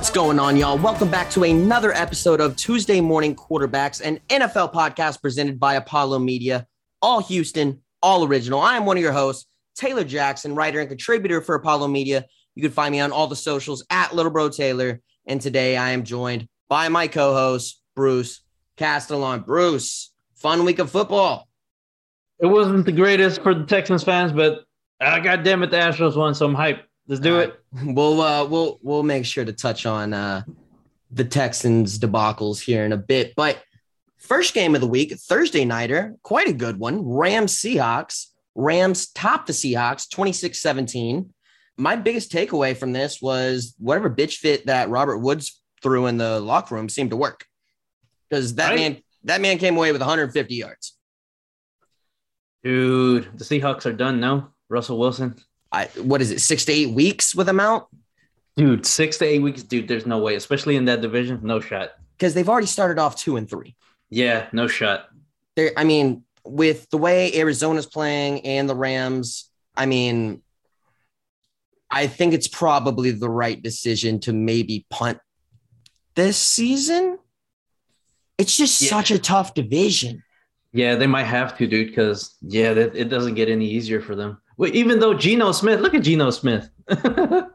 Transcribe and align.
What's 0.00 0.08
going 0.08 0.38
on, 0.38 0.56
y'all? 0.56 0.78
Welcome 0.78 1.10
back 1.10 1.28
to 1.32 1.44
another 1.44 1.92
episode 1.92 2.40
of 2.40 2.56
Tuesday 2.56 3.02
Morning 3.02 3.36
Quarterbacks, 3.36 4.00
an 4.00 4.18
NFL 4.30 4.72
podcast 4.72 5.20
presented 5.20 5.60
by 5.60 5.74
Apollo 5.74 6.20
Media, 6.20 6.66
all 7.02 7.20
Houston, 7.20 7.82
all 8.02 8.24
original. 8.24 8.60
I 8.60 8.78
am 8.78 8.86
one 8.86 8.96
of 8.96 9.02
your 9.02 9.12
hosts, 9.12 9.44
Taylor 9.74 10.02
Jackson, 10.02 10.54
writer 10.54 10.80
and 10.80 10.88
contributor 10.88 11.42
for 11.42 11.54
Apollo 11.54 11.88
Media. 11.88 12.24
You 12.54 12.62
can 12.62 12.72
find 12.72 12.92
me 12.92 13.00
on 13.00 13.12
all 13.12 13.26
the 13.26 13.36
socials 13.36 13.84
at 13.90 14.14
Little 14.14 14.32
Bro 14.32 14.48
Taylor. 14.48 15.02
And 15.26 15.38
today 15.38 15.76
I 15.76 15.90
am 15.90 16.02
joined 16.02 16.48
by 16.70 16.88
my 16.88 17.06
co 17.06 17.34
host, 17.34 17.82
Bruce 17.94 18.40
Castellon. 18.78 19.40
Bruce, 19.40 20.12
fun 20.34 20.64
week 20.64 20.78
of 20.78 20.90
football. 20.90 21.46
It 22.38 22.46
wasn't 22.46 22.86
the 22.86 22.92
greatest 22.92 23.42
for 23.42 23.54
the 23.54 23.66
Texans 23.66 24.02
fans, 24.02 24.32
but 24.32 24.64
uh, 24.98 25.18
God 25.18 25.42
damn 25.42 25.62
it, 25.62 25.70
the 25.70 25.76
Astros 25.76 26.16
won, 26.16 26.34
so 26.34 26.46
I'm 26.46 26.56
hyped. 26.56 26.84
Let's 27.10 27.20
do 27.20 27.40
it. 27.40 27.60
We'll 27.82 28.20
uh, 28.20 28.44
we'll 28.44 28.78
we'll 28.82 29.02
make 29.02 29.26
sure 29.26 29.44
to 29.44 29.52
touch 29.52 29.84
on 29.84 30.14
uh, 30.14 30.42
the 31.10 31.24
Texans 31.24 31.98
debacles 31.98 32.60
here 32.60 32.84
in 32.84 32.92
a 32.92 32.96
bit. 32.96 33.34
But 33.34 33.60
first 34.16 34.54
game 34.54 34.76
of 34.76 34.80
the 34.80 34.86
week, 34.86 35.12
Thursday 35.14 35.64
nighter, 35.64 36.14
quite 36.22 36.46
a 36.46 36.52
good 36.52 36.78
one. 36.78 37.04
Rams 37.04 37.56
Seahawks. 37.56 38.26
Rams 38.54 39.08
top 39.10 39.46
the 39.46 39.52
Seahawks 39.52 40.08
26-17. 40.08 41.30
My 41.76 41.96
biggest 41.96 42.30
takeaway 42.30 42.76
from 42.76 42.92
this 42.92 43.20
was 43.20 43.74
whatever 43.78 44.08
bitch 44.08 44.34
fit 44.36 44.66
that 44.66 44.88
Robert 44.88 45.18
Woods 45.18 45.60
threw 45.82 46.06
in 46.06 46.16
the 46.16 46.38
locker 46.38 46.76
room 46.76 46.88
seemed 46.88 47.10
to 47.10 47.16
work. 47.16 47.44
Because 48.28 48.54
that 48.54 48.70
Right. 48.70 48.76
man 48.76 49.02
that 49.24 49.40
man 49.40 49.58
came 49.58 49.76
away 49.76 49.90
with 49.90 50.00
150 50.00 50.54
yards. 50.54 50.96
Dude, 52.62 53.36
the 53.36 53.44
Seahawks 53.44 53.84
are 53.84 53.92
done 53.92 54.20
now. 54.20 54.52
Russell 54.68 54.98
Wilson. 54.98 55.34
I, 55.72 55.86
what 56.02 56.20
is 56.20 56.30
it, 56.30 56.40
six 56.40 56.64
to 56.66 56.72
eight 56.72 56.90
weeks 56.90 57.34
with 57.34 57.48
him 57.48 57.60
out? 57.60 57.88
Dude, 58.56 58.84
six 58.84 59.18
to 59.18 59.24
eight 59.24 59.40
weeks, 59.40 59.62
dude. 59.62 59.88
There's 59.88 60.06
no 60.06 60.18
way, 60.18 60.34
especially 60.34 60.76
in 60.76 60.84
that 60.86 61.00
division. 61.00 61.40
No 61.42 61.60
shot. 61.60 61.90
Because 62.18 62.34
they've 62.34 62.48
already 62.48 62.66
started 62.66 62.98
off 63.00 63.16
two 63.16 63.36
and 63.36 63.48
three. 63.48 63.76
Yeah, 64.10 64.48
no 64.52 64.66
shot. 64.66 65.08
there 65.56 65.70
I 65.76 65.84
mean, 65.84 66.24
with 66.44 66.88
the 66.90 66.98
way 66.98 67.32
Arizona's 67.38 67.86
playing 67.86 68.40
and 68.44 68.68
the 68.68 68.74
Rams, 68.74 69.48
I 69.76 69.86
mean, 69.86 70.42
I 71.90 72.06
think 72.08 72.34
it's 72.34 72.48
probably 72.48 73.12
the 73.12 73.30
right 73.30 73.60
decision 73.62 74.20
to 74.20 74.32
maybe 74.32 74.86
punt 74.90 75.18
this 76.16 76.36
season. 76.36 77.18
It's 78.38 78.56
just 78.56 78.80
Yeah. 78.82 78.88
such 78.90 79.10
a 79.10 79.18
tough 79.18 79.54
division. 79.54 80.22
Yeah, 80.72 80.94
they 80.96 81.06
might 81.06 81.24
have 81.24 81.56
to, 81.58 81.66
dude, 81.66 81.88
because 81.88 82.36
yeah, 82.42 82.70
it 82.72 83.08
doesn't 83.08 83.34
get 83.34 83.48
any 83.48 83.68
easier 83.68 84.00
for 84.00 84.14
them. 84.14 84.39
Wait, 84.60 84.74
even 84.74 84.98
though 85.00 85.14
Geno 85.14 85.52
Smith, 85.52 85.80
look 85.80 85.94
at 85.94 86.02
Geno 86.02 86.28
Smith. 86.28 86.68
I, 86.88 87.48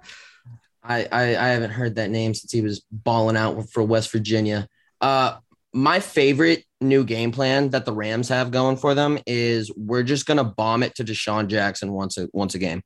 I 0.84 1.06
I 1.12 1.48
haven't 1.50 1.72
heard 1.72 1.96
that 1.96 2.10
name 2.10 2.34
since 2.34 2.52
he 2.52 2.62
was 2.62 2.84
balling 2.92 3.38
out 3.38 3.70
for 3.70 3.84
West 3.84 4.12
Virginia. 4.12 4.68
Uh 5.02 5.38
my 5.72 6.00
favorite 6.00 6.64
new 6.82 7.04
game 7.04 7.32
plan 7.32 7.70
that 7.72 7.86
the 7.86 7.92
Rams 7.94 8.30
have 8.30 8.50
going 8.50 8.78
for 8.78 8.96
them 8.96 9.20
is 9.28 9.72
we're 9.76 10.04
just 10.04 10.26
gonna 10.26 10.44
bomb 10.44 10.84
it 10.84 10.96
to 10.96 11.04
DeSean 11.04 11.48
Jackson 11.48 11.92
once 11.92 12.18
a 12.18 12.28
once 12.34 12.56
a 12.56 12.60
game. 12.60 12.82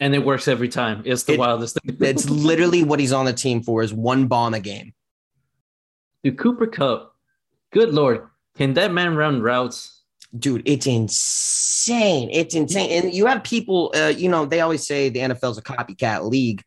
and 0.00 0.14
it 0.14 0.24
works 0.24 0.48
every 0.48 0.68
time. 0.68 1.02
It's 1.06 1.22
the 1.22 1.34
It- 1.34 1.38
wildest 1.38 1.78
thing. 1.80 1.96
It's 2.00 2.28
literally 2.50 2.82
what 2.84 3.00
he's 3.00 3.12
on 3.12 3.24
the 3.26 3.32
team 3.32 3.62
for 3.62 3.82
is 3.82 3.92
one 3.94 4.26
bomb 4.26 4.52
a 4.54 4.60
game. 4.60 4.92
Dude, 6.22 6.36
Cooper 6.38 6.66
Kupp. 6.66 7.14
Good 7.72 7.90
lord, 7.94 8.28
can 8.56 8.74
that 8.74 8.92
man 8.92 9.14
run 9.16 9.40
routes? 9.42 9.93
Dude 10.36 10.62
it's 10.66 10.86
insane. 10.86 12.28
It's 12.32 12.54
insane. 12.54 13.04
And 13.04 13.14
you 13.14 13.26
have 13.26 13.44
people 13.44 13.92
uh, 13.94 14.12
you 14.16 14.28
know 14.28 14.46
they 14.46 14.60
always 14.60 14.86
say 14.86 15.08
the 15.08 15.20
nfl's 15.20 15.58
a 15.58 15.62
copycat 15.62 16.28
league. 16.28 16.62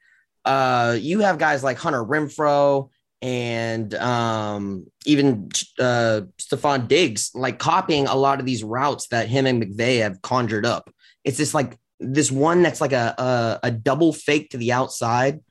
Uh 0.45 0.97
you 0.99 1.19
have 1.19 1.37
guys 1.37 1.63
like 1.63 1.77
Hunter 1.77 2.03
Renfrow 2.03 2.89
and 3.21 3.93
um 3.95 4.85
even 5.05 5.49
uh 5.79 6.21
Stefon 6.37 6.87
Diggs 6.87 7.31
like 7.33 7.59
copying 7.59 8.07
a 8.07 8.15
lot 8.15 8.39
of 8.39 8.45
these 8.45 8.63
routes 8.63 9.07
that 9.07 9.27
him 9.27 9.45
and 9.45 9.61
McVay 9.61 10.01
have 10.01 10.21
conjured 10.21 10.65
up. 10.65 10.89
It's 11.25 11.37
just 11.37 11.53
like 11.53 11.77
this 11.99 12.31
one 12.31 12.61
that's 12.61 12.79
like 12.79 12.93
a 12.93 13.15
a, 13.17 13.59
a 13.63 13.71
double 13.71 14.13
fake 14.13 14.51
to 14.51 14.57
the 14.57 14.71
outside 14.71 15.41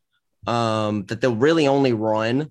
um 0.47 1.05
that 1.07 1.21
they'll 1.21 1.37
really 1.37 1.69
only 1.69 1.93
run 1.93 2.51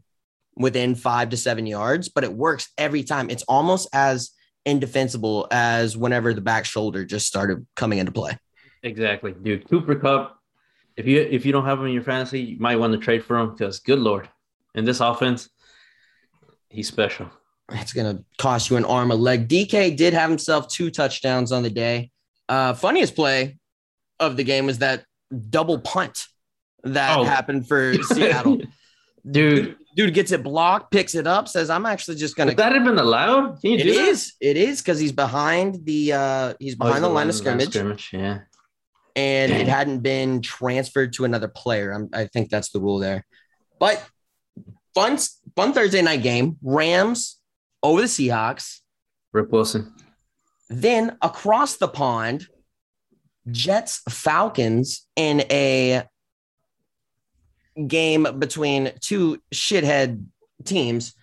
within 0.58 0.94
five 0.94 1.30
to 1.30 1.38
seven 1.38 1.66
yards 1.66 2.08
but 2.10 2.24
it 2.24 2.34
works 2.34 2.68
every 2.78 3.04
time. 3.04 3.32
It's 3.32 3.44
almost 3.44 3.90
as 3.92 4.30
indefensible 4.66 5.48
as 5.52 5.96
whenever 5.96 6.34
the 6.34 6.42
back 6.42 6.66
shoulder 6.66 7.06
just 7.06 7.28
started 7.28 7.66
coming 7.76 8.00
into 8.00 8.12
play. 8.12 8.38
Exactly, 8.84 9.34
dude. 9.34 9.68
Cooper 9.70 9.96
Kupp. 9.96 10.40
If 10.98 11.06
you 11.08 11.20
if 11.22 11.46
you 11.46 11.52
don't 11.52 11.66
have 11.66 11.80
him 11.80 11.88
in 11.88 11.94
your 11.94 12.04
fantasy, 12.04 12.40
you 12.42 12.60
might 12.60 12.78
want 12.78 12.94
to 12.94 13.00
trade 13.00 13.24
for 13.24 13.38
him 13.38 13.52
because 13.52 13.80
good 13.80 14.00
lord, 14.00 14.30
in 14.76 14.86
this 14.86 15.00
offense, 15.02 15.50
he's 16.70 16.88
special. 16.88 17.30
It's 17.72 17.94
to 17.94 18.24
cost 18.38 18.70
you 18.70 18.78
an 18.78 18.86
arm, 18.86 19.12
a 19.12 19.16
leg. 19.16 19.48
DK 19.50 19.98
did 19.98 20.14
have 20.14 20.30
himself 20.30 20.68
two 20.68 20.92
touchdowns 20.92 21.52
on 21.52 21.64
the 21.64 21.70
day. 21.70 22.12
Uh, 22.48 22.74
funniest 22.76 23.16
play 23.16 23.58
of 24.20 24.38
the 24.38 24.44
game 24.44 24.68
was 24.68 24.78
that 24.80 25.04
double 25.50 25.80
punt 25.80 26.28
that 26.84 27.18
Oh. 27.18 27.24
happened 27.24 27.68
for 27.68 27.96
Seattle. 27.96 28.62
Dude, 29.30 29.76
Dude 29.96 30.14
gets 30.14 30.32
it 30.32 30.44
blocked, 30.44 30.92
picks 30.92 31.16
it 31.16 31.26
up, 31.26 31.48
says, 31.48 31.70
"I'm 31.70 31.86
actually 31.86 32.18
just 32.18 32.36
going 32.36 32.48
would 32.48 32.58
to." 32.58 32.64
that 32.64 32.74
have 32.74 32.84
been 32.84 33.00
allowed? 33.00 33.62
Can 33.62 33.72
you 33.72 33.78
It 33.78 33.88
is. 33.88 34.34
It 34.42 34.58
is 34.58 34.82
because 34.82 35.00
he's 35.00 35.14
behind 35.14 35.86
the 35.86 36.12
uh 36.14 36.54
he's 36.60 36.74
Oh, 36.76 36.78
behind 36.80 36.96
he's 36.96 37.02
the 37.02 37.10
line 37.10 37.30
of 37.30 37.36
line 37.46 37.62
scrimmage, 37.72 38.10
Yeah. 38.12 38.40
and 39.16 39.52
it 39.54 39.68
hadn't 39.68 40.00
been 40.00 40.42
transferred 40.42 41.14
to 41.14 41.24
another 41.26 41.48
player. 41.48 41.92
I'm, 41.92 42.10
I 42.14 42.26
think 42.26 42.50
that's 42.50 42.70
the 42.72 42.80
rule 42.82 43.00
there. 43.00 43.26
But 43.80 44.04
fun 44.94 45.18
fun 45.56 45.72
Thursday 45.72 46.02
night 46.02 46.22
game. 46.24 46.58
Rams 46.62 47.40
over 47.82 48.02
the 48.02 48.08
Seahawks. 48.08 48.80
Rip 49.32 49.50
Wilson. 49.52 49.94
Then 50.70 51.18
across 51.22 51.78
the 51.78 51.88
pond, 51.88 52.48
Jets 53.52 54.02
Falcons 54.10 55.08
in 55.16 55.42
a 55.52 56.04
game 57.88 58.26
between 58.40 58.92
two 59.02 59.42
shithead 59.54 60.26
teams. 60.64 61.14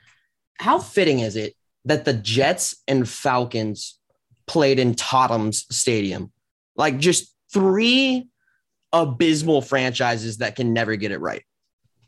How 0.58 0.78
fitting 0.78 1.20
is 1.20 1.36
it 1.36 1.54
that 1.84 2.04
the 2.04 2.12
Jets 2.12 2.76
and 2.86 3.08
Falcons 3.08 3.98
played 4.46 4.78
in 4.78 4.94
Tottenham's 4.94 5.64
Stadium? 5.74 6.32
Like 6.76 6.98
just 6.98 7.34
three 7.52 8.28
abysmal 8.92 9.62
franchises 9.62 10.38
that 10.38 10.56
can 10.56 10.72
never 10.72 10.96
get 10.96 11.12
it 11.12 11.18
right. 11.18 11.42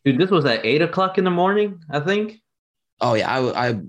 Dude, 0.04 0.19
this 0.19 0.31
was 0.31 0.44
at 0.44 0.65
eight 0.66 0.83
o'clock 0.83 1.16
in 1.19 1.25
the 1.25 1.31
morning, 1.31 1.81
I 1.91 2.00
think. 2.00 2.41
Oh 3.00 3.15
yeah, 3.15 3.28
I 3.31 3.69
I, 3.71 3.81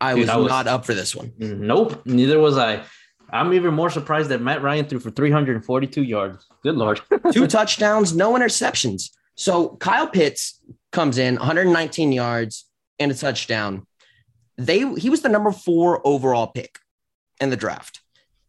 I 0.00 0.14
Dude, 0.14 0.20
was 0.22 0.28
I 0.28 0.36
was- 0.36 0.48
not 0.48 0.66
up 0.66 0.84
for 0.84 0.94
this 0.94 1.14
one. 1.14 1.32
Nope, 1.38 2.04
neither 2.04 2.38
was 2.40 2.58
I. 2.58 2.82
I'm 3.30 3.54
even 3.54 3.72
more 3.72 3.88
surprised 3.88 4.28
that 4.28 4.42
Matt 4.42 4.60
Ryan 4.60 4.84
threw 4.84 4.98
for 5.00 5.10
342 5.10 6.02
yards. 6.02 6.44
Good 6.62 6.74
lord. 6.74 7.00
two 7.32 7.46
touchdowns, 7.48 8.14
no 8.14 8.32
interceptions. 8.34 9.10
So 9.36 9.76
Kyle 9.76 10.08
Pitts 10.08 10.60
comes 10.90 11.18
in 11.18 11.36
119 11.36 12.12
yards 12.12 12.66
and 12.98 13.10
a 13.10 13.14
touchdown. 13.14 13.86
They 14.58 14.94
he 14.94 15.10
was 15.10 15.22
the 15.22 15.28
number 15.28 15.52
four 15.52 16.06
overall 16.06 16.48
pick 16.48 16.78
in 17.40 17.50
the 17.50 17.56
draft. 17.56 18.00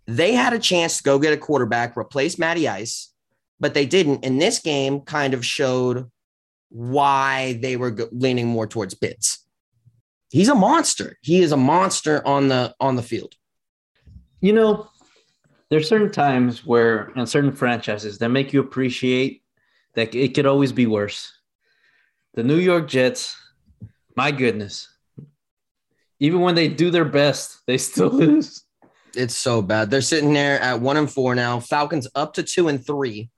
They 0.05 0.33
had 0.33 0.53
a 0.53 0.59
chance 0.59 0.97
to 0.97 1.03
go 1.03 1.17
get 1.17 1.33
a 1.33 1.37
quarterback, 1.37 1.97
replace 1.97 2.37
Matty 2.37 2.67
Ice, 2.67 3.13
but 3.59 3.73
they 3.73 3.85
didn't. 3.85 4.25
And 4.25 4.41
this 4.41 4.59
game 4.59 5.01
kind 5.01 5.33
of 5.33 5.45
showed 5.45 6.09
why 6.69 7.59
they 7.61 7.77
were 7.77 7.95
leaning 8.11 8.47
more 8.47 8.67
towards 8.67 8.93
Pitts. 8.93 9.45
He's 10.29 10.49
a 10.49 10.55
monster. 10.55 11.17
He 11.21 11.41
is 11.41 11.51
a 11.51 11.57
monster 11.57 12.25
on 12.27 12.47
the 12.47 12.75
on 12.79 12.95
the 12.95 13.03
field. 13.03 13.35
You 14.41 14.53
know, 14.53 14.89
there's 15.69 15.87
certain 15.87 16.11
times 16.11 16.65
where 16.65 17.11
in 17.15 17.25
certain 17.25 17.53
franchises 17.53 18.17
that 18.17 18.29
make 18.29 18.51
you 18.51 18.59
appreciate 18.59 19.42
that 19.95 20.15
it 20.15 20.33
could 20.33 20.45
always 20.45 20.71
be 20.71 20.85
worse. 20.85 21.31
The 22.33 22.43
New 22.43 22.57
York 22.57 22.87
Jets, 22.87 23.35
my 24.15 24.31
goodness. 24.31 24.89
Even 26.19 26.41
when 26.41 26.55
they 26.55 26.67
do 26.67 26.89
their 26.89 27.05
best, 27.05 27.61
they 27.67 27.77
still 27.89 28.09
lose. 28.09 28.63
It's 29.15 29.37
so 29.37 29.61
bad. 29.61 29.91
They're 29.91 30.01
sitting 30.01 30.33
there 30.33 30.59
at 30.59 30.79
one 30.79 30.97
and 30.97 31.11
four 31.11 31.35
now. 31.35 31.59
Falcons 31.59 32.07
up 32.15 32.33
to 32.33 32.43
two 32.43 32.67
and 32.67 32.83
three. 32.83 33.29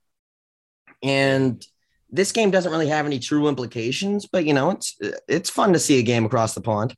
And 1.03 1.65
this 2.09 2.31
game 2.31 2.51
doesn't 2.51 2.71
really 2.71 2.87
have 2.87 3.05
any 3.05 3.19
true 3.19 3.47
implications, 3.47 4.25
but 4.25 4.45
you 4.45 4.53
know, 4.53 4.71
it's 4.71 4.97
it's 5.27 5.49
fun 5.49 5.73
to 5.73 5.79
see 5.79 5.99
a 5.99 6.03
game 6.03 6.25
across 6.25 6.55
the 6.55 6.61
pond. 6.61 6.95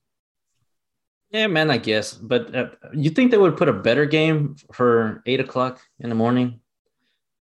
Yeah, 1.31 1.47
man, 1.47 1.71
I 1.71 1.77
guess. 1.77 2.13
But 2.13 2.55
uh, 2.55 2.69
you 2.93 3.09
think 3.09 3.31
they 3.31 3.37
would 3.37 3.57
put 3.57 3.67
a 3.67 3.73
better 3.73 4.05
game 4.05 4.55
for 4.71 5.23
eight 5.25 5.39
o'clock 5.39 5.81
in 5.99 6.09
the 6.09 6.15
morning? 6.15 6.61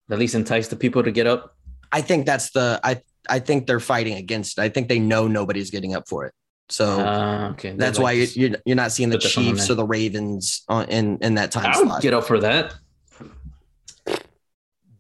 At 0.10 0.20
least 0.20 0.36
entice 0.36 0.68
the 0.68 0.76
people 0.76 1.04
to 1.04 1.12
get 1.12 1.28
up. 1.28 1.56
I 1.92 2.02
think 2.02 2.26
that's 2.26 2.52
the 2.52 2.80
I 2.84 3.02
I 3.30 3.40
think 3.40 3.68
they're 3.68 3.80
fighting 3.80 4.16
against 4.16 4.58
it. 4.58 4.62
I 4.62 4.70
think 4.70 4.88
they 4.90 5.00
know 5.00 5.28
nobody's 5.28 5.70
getting 5.72 5.94
up 5.96 6.08
for 6.08 6.26
it. 6.26 6.34
So 6.70 7.00
Uh, 7.02 7.50
okay, 7.54 7.74
that's 7.74 7.98
They're 7.98 8.04
why 8.04 8.12
you're, 8.14 8.28
you're 8.28 8.58
you're 8.66 8.76
not 8.76 8.92
seeing 8.92 9.10
the 9.10 9.18
put 9.18 9.24
this 9.24 9.38
on 9.38 9.44
Chiefs 9.44 9.70
or 9.70 9.76
the 9.76 9.86
Ravens 9.86 10.64
on, 10.70 10.88
in 10.90 11.18
in 11.22 11.36
that 11.36 11.52
time 11.52 11.66
I 11.74 11.78
would 11.78 11.88
slot. 11.88 12.02
get 12.02 12.14
up 12.14 12.24
for 12.26 12.40
that. 12.40 12.74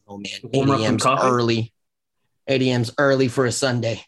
Oh 0.07 0.17
man, 0.17 0.31
8 0.53 0.67
Warm 0.67 0.71
up 0.71 0.79
a.m.'s 0.81 1.05
early. 1.05 1.73
8 2.47 2.61
a.m.'s 2.61 2.91
early 2.97 3.27
for 3.29 3.45
a 3.45 3.51
Sunday. 3.51 4.03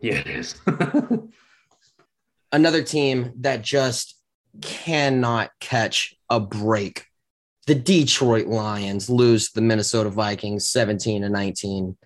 Yeah, 0.00 0.16
it 0.16 0.26
is. 0.26 0.54
Another 2.52 2.82
team 2.82 3.32
that 3.40 3.62
just 3.62 4.14
cannot 4.60 5.50
catch 5.60 6.14
a 6.30 6.38
break. 6.40 7.06
The 7.66 7.74
Detroit 7.74 8.46
Lions 8.46 9.08
lose 9.10 9.48
to 9.48 9.54
the 9.54 9.60
Minnesota 9.62 10.10
Vikings 10.10 10.68
17 10.68 11.22
to 11.22 11.28
19. 11.28 11.96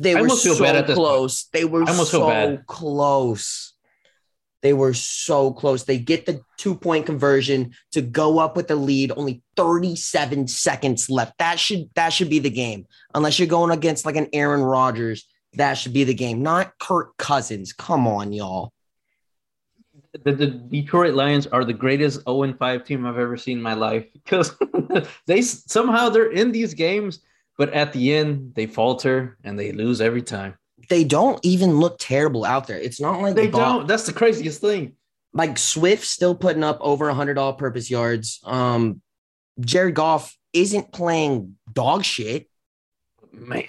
They 0.00 0.14
were 0.14 0.28
so 0.28 0.54
this 0.54 0.58
point. 0.58 0.86
close. 0.86 1.44
They 1.52 1.64
were 1.64 1.82
I 1.84 1.90
almost 1.90 2.10
feel 2.10 2.20
so 2.20 2.58
close. 2.66 3.72
They 4.62 4.72
were 4.72 4.94
so 4.94 5.52
close. 5.52 5.84
They 5.84 5.98
get 5.98 6.24
the 6.24 6.40
two 6.56 6.76
point 6.76 7.04
conversion 7.04 7.72
to 7.90 8.00
go 8.00 8.38
up 8.38 8.56
with 8.56 8.68
the 8.68 8.76
lead. 8.76 9.12
Only 9.16 9.42
37 9.56 10.46
seconds 10.46 11.10
left. 11.10 11.36
That 11.38 11.58
should 11.58 11.90
that 11.94 12.10
should 12.10 12.30
be 12.30 12.38
the 12.38 12.50
game. 12.50 12.86
Unless 13.14 13.38
you're 13.38 13.48
going 13.48 13.72
against 13.72 14.06
like 14.06 14.16
an 14.16 14.28
Aaron 14.32 14.62
Rodgers, 14.62 15.26
that 15.54 15.74
should 15.74 15.92
be 15.92 16.04
the 16.04 16.14
game. 16.14 16.42
Not 16.42 16.78
Kirk 16.78 17.16
Cousins. 17.16 17.72
Come 17.72 18.06
on, 18.06 18.32
y'all. 18.32 18.72
the, 20.24 20.32
the 20.32 20.46
Detroit 20.46 21.14
Lions 21.14 21.48
are 21.48 21.64
the 21.64 21.72
greatest 21.72 22.22
0 22.24 22.54
5 22.54 22.84
team 22.84 23.04
I've 23.04 23.18
ever 23.18 23.36
seen 23.36 23.58
in 23.58 23.62
my 23.62 23.74
life 23.74 24.06
because 24.12 24.56
they 25.26 25.42
somehow 25.42 26.08
they're 26.08 26.30
in 26.30 26.52
these 26.52 26.72
games, 26.72 27.18
but 27.58 27.72
at 27.72 27.92
the 27.92 28.14
end 28.14 28.54
they 28.54 28.66
falter 28.66 29.36
and 29.44 29.58
they 29.58 29.72
lose 29.72 30.00
every 30.00 30.22
time. 30.22 30.54
They 30.88 31.04
don't 31.04 31.38
even 31.44 31.78
look 31.78 31.96
terrible 32.00 32.44
out 32.44 32.66
there. 32.66 32.78
It's 32.78 33.00
not 33.00 33.20
like 33.20 33.34
They 33.36 33.46
Bo- 33.46 33.58
don't. 33.58 33.88
That's 33.88 34.04
the 34.06 34.12
craziest 34.12 34.60
thing. 34.60 34.94
like 35.32 35.56
Swift 35.58 36.04
still 36.04 36.34
putting 36.34 36.64
up 36.64 36.78
over 36.80 37.08
a 37.08 37.14
hundred 37.14 37.38
all 37.38 37.52
purpose 37.54 37.90
yards. 37.90 38.40
Um, 38.44 39.00
Jared 39.60 39.94
Goff 39.94 40.36
isn't 40.52 40.92
playing 40.92 41.56
dog 41.72 42.04
shit, 42.04 42.48
Man, 43.32 43.64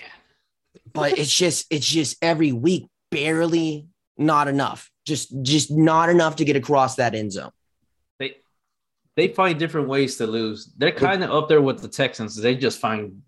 but 0.91 1.17
it's 1.17 1.33
just 1.33 1.67
it's 1.69 1.85
just 1.87 2.17
every 2.21 2.51
week 2.51 2.87
barely 3.11 3.87
not 4.17 4.47
enough. 4.47 4.89
Just 5.05 5.33
just 5.43 5.71
not 5.71 6.09
enough 6.09 6.37
to 6.37 6.45
get 6.45 6.55
across 6.55 6.95
that 6.95 7.13
end 7.15 7.31
zone. 7.31 7.51
they 8.19 8.37
they 9.15 9.27
find 9.29 9.59
different 9.59 9.87
ways 9.87 10.17
to 10.17 10.27
lose. 10.27 10.73
They're 10.77 10.91
kind 10.91 11.23
of 11.23 11.31
up 11.31 11.47
there 11.47 11.61
with 11.61 11.81
the 11.81 11.87
Texans. 11.87 12.35
They 12.35 12.55
just 12.55 12.79
find 12.79 13.21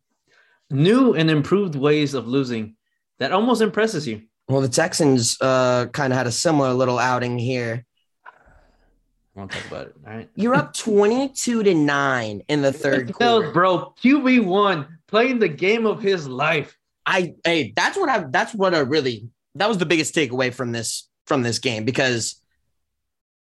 new 0.69 1.13
and 1.13 1.29
improved 1.29 1.75
ways 1.75 2.13
of 2.13 2.27
losing 2.27 2.75
that 3.19 3.31
almost 3.31 3.61
impresses 3.61 4.07
you. 4.07 4.23
Well, 4.47 4.61
the 4.61 4.69
Texans 4.69 5.37
uh 5.41 5.87
kind 5.87 6.13
of 6.13 6.17
had 6.17 6.27
a 6.27 6.31
similar 6.31 6.73
little 6.73 6.99
outing 6.99 7.37
here. 7.37 7.85
I 8.25 9.39
won't 9.39 9.51
talk 9.51 9.65
about 9.67 9.87
it. 9.87 9.95
All 10.05 10.13
right. 10.13 10.29
You're 10.35 10.55
up 10.55 10.73
22 10.73 11.63
to 11.63 11.73
9 11.73 12.41
in 12.47 12.61
the 12.61 12.71
third 12.71 13.13
quarter. 13.13 13.51
bro, 13.51 13.93
QB 14.01 14.45
one 14.45 14.99
playing 15.07 15.39
the 15.39 15.49
game 15.49 15.85
of 15.85 16.01
his 16.01 16.27
life. 16.27 16.77
I 17.05 17.35
hey, 17.43 17.73
that's 17.75 17.97
what 17.97 18.09
I 18.09 18.25
that's 18.29 18.53
what 18.53 18.73
I 18.73 18.79
really 18.79 19.29
that 19.55 19.67
was 19.67 19.77
the 19.77 19.85
biggest 19.85 20.15
takeaway 20.15 20.53
from 20.53 20.71
this 20.71 21.09
from 21.27 21.43
this 21.43 21.59
game 21.59 21.85
because 21.85 22.41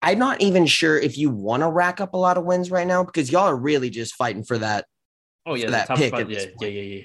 I'm 0.01 0.19
not 0.19 0.41
even 0.41 0.65
sure 0.65 0.97
if 0.97 1.17
you 1.17 1.29
want 1.29 1.61
to 1.61 1.69
rack 1.69 1.99
up 1.99 2.13
a 2.13 2.17
lot 2.17 2.37
of 2.37 2.45
wins 2.45 2.71
right 2.71 2.87
now 2.87 3.03
because 3.03 3.31
y'all 3.31 3.47
are 3.47 3.55
really 3.55 3.89
just 3.89 4.15
fighting 4.15 4.43
for 4.43 4.57
that. 4.57 4.85
Oh 5.45 5.55
yeah, 5.55 5.69
that 5.69 5.89
pick 5.89 6.13
at 6.13 6.29
Yeah, 6.29 6.45
yeah, 6.59 6.67
yeah, 6.67 6.81
yeah. 6.81 7.01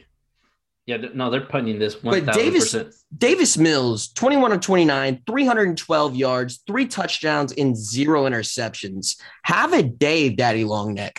Yeah, 0.87 0.97
no, 1.15 1.31
they're 1.31 1.41
punting 1.41 1.79
this 1.79 2.03
one 2.03 2.21
But 2.23 2.35
Davis- 2.35 2.75
Davis 3.17 3.57
Mills, 3.57 4.09
21 4.09 4.53
of 4.53 4.61
29, 4.61 5.23
312 5.27 6.15
yards, 6.15 6.63
three 6.67 6.87
touchdowns, 6.87 7.53
and 7.53 7.75
zero 7.75 8.25
interceptions. 8.25 9.19
Have 9.45 9.73
a 9.73 9.83
day, 9.83 10.29
Daddy 10.29 10.65
Longneck. 10.65 11.17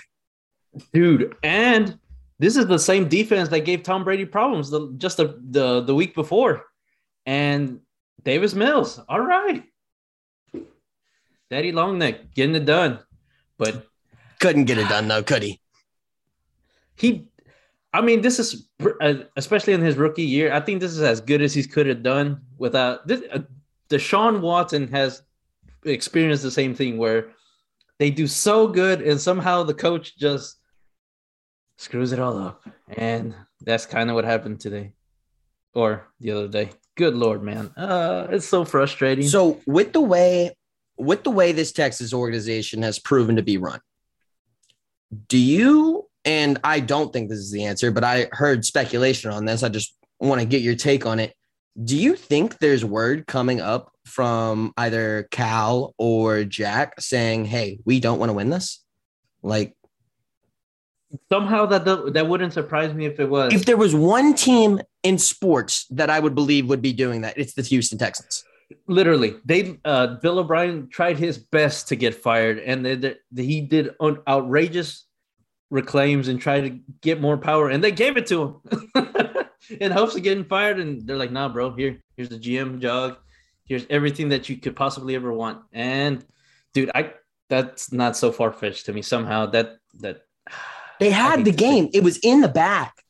Dude. 0.94 1.36
And 1.42 1.98
this 2.38 2.58
is 2.58 2.68
the 2.68 2.78
same 2.78 3.08
defense 3.10 3.50
that 3.50 3.62
gave 3.62 3.82
Tom 3.82 4.04
Brady 4.04 4.26
problems 4.26 4.70
the, 4.70 4.94
just 4.98 5.18
the, 5.18 5.40
the 5.50 5.82
the 5.82 5.96
week 5.96 6.14
before. 6.14 6.66
And 7.26 7.80
Davis 8.24 8.54
Mills, 8.54 9.00
all 9.10 9.22
right, 9.22 9.64
Daddy 11.50 11.72
Longneck 11.72 12.34
getting 12.36 12.56
it 12.56 12.66
done, 12.66 13.00
but 13.58 13.88
Couldn't 14.40 14.66
get 14.66 14.78
it 14.78 14.90
done 14.90 15.08
though, 15.08 15.24
could 15.24 15.44
he? 15.44 15.60
He, 16.96 17.30
I 17.94 18.02
mean, 18.02 18.22
this 18.22 18.40
is 18.40 18.70
uh, 19.02 19.16
especially 19.36 19.74
in 19.74 19.82
his 19.82 19.98
rookie 19.98 20.24
year. 20.24 20.54
I 20.54 20.60
think 20.60 20.80
this 20.80 20.92
is 20.92 21.02
as 21.02 21.22
good 21.22 21.42
as 21.42 21.54
he 21.54 21.64
could 21.64 21.88
have 21.88 22.04
done 22.04 22.42
without 22.58 23.08
this. 23.08 23.22
Uh, 23.32 23.40
Deshaun 23.90 24.42
Watson 24.42 24.88
has 24.90 25.22
experienced 25.84 26.44
the 26.44 26.52
same 26.52 26.74
thing 26.74 26.98
where 26.98 27.30
they 28.00 28.10
do 28.10 28.28
so 28.28 28.68
good 28.68 29.02
and 29.02 29.20
somehow 29.20 29.64
the 29.64 29.74
coach 29.74 30.18
just 30.18 30.58
screws 31.78 32.12
it 32.12 32.20
all 32.20 32.38
up. 32.38 32.68
And 32.90 33.36
that's 33.62 33.86
kind 33.86 34.10
of 34.10 34.16
what 34.16 34.26
happened 34.26 34.60
today 34.60 34.94
or 35.74 36.08
the 36.20 36.32
other 36.32 36.48
day. 36.48 36.70
Good 36.96 37.16
lord, 37.16 37.44
man. 37.44 37.68
Uh, 37.76 38.28
it's 38.32 38.48
so 38.48 38.66
frustrating. 38.66 39.28
So 39.28 39.62
with 39.68 39.94
the 39.94 40.02
way 40.02 40.56
with 40.98 41.24
the 41.24 41.32
way 41.32 41.52
this 41.52 41.74
Texas 41.74 42.14
organization 42.14 42.82
has 42.82 43.00
proven 43.00 43.36
to 43.36 43.42
be 43.44 43.58
run, 43.58 43.82
do 45.28 45.38
you 45.38 46.05
and 46.26 46.60
I 46.64 46.80
don't 46.80 47.14
think 47.14 47.30
this 47.30 47.40
is 47.40 47.52
the 47.52 47.66
answer, 47.66 47.92
but 47.92 48.04
I 48.04 48.28
heard 48.32 48.66
speculation 48.66 49.32
on 49.32 49.46
this. 49.46 49.64
I 49.64 49.70
just 49.70 49.96
want 50.20 50.42
to 50.42 50.48
get 50.48 50.62
your 50.62 50.76
take 50.76 51.06
on 51.06 51.20
it. 51.20 51.34
Do 51.84 51.96
you 51.96 52.16
think 52.16 52.60
there's 52.60 52.84
word 52.84 53.28
coming 53.28 53.62
up 53.62 53.92
from 54.06 54.74
either 54.78 55.28
Cal 55.32 55.94
or 55.98 56.44
Jack 56.44 57.00
saying, 57.00 57.46
"Hey, 57.46 57.80
we 57.86 58.00
don't 58.00 58.18
want 58.20 58.30
to 58.30 58.34
win 58.34 58.50
this"? 58.50 58.84
Like 59.44 59.76
somehow 61.30 61.66
that 61.68 61.86
that 61.86 62.28
wouldn't 62.28 62.54
surprise 62.54 62.94
me 62.94 63.06
if 63.06 63.20
it 63.20 63.30
was. 63.30 63.54
if 63.54 63.66
there 63.66 63.78
was 63.78 63.94
one 63.94 64.34
team 64.34 64.82
in 65.04 65.18
sports 65.18 65.86
that 65.92 66.10
I 66.10 66.20
would 66.20 66.34
believe 66.36 66.68
would 66.68 66.82
be 66.82 66.94
doing 66.94 67.22
that, 67.22 67.38
it's 67.38 67.54
the 67.54 67.62
Houston 67.62 67.98
Texans. 67.98 68.44
literally 68.88 69.36
they 69.46 69.80
uh 69.86 70.08
bill 70.24 70.40
o'brien 70.40 70.90
tried 70.90 71.18
his 71.18 71.38
best 71.38 71.88
to 71.88 71.96
get 71.96 72.16
fired 72.16 72.58
and 72.58 72.84
they, 72.84 72.96
they, 72.96 73.16
he 73.36 73.62
did 73.62 73.92
un- 74.00 74.18
outrageous 74.28 75.05
reclaims 75.76 76.30
and 76.30 76.40
try 76.40 76.62
to 76.62 76.70
get 77.02 77.20
more 77.22 77.38
power 77.38 77.70
and 77.70 77.84
they 77.84 77.92
gave 77.92 78.16
it 78.18 78.26
to 78.28 78.62
him. 78.96 79.08
In 79.80 79.92
hopes 79.92 80.16
of 80.16 80.24
getting 80.24 80.46
fired 80.46 80.80
and 80.80 81.06
they're 81.06 81.18
like 81.18 81.32
nah 81.32 81.50
bro 81.50 81.76
here 81.76 82.00
here's 82.16 82.30
the 82.30 82.40
gm 82.40 82.80
jog. 82.80 83.18
Here's 83.66 83.86
everything 83.90 84.30
that 84.30 84.48
you 84.48 84.58
could 84.58 84.76
possibly 84.76 85.16
ever 85.16 85.32
want. 85.34 85.64
And 85.74 86.26
dude 86.74 86.92
i 86.96 87.14
that's 87.50 87.92
not 87.92 88.16
so 88.18 88.32
far-fetched 88.32 88.86
to 88.88 88.94
me. 88.94 89.02
Somehow 89.02 89.48
that 89.48 89.78
that 90.00 90.22
They 91.00 91.10
had 91.10 91.44
the 91.44 91.52
game. 91.52 91.90
It 91.94 92.04
was 92.04 92.18
in 92.20 92.40
the 92.42 92.48
back. 92.48 93.04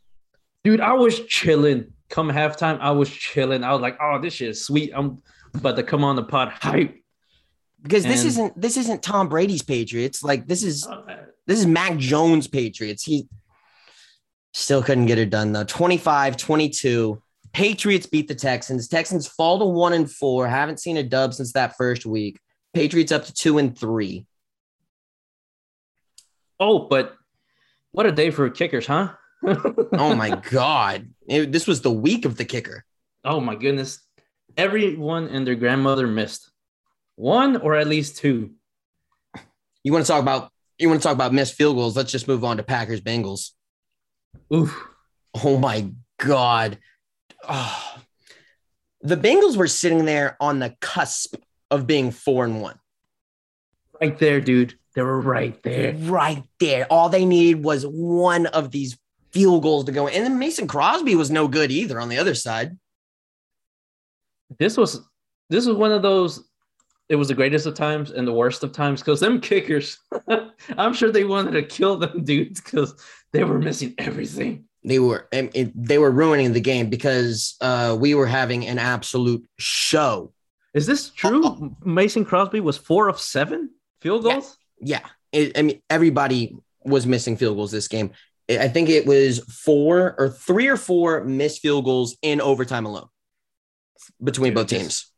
dude 0.64 0.82
i 0.82 0.94
was 0.94 1.20
chilling. 1.28 1.94
Come 2.10 2.30
halftime 2.32 2.80
i 2.80 2.92
was 2.92 3.10
chilling. 3.10 3.64
I 3.64 3.72
was 3.74 3.82
like 3.82 3.98
oh 4.02 4.20
this 4.20 4.34
shit 4.34 4.50
is 4.50 4.66
sweet. 4.66 4.92
I'm 4.96 5.22
about 5.54 5.76
to 5.76 5.84
come 5.84 6.04
on 6.04 6.16
the 6.16 6.24
pod 6.24 6.50
hype. 6.50 6.96
Because 7.84 8.04
this 8.04 8.26
isn't 8.26 8.60
this 8.60 8.78
isn't 8.78 9.04
Tom 9.04 9.30
Brady's 9.30 9.62
Patriots. 9.62 10.24
Like 10.24 10.48
this 10.48 10.64
is 10.64 10.88
Uh, 10.88 11.04
this 11.48 11.60
is 11.60 11.66
Mac 11.66 11.98
Jones 11.98 12.48
Patriots. 12.48 13.04
He 13.04 13.28
still 14.54 14.82
couldn't 14.84 15.06
get 15.08 15.18
it 15.20 15.30
done 15.30 15.52
though. 15.52 15.64
25 15.64 16.38
22. 16.38 17.22
Patriots 17.54 18.06
beat 18.06 18.28
the 18.28 18.36
Texans. 18.36 18.88
Texans 18.88 19.28
fall 19.28 19.60
to 19.60 19.66
one 19.66 19.94
and 19.94 20.12
four. 20.12 20.48
Haven't 20.48 20.80
seen 20.80 20.98
a 20.98 21.04
dub 21.04 21.34
since 21.34 21.54
that 21.54 21.78
first 21.78 22.06
week. 22.06 22.40
Patriots 22.74 23.12
up 23.12 23.24
to 23.26 23.34
two 23.34 23.58
and 23.58 23.78
three. 23.78 24.26
Oh, 26.60 26.80
but 26.88 27.16
what 27.92 28.06
a 28.06 28.12
day 28.12 28.32
for 28.32 28.50
kickers, 28.50 28.88
huh? 28.88 29.14
Oh 29.94 30.16
my 30.16 30.32
God. 30.52 31.10
It- 31.28 31.52
this 31.52 31.68
was 31.68 31.82
the 31.82 31.92
week 31.92 32.26
of 32.26 32.36
the 32.38 32.46
kicker. 32.46 32.84
oh 33.24 33.40
my 33.40 33.56
goodness. 33.56 34.00
Everyone 34.58 35.28
and 35.28 35.46
their 35.46 35.56
grandmother 35.56 36.08
missed 36.08 36.50
one 37.16 37.58
or 37.58 37.76
at 37.76 37.88
least 37.88 38.18
two. 38.18 38.52
You 39.84 39.94
want 39.94 40.06
to 40.06 40.12
talk 40.12 40.22
about 40.22 40.50
you 40.80 40.90
want 40.90 41.02
to 41.02 41.08
talk 41.08 41.16
about 41.16 41.34
missed 41.34 41.54
field 41.56 41.76
goals? 41.76 41.96
Let's 41.96 42.12
just 42.12 42.28
move 42.28 42.44
on 42.44 42.58
to 42.58 42.64
Packers 42.64 43.02
Bengals. 43.02 43.52
Oof. 44.54 44.88
Oh 45.44 45.58
my 45.58 45.90
God. 46.20 46.78
Oh. 47.48 47.98
The 49.02 49.18
Bengals 49.18 49.56
were 49.56 49.68
sitting 49.68 50.06
there 50.06 50.36
on 50.40 50.60
the 50.60 50.76
cusp 50.82 51.36
of 51.70 51.88
being 51.88 52.12
four 52.12 52.46
and 52.46 52.62
one. 52.62 52.80
Right 54.02 54.18
there, 54.18 54.42
dude. 54.42 54.78
They 54.96 55.02
were 55.02 55.20
right 55.20 55.62
there. 55.64 55.94
Right 55.94 56.44
there. 56.60 56.88
All 56.90 57.10
they 57.10 57.26
needed 57.26 57.64
was 57.64 57.84
one 57.84 58.46
of 58.48 58.72
these 58.72 58.98
field 59.32 59.64
goals 59.64 59.86
to 59.86 59.92
go. 59.92 60.08
in. 60.08 60.16
And 60.16 60.24
then 60.24 60.40
Mason 60.40 60.68
Crosby 60.68 61.16
was 61.16 61.30
no 61.30 61.48
good 61.48 61.72
either 61.72 62.00
on 62.00 62.10
the 62.10 62.18
other 62.18 62.36
side. 62.36 62.78
This 64.58 64.78
was 64.78 65.02
this 65.50 65.66
was 65.66 65.76
one 65.76 65.92
of 65.92 66.02
those 66.02 66.44
it 67.10 67.16
was 67.16 67.28
the 67.28 67.34
greatest 67.34 67.66
of 67.66 67.76
times 67.76 68.12
and 68.12 68.28
the 68.28 68.34
worst 68.34 68.64
of 68.64 68.72
times 68.72 69.02
because 69.02 69.20
them 69.20 69.40
kickers, 69.42 70.00
I'm 70.78 70.94
sure 70.94 71.12
they 71.12 71.24
wanted 71.24 71.52
to 71.52 71.64
kill 71.64 71.98
them 71.98 72.24
dudes 72.24 72.62
because 72.62 72.96
they 73.32 73.44
were 73.44 73.60
missing 73.60 73.94
everything. 73.98 74.66
They 74.84 75.00
were 75.00 75.28
and 75.32 75.52
they 75.76 75.98
were 75.98 76.12
ruining 76.12 76.54
the 76.54 76.62
game 76.62 76.90
because 76.90 77.56
uh, 77.62 77.98
we 78.00 78.14
were 78.16 78.28
having 78.28 78.68
an 78.68 78.78
absolute 78.80 79.44
show. 79.58 80.32
Is 80.74 80.86
this 80.86 81.10
true? 81.10 81.76
Mason 81.84 82.26
Crosby 82.26 82.60
was 82.60 82.78
four 82.78 83.08
of 83.08 83.20
seven 83.20 83.72
field 84.02 84.24
goals. 84.24 84.58
Yeah, 84.80 85.02
it, 85.32 85.58
I 85.58 85.62
mean 85.64 85.82
everybody 85.90 86.56
was 86.84 87.08
missing 87.08 87.36
field 87.38 87.58
goals 87.58 87.72
this 87.72 87.88
game. 87.88 88.12
I 88.50 88.60
I 88.60 88.68
think 88.68 88.90
it 88.90 89.08
was 89.08 89.40
four 89.40 90.16
or 90.20 90.30
three 90.30 90.68
or 90.68 90.78
four 90.78 91.24
missed 91.24 91.62
field 91.62 91.86
goals 91.86 92.16
in 92.22 92.40
overtime 92.42 92.86
alone 92.86 93.08
between 94.24 94.52
Dude, 94.52 94.56
both 94.56 94.68
this- 94.68 94.82
teams. 94.82 95.12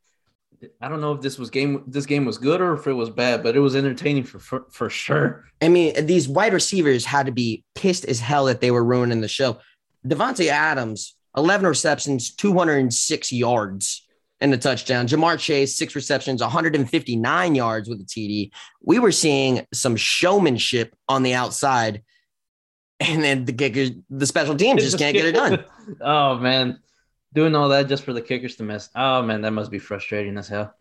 I 0.82 0.90
don't 0.90 1.02
know 1.02 1.14
if 1.14 1.22
this 1.22 1.38
was 1.38 1.50
game 1.50 1.84
this 1.88 2.06
game 2.06 2.26
was 2.26 2.38
good 2.38 2.62
or 2.62 2.74
if 2.74 2.88
it 2.88 2.94
was 2.94 3.10
bad, 3.10 3.44
but 3.44 3.56
it 3.56 3.60
was 3.60 3.76
entertaining 3.76 4.24
for 4.24 4.40
for, 4.40 4.66
for 4.72 4.90
sure. 4.90 5.46
I 5.62 5.70
mean, 5.70 6.06
these 6.06 6.28
wide 6.28 6.54
receivers 6.54 7.06
had 7.06 7.26
to 7.28 7.32
be 7.32 7.64
pissed 7.76 8.06
as 8.06 8.20
hell 8.20 8.46
that 8.46 8.62
they 8.62 8.72
were 8.72 8.84
ruining 8.84 9.22
the 9.22 9.28
show. 9.28 9.60
Davante 10.06 10.48
Adams, 10.48 11.16
11 11.36 11.68
receptions, 11.68 12.34
206 12.36 13.32
yards 13.32 14.08
and 14.40 14.54
a 14.54 14.58
touchdown. 14.58 15.08
Ja'Marr 15.08 15.40
Chase, 15.40 15.78
six 15.78 15.96
receptions, 15.96 16.42
159 16.42 17.56
yards 17.56 17.90
with 17.90 18.02
a 18.02 18.04
TD. 18.04 18.52
We 18.84 19.00
were 19.00 19.12
seeing 19.12 19.66
some 19.74 19.96
showmanship 19.96 20.96
on 21.08 21.24
the 21.24 21.34
outside. 21.34 22.04
And 23.00 23.24
then 23.24 23.46
the 23.46 23.54
kickers, 23.54 23.92
the 24.10 24.26
special 24.26 24.56
teams 24.56 24.84
just 24.84 24.98
can't 24.98 25.14
get 25.14 25.26
it 25.26 25.34
done. 25.34 25.64
oh 26.02 26.38
man, 26.40 26.80
doing 27.38 27.54
all 27.54 27.70
that 27.70 27.88
just 27.88 28.04
for 28.04 28.14
the 28.14 28.22
kickers 28.22 28.56
to 28.56 28.64
miss. 28.64 28.90
Oh 28.96 29.22
man, 29.22 29.42
that 29.42 29.52
must 29.52 29.70
be 29.70 29.78
frustrating 29.78 30.40
as 30.40 30.48
hell. 30.48 30.74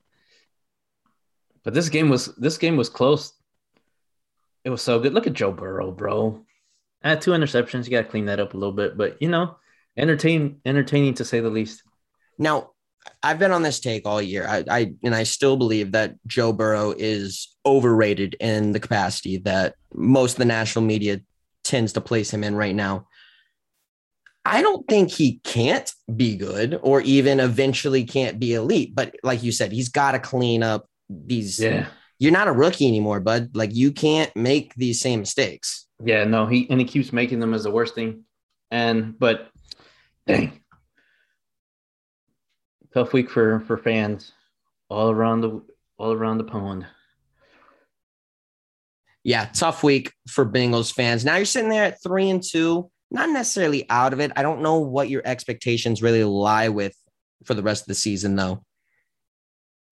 But 1.64 1.75
this 1.75 1.90
game 1.90 2.08
was 2.08 2.34
this 2.36 2.56
game 2.56 2.78
was 2.78 2.88
close. 2.88 3.34
It 4.64 4.70
was 4.70 4.80
so 4.80 4.98
good. 4.98 5.12
Look 5.12 5.26
at 5.26 5.34
Joe 5.34 5.52
Burrow, 5.52 5.92
bro. 5.92 6.46
At 7.02 7.20
two 7.20 7.32
interceptions, 7.32 7.84
you 7.84 7.90
got 7.90 8.04
to 8.04 8.08
clean 8.08 8.25
that 8.25 8.40
up 8.40 8.54
a 8.54 8.56
little 8.56 8.72
bit, 8.72 8.96
but 8.96 9.20
you 9.20 9.28
know, 9.28 9.58
entertain 9.98 10.62
entertaining 10.64 11.12
to 11.14 11.26
say 11.26 11.40
the 11.40 11.50
least. 11.50 11.82
Now, 12.38 12.70
I've 13.22 13.38
been 13.38 13.52
on 13.52 13.62
this 13.62 13.78
take 13.78 14.06
all 14.06 14.22
year. 14.22 14.48
I, 14.48 14.64
I 14.70 14.94
and 15.04 15.14
I 15.14 15.25
still 15.25 15.58
believe 15.58 15.92
that 15.92 16.14
Joe 16.26 16.54
Burrow 16.54 16.94
is 16.96 17.54
overrated 17.66 18.34
in 18.40 18.72
the 18.72 18.80
capacity 18.80 19.36
that 19.38 19.75
most 19.92 20.32
of 20.32 20.38
the 20.38 20.46
national 20.46 20.86
media 20.86 21.20
tends 21.64 21.92
to 21.92 22.00
place 22.00 22.30
him 22.30 22.42
in 22.42 22.56
right 22.56 22.75
now. 22.75 23.08
I 24.46 24.62
don't 24.62 24.86
think 24.86 25.10
he 25.10 25.40
can't 25.42 25.92
be 26.14 26.36
good 26.36 26.78
or 26.82 27.00
even 27.00 27.40
eventually 27.40 28.04
can't 28.04 28.38
be 28.38 28.54
elite. 28.54 28.94
But 28.94 29.16
like 29.24 29.42
you 29.42 29.50
said, 29.50 29.72
he's 29.72 29.88
got 29.88 30.12
to 30.12 30.20
clean 30.20 30.62
up 30.62 30.86
these. 31.10 31.58
Yeah. 31.58 31.88
You're 32.18 32.32
not 32.32 32.48
a 32.48 32.52
rookie 32.52 32.86
anymore, 32.86 33.20
bud. 33.20 33.56
Like 33.56 33.74
you 33.74 33.90
can't 33.90 34.34
make 34.36 34.72
these 34.76 35.00
same 35.00 35.20
mistakes. 35.20 35.86
Yeah, 36.04 36.24
no, 36.24 36.46
he 36.46 36.68
and 36.70 36.80
he 36.80 36.86
keeps 36.86 37.12
making 37.12 37.40
them 37.40 37.54
as 37.54 37.64
the 37.64 37.70
worst 37.70 37.94
thing. 37.94 38.24
And 38.70 39.18
but 39.18 39.48
dang. 40.26 40.60
Tough 42.94 43.12
week 43.12 43.30
for 43.30 43.60
for 43.60 43.76
fans 43.76 44.32
all 44.88 45.10
around 45.10 45.40
the 45.40 45.62
all 45.98 46.12
around 46.12 46.38
the 46.38 46.44
pond. 46.44 46.86
Yeah, 49.24 49.46
tough 49.52 49.82
week 49.82 50.12
for 50.28 50.46
Bengals 50.46 50.92
fans. 50.92 51.24
Now 51.24 51.34
you're 51.36 51.46
sitting 51.46 51.68
there 51.68 51.84
at 51.84 52.02
three 52.02 52.30
and 52.30 52.42
two, 52.42 52.90
not 53.10 53.30
necessarily 53.30 53.88
out 53.90 54.12
of 54.12 54.20
it. 54.20 54.32
I 54.36 54.42
don't 54.42 54.62
know 54.62 54.78
what 54.78 55.08
your 55.08 55.22
expectations 55.25 56.02
really 56.02 56.25
lie 56.25 56.68
with 56.68 56.94
for 57.44 57.54
the 57.54 57.62
rest 57.62 57.82
of 57.82 57.88
the 57.88 57.94
season, 57.94 58.36
though. 58.36 58.64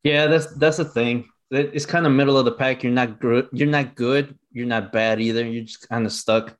Yeah, 0.02 0.26
that's 0.26 0.46
that's 0.56 0.76
the 0.78 0.84
thing. 0.84 1.28
It's 1.50 1.86
kind 1.86 2.06
of 2.06 2.12
middle 2.12 2.36
of 2.36 2.44
the 2.44 2.52
pack. 2.52 2.82
You're 2.82 2.92
not 2.92 3.20
good. 3.20 3.48
You're 3.52 3.68
not 3.68 3.94
good. 3.94 4.36
You're 4.52 4.66
not 4.66 4.92
bad 4.92 5.20
either. 5.20 5.44
You're 5.46 5.64
just 5.64 5.88
kind 5.88 6.04
of 6.04 6.12
stuck 6.12 6.56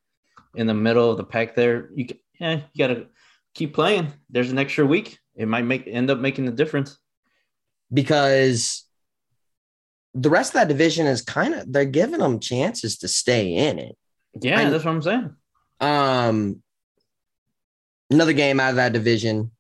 in 0.54 0.66
the 0.66 0.74
middle 0.74 1.10
of 1.10 1.16
the 1.16 1.24
pack 1.24 1.54
there. 1.56 1.90
You 1.94 2.06
yeah, 2.38 2.60
you 2.72 2.78
gotta 2.86 3.06
keep 3.54 3.74
playing. 3.74 4.12
There's 4.30 4.50
an 4.50 4.58
extra 4.58 4.86
week. 4.86 5.18
It 5.34 5.48
might 5.48 5.64
make 5.64 5.86
end 5.86 6.10
up 6.10 6.18
making 6.18 6.44
the 6.46 6.52
difference. 6.52 6.96
Because 7.92 8.84
the 10.14 10.30
rest 10.30 10.50
of 10.50 10.54
that 10.60 10.68
division 10.68 11.06
is 11.06 11.22
kind 11.22 11.54
of 11.54 11.72
they're 11.72 11.84
giving 11.84 12.20
them 12.20 12.38
chances 12.40 12.98
to 12.98 13.08
stay 13.08 13.54
in 13.54 13.78
it. 13.78 13.96
Yeah, 14.40 14.60
I- 14.60 14.70
that's 14.70 14.84
what 14.84 14.92
I'm 14.92 15.02
saying. 15.02 15.34
Um, 15.80 16.62
another 18.10 18.32
game 18.32 18.60
out 18.60 18.70
of 18.70 18.76
that 18.76 18.92
division. 18.92 19.50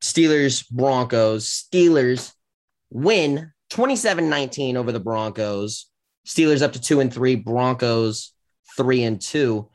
Steelers, 0.00 0.68
Broncos. 0.68 1.48
Steelers 1.48 2.32
win 2.90 3.52
27-19 3.70 4.76
over 4.76 4.92
the 4.92 5.00
Broncos. 5.00 5.86
Steelers 6.26 6.62
up 6.62 6.72
to 6.72 6.80
two 6.80 7.00
and 7.00 7.12
three, 7.12 7.36
Broncos 7.36 8.32
three 8.76 9.02
and 9.04 9.20
two. 9.20 9.68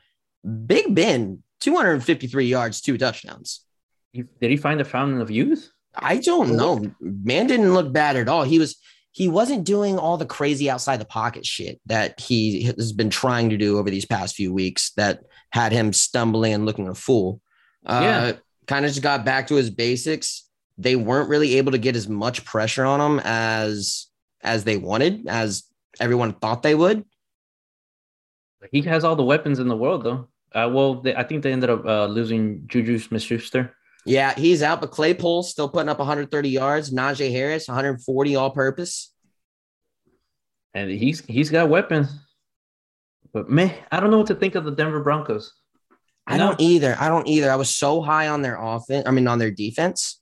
Big 0.65 0.93
Ben, 0.93 1.43
253 1.61 2.45
yards, 2.45 2.81
two 2.81 2.97
touchdowns. 2.97 3.61
Did 4.13 4.27
he 4.41 4.57
find 4.57 4.79
the 4.79 4.85
fountain 4.85 5.21
of 5.21 5.29
youth? 5.29 5.71
I 5.95 6.17
don't 6.17 6.55
know. 6.55 6.91
Man 7.01 7.47
didn't 7.47 7.73
look 7.73 7.91
bad 7.91 8.15
at 8.15 8.29
all. 8.29 8.43
He 8.43 8.59
was 8.59 8.77
he 9.11 9.27
wasn't 9.27 9.63
doing 9.63 9.97
all 9.97 10.17
the 10.17 10.25
crazy 10.25 10.69
outside 10.69 10.97
the 10.99 11.05
pocket 11.05 11.45
shit 11.45 11.79
that 11.87 12.19
he 12.19 12.63
has 12.63 12.91
been 12.93 13.09
trying 13.09 13.49
to 13.49 13.57
do 13.57 13.79
over 13.79 13.89
these 13.89 14.05
past 14.05 14.35
few 14.35 14.53
weeks 14.53 14.91
that 14.97 15.21
had 15.51 15.71
him 15.71 15.91
stumbling 15.93 16.53
and 16.53 16.65
looking 16.65 16.87
a 16.87 16.93
fool. 16.93 17.41
Uh, 17.85 18.01
Yeah. 18.03 18.31
kind 18.67 18.85
of 18.85 18.91
just 18.91 19.01
got 19.01 19.25
back 19.25 19.47
to 19.47 19.55
his 19.55 19.69
basics. 19.69 20.47
They 20.77 20.95
weren't 20.95 21.29
really 21.29 21.55
able 21.57 21.71
to 21.71 21.77
get 21.79 21.95
as 21.95 22.07
much 22.07 22.45
pressure 22.45 22.85
on 22.85 22.99
him 23.01 23.19
as 23.23 24.07
as 24.43 24.63
they 24.65 24.77
wanted, 24.77 25.25
as 25.27 25.63
everyone 25.99 26.33
thought 26.33 26.61
they 26.61 26.75
would. 26.75 27.03
He 28.71 28.81
has 28.83 29.03
all 29.03 29.15
the 29.15 29.23
weapons 29.23 29.59
in 29.59 29.67
the 29.67 29.75
world, 29.77 30.03
though. 30.03 30.27
Uh, 30.53 30.69
well, 30.71 30.95
they, 31.01 31.15
I 31.15 31.23
think 31.23 31.43
they 31.43 31.51
ended 31.51 31.69
up 31.69 31.85
uh, 31.85 32.05
losing 32.05 32.67
Juju 32.67 32.99
Smith-Schuster. 32.99 33.73
Yeah, 34.07 34.33
he's 34.35 34.63
out, 34.63 34.79
but 34.79 34.91
Claypool 34.91 35.43
still 35.43 35.67
putting 35.67 35.89
up 35.89 35.99
130 35.99 36.49
yards. 36.49 36.91
Najee 36.91 37.31
Harris, 37.31 37.67
140 37.67 38.35
all 38.37 38.51
purpose. 38.51 39.13
and 40.73 40.89
he's 40.89 41.25
he's 41.25 41.49
got 41.49 41.69
weapons. 41.69 42.07
But 43.33 43.49
man, 43.49 43.73
I 43.91 43.99
don't 43.99 44.09
know 44.09 44.19
what 44.19 44.27
to 44.27 44.35
think 44.35 44.55
of 44.55 44.63
the 44.63 44.71
Denver 44.71 45.03
Broncos. 45.03 45.53
I 46.25 46.37
don't 46.37 46.59
either. 46.59 46.95
I 46.99 47.09
don't 47.09 47.27
either. 47.27 47.51
I 47.51 47.55
was 47.55 47.69
so 47.69 48.01
high 48.01 48.27
on 48.29 48.41
their 48.41 48.57
offense. 48.59 49.05
I 49.07 49.11
mean, 49.11 49.27
on 49.27 49.39
their 49.39 49.51
defense. 49.51 50.21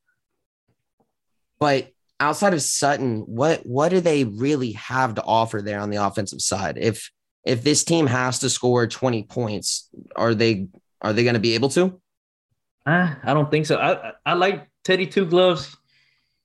But 1.59 1.89
outside 2.19 2.53
of 2.53 2.61
Sutton, 2.61 3.19
what 3.21 3.65
what 3.65 3.89
do 3.89 4.01
they 4.01 4.23
really 4.23 4.71
have 4.73 5.15
to 5.15 5.23
offer 5.23 5.61
there 5.61 5.79
on 5.79 5.89
the 5.91 6.03
offensive 6.03 6.41
side? 6.41 6.77
If 6.79 7.11
if 7.45 7.63
this 7.63 7.83
team 7.83 8.07
has 8.07 8.39
to 8.39 8.49
score 8.49 8.87
20 8.87 9.23
points, 9.23 9.89
are 10.15 10.33
they 10.33 10.67
are 11.01 11.13
they 11.13 11.23
going 11.23 11.35
to 11.35 11.39
be 11.39 11.53
able 11.53 11.69
to? 11.69 12.01
Ah, 12.85 13.17
I 13.23 13.33
don't 13.33 13.49
think 13.49 13.65
so. 13.65 13.77
I 13.77 14.11
I- 14.25 14.33
like 14.33 14.67
Teddy 14.83 15.07
Two 15.07 15.25
Gloves. 15.25 15.75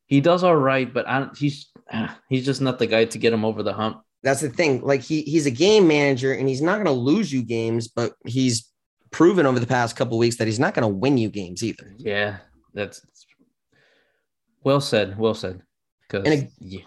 He 0.06 0.20
does 0.20 0.42
all 0.42 0.56
right, 0.56 0.92
but 0.92 1.06
I, 1.08 1.28
he's 1.36 1.70
he's 2.28 2.44
just 2.44 2.60
not 2.60 2.78
the 2.78 2.86
guy 2.86 3.04
to 3.04 3.18
get 3.18 3.32
him 3.32 3.44
over 3.44 3.62
the 3.62 3.72
hump. 3.72 4.02
That's 4.22 4.40
the 4.40 4.50
thing. 4.50 4.82
Like 4.82 5.00
he 5.02 5.22
he's 5.22 5.46
a 5.46 5.50
game 5.50 5.86
manager 5.88 6.32
and 6.32 6.48
he's 6.48 6.62
not 6.62 6.74
going 6.74 6.86
to 6.86 6.92
lose 6.92 7.32
you 7.32 7.42
games, 7.42 7.88
but 7.88 8.14
he's 8.26 8.70
proven 9.10 9.46
over 9.46 9.58
the 9.58 9.66
past 9.66 9.96
couple 9.96 10.18
weeks 10.18 10.36
that 10.36 10.46
he's 10.46 10.60
not 10.60 10.74
going 10.74 10.82
to 10.82 10.94
win 10.94 11.18
you 11.18 11.28
games 11.30 11.62
either. 11.62 11.94
Yeah, 11.98 12.38
that's 12.74 13.04
well 14.62 14.80
said. 14.80 15.18
Well 15.18 15.34
said. 15.34 15.62
Because 16.02 16.44
yeah, 16.58 16.80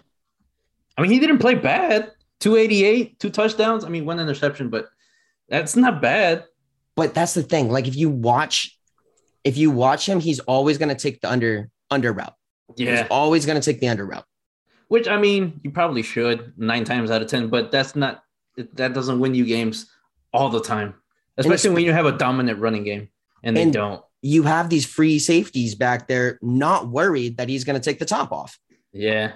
I 0.96 1.02
mean, 1.02 1.10
he 1.10 1.18
didn't 1.18 1.38
play 1.38 1.54
bad. 1.54 2.12
Two 2.40 2.56
eighty 2.56 2.84
eight, 2.84 3.18
two 3.18 3.30
touchdowns. 3.30 3.84
I 3.84 3.88
mean, 3.88 4.04
one 4.04 4.20
interception, 4.20 4.68
but 4.68 4.86
that's 5.48 5.76
not 5.76 6.02
bad. 6.02 6.44
But 6.94 7.14
that's 7.14 7.34
the 7.34 7.42
thing. 7.42 7.70
Like 7.70 7.88
if 7.88 7.96
you 7.96 8.10
watch, 8.10 8.73
if 9.44 9.56
you 9.56 9.70
watch 9.70 10.08
him, 10.08 10.20
he's 10.20 10.40
always 10.40 10.78
going 10.78 10.88
to 10.88 10.94
take 10.94 11.20
the 11.20 11.30
under 11.30 11.70
under 11.90 12.12
route. 12.12 12.34
Yeah, 12.76 13.02
He's 13.02 13.06
always 13.10 13.46
going 13.46 13.60
to 13.60 13.64
take 13.64 13.80
the 13.80 13.88
under 13.88 14.04
route. 14.06 14.24
Which 14.88 15.06
I 15.08 15.18
mean, 15.18 15.60
you 15.62 15.70
probably 15.70 16.02
should 16.02 16.52
nine 16.56 16.84
times 16.84 17.10
out 17.10 17.22
of 17.22 17.28
ten, 17.28 17.48
but 17.48 17.70
that's 17.70 17.94
not 17.94 18.22
that 18.56 18.92
doesn't 18.94 19.20
win 19.20 19.34
you 19.34 19.44
games 19.44 19.90
all 20.32 20.48
the 20.48 20.60
time, 20.60 20.94
especially 21.36 21.70
when 21.70 21.84
you 21.84 21.92
have 21.92 22.06
a 22.06 22.12
dominant 22.12 22.58
running 22.60 22.84
game 22.84 23.08
and 23.42 23.56
they 23.56 23.62
And- 23.62 23.72
don't. 23.72 24.02
You 24.26 24.44
have 24.44 24.70
these 24.70 24.86
free 24.86 25.18
safeties 25.18 25.74
back 25.74 26.08
there, 26.08 26.38
not 26.40 26.88
worried 26.88 27.36
that 27.36 27.50
he's 27.50 27.62
going 27.64 27.78
to 27.78 27.84
take 27.84 27.98
the 27.98 28.06
top 28.06 28.32
off. 28.32 28.58
Yeah. 28.90 29.32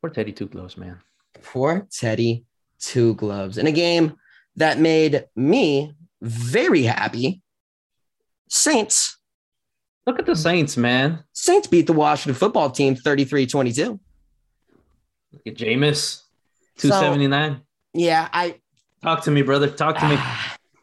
Poor 0.00 0.10
Teddy 0.10 0.32
Two 0.32 0.48
Gloves, 0.48 0.76
man. 0.76 0.98
Poor 1.44 1.86
Teddy, 1.92 2.44
two 2.80 3.14
gloves 3.14 3.56
in 3.58 3.66
a 3.68 3.72
game 3.72 4.14
that 4.56 4.78
made 4.80 5.26
me 5.36 5.94
very 6.22 6.82
happy. 6.82 7.40
Saints. 8.48 9.18
Look 10.06 10.18
at 10.18 10.26
the 10.26 10.36
Saints, 10.36 10.76
man. 10.76 11.24
Saints 11.32 11.66
beat 11.66 11.86
the 11.86 11.92
Washington 11.92 12.38
football 12.38 12.70
team 12.70 12.94
33 12.94 13.46
22. 13.46 14.00
Look 15.32 15.42
at 15.46 15.54
Jameis, 15.54 16.22
two 16.78 16.88
seventy 16.88 17.26
nine. 17.26 17.62
Yeah, 17.92 18.28
I 18.32 18.60
Talk 19.02 19.22
to 19.24 19.30
me, 19.30 19.42
brother. 19.42 19.68
Talk 19.68 19.98
to 19.98 20.08
me. 20.08 20.18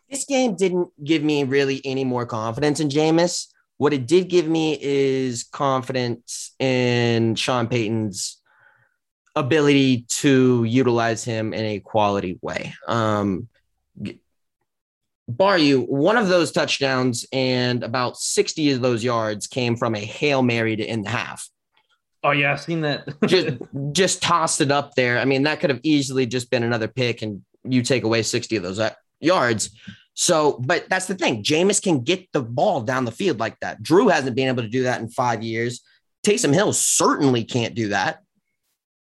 this 0.09 0.25
game 0.25 0.55
didn't 0.55 0.89
give 1.03 1.23
me 1.23 1.43
really 1.43 1.81
any 1.83 2.03
more 2.03 2.25
confidence 2.25 2.79
in 2.79 2.89
Jameis, 2.89 3.47
What 3.77 3.93
it 3.93 4.07
did 4.07 4.29
give 4.29 4.47
me 4.47 4.77
is 4.81 5.43
confidence 5.43 6.53
in 6.59 7.35
Sean 7.35 7.67
Payton's 7.67 8.41
ability 9.35 10.05
to 10.07 10.63
utilize 10.63 11.23
him 11.23 11.53
in 11.53 11.65
a 11.65 11.79
quality 11.79 12.39
way. 12.41 12.73
Um, 12.87 13.47
bar 15.27 15.57
you, 15.57 15.81
one 15.81 16.17
of 16.17 16.27
those 16.27 16.51
touchdowns 16.51 17.25
and 17.31 17.83
about 17.83 18.17
60 18.17 18.71
of 18.71 18.81
those 18.81 19.03
yards 19.03 19.47
came 19.47 19.75
from 19.75 19.95
a 19.95 19.99
Hail 19.99 20.41
Mary 20.41 20.75
to 20.75 20.83
in 20.83 21.01
the 21.01 21.09
half. 21.09 21.47
Oh 22.23 22.31
yeah, 22.31 22.53
I've 22.53 22.61
seen 22.61 22.81
that. 22.81 23.07
just 23.25 23.57
just 23.91 24.21
tossed 24.21 24.61
it 24.61 24.71
up 24.71 24.95
there. 24.95 25.19
I 25.19 25.25
mean, 25.25 25.43
that 25.43 25.59
could 25.59 25.69
have 25.69 25.81
easily 25.83 26.25
just 26.25 26.49
been 26.49 26.63
another 26.63 26.87
pick 26.87 27.21
and 27.21 27.43
you 27.63 27.81
take 27.81 28.03
away 28.03 28.23
60 28.23 28.55
of 28.55 28.63
those 28.63 28.79
uh, 28.79 28.93
yards. 29.19 29.71
So, 30.13 30.61
but 30.65 30.87
that's 30.89 31.07
the 31.07 31.15
thing. 31.15 31.43
Jameis 31.43 31.81
can 31.81 32.01
get 32.01 32.31
the 32.33 32.41
ball 32.41 32.81
down 32.81 33.05
the 33.05 33.11
field 33.11 33.39
like 33.39 33.59
that. 33.61 33.81
Drew 33.81 34.09
hasn't 34.09 34.35
been 34.35 34.47
able 34.47 34.61
to 34.61 34.69
do 34.69 34.83
that 34.83 35.01
in 35.01 35.09
five 35.09 35.41
years. 35.41 35.81
Taysom 36.25 36.53
Hill 36.53 36.71
certainly 36.71 37.43
can't 37.43 37.73
do 37.73 37.89
that. 37.89 38.19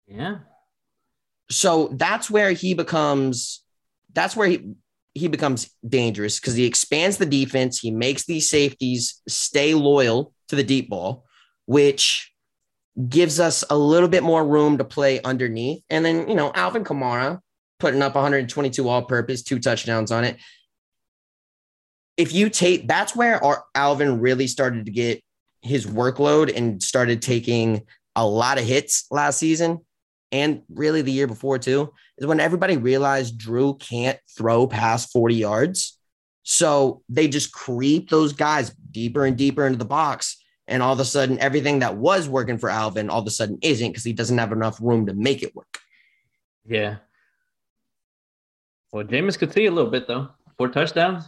yeah. 0.07 0.39
So 1.51 1.89
that's 1.95 2.31
where 2.31 2.53
he 2.53 2.75
becomes 2.75 3.65
that's 4.13 4.37
where 4.37 4.49
he 4.49 4.75
he 5.19 5.29
becomes 5.29 5.71
dangerous 5.87 6.41
because 6.41 6.55
he 6.55 6.65
expands 6.65 7.19
the 7.19 7.27
defense. 7.27 7.79
He 7.79 7.91
makes 7.91 8.25
these 8.25 8.49
safeties 8.49 9.21
stay 9.29 9.75
loyal 9.75 10.33
to 10.49 10.57
the 10.57 10.65
deep 10.65 10.89
ball, 10.89 11.27
which 11.67 12.33
gives 13.09 13.39
us 13.39 13.65
a 13.71 13.77
little 13.77 14.09
bit 14.09 14.23
more 14.23 14.45
room 14.45 14.79
to 14.79 14.85
play 14.85 15.21
underneath. 15.23 15.83
And 15.91 16.05
then, 16.05 16.29
you 16.29 16.35
know, 16.35 16.53
Alvin 16.55 16.85
Kamara 16.85 17.41
putting 17.79 18.03
up 18.03 18.15
122 18.15 18.89
all 18.89 19.03
purpose, 19.03 19.43
two 19.43 19.59
touchdowns 19.59 20.11
on 20.11 20.25
it. 20.25 20.37
If 22.17 22.33
you 22.33 22.51
take 22.51 22.89
that's 22.89 23.15
where 23.15 23.43
our 23.45 23.65
Alvin 23.75 24.21
really 24.21 24.49
started 24.49 24.87
to 24.87 24.91
get 24.91 25.23
his 25.63 25.87
workload 25.87 26.55
and 26.57 26.83
started 26.83 27.23
taking 27.23 27.83
a 28.17 28.27
lot 28.27 28.59
of 28.59 28.65
hits 28.65 29.07
last 29.11 29.39
season 29.39 29.79
and 30.33 30.63
really 30.69 31.03
the 31.03 31.13
year 31.13 31.29
before 31.29 31.59
too, 31.59 31.93
is 32.19 32.27
when 32.27 32.41
everybody 32.41 32.77
realized 32.77 33.39
Drew 33.39 33.75
can't 33.75 34.19
throw 34.37 34.67
past 34.67 35.13
40 35.13 35.35
yards. 35.37 35.99
So 36.43 37.03
they 37.09 37.29
just 37.29 37.53
creep 37.53 38.11
those 38.11 38.33
guys 38.33 38.71
deeper 38.91 39.25
and 39.25 39.37
deeper 39.37 39.67
into 39.67 39.79
the 39.79 39.85
box. 39.85 40.43
And 40.67 40.83
all 40.83 40.93
of 40.93 41.01
a 41.01 41.05
sudden, 41.05 41.39
everything 41.39 41.79
that 41.79 41.97
was 41.97 42.29
working 42.29 42.59
for 42.59 42.69
Alvin 42.69 43.09
all 43.09 43.21
of 43.21 43.27
a 43.27 43.31
sudden 43.31 43.59
isn't 43.63 43.91
because 43.91 44.05
he 44.05 44.13
doesn't 44.13 44.37
have 44.37 44.53
enough 44.53 44.79
room 44.81 45.07
to 45.07 45.15
make 45.15 45.43
it 45.43 45.55
work. 45.55 45.79
Yeah. 46.67 46.97
Well, 48.93 49.05
Jameis 49.05 49.39
could 49.39 49.53
see 49.53 49.67
a 49.67 49.71
little 49.71 49.91
bit 49.91 50.07
though. 50.09 50.29
Four 50.57 50.69
touchdowns. 50.69 51.25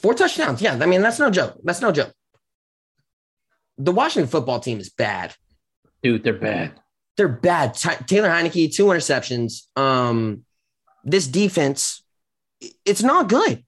Four 0.00 0.14
touchdowns. 0.14 0.62
Yeah. 0.62 0.78
I 0.80 0.86
mean, 0.86 1.02
that's 1.02 1.18
no 1.18 1.30
joke. 1.30 1.58
That's 1.62 1.80
no 1.80 1.92
joke. 1.92 2.12
The 3.78 3.92
Washington 3.92 4.30
football 4.30 4.60
team 4.60 4.80
is 4.80 4.90
bad. 4.90 5.34
Dude, 6.02 6.24
they're 6.24 6.32
bad. 6.32 6.80
They're 7.16 7.28
bad. 7.28 7.74
Ty- 7.74 8.04
Taylor 8.06 8.28
Heinicke, 8.28 8.74
two 8.74 8.86
interceptions. 8.86 9.62
Um, 9.78 10.44
this 11.04 11.26
defense, 11.26 12.02
it's 12.84 13.02
not 13.02 13.28
good. 13.28 13.64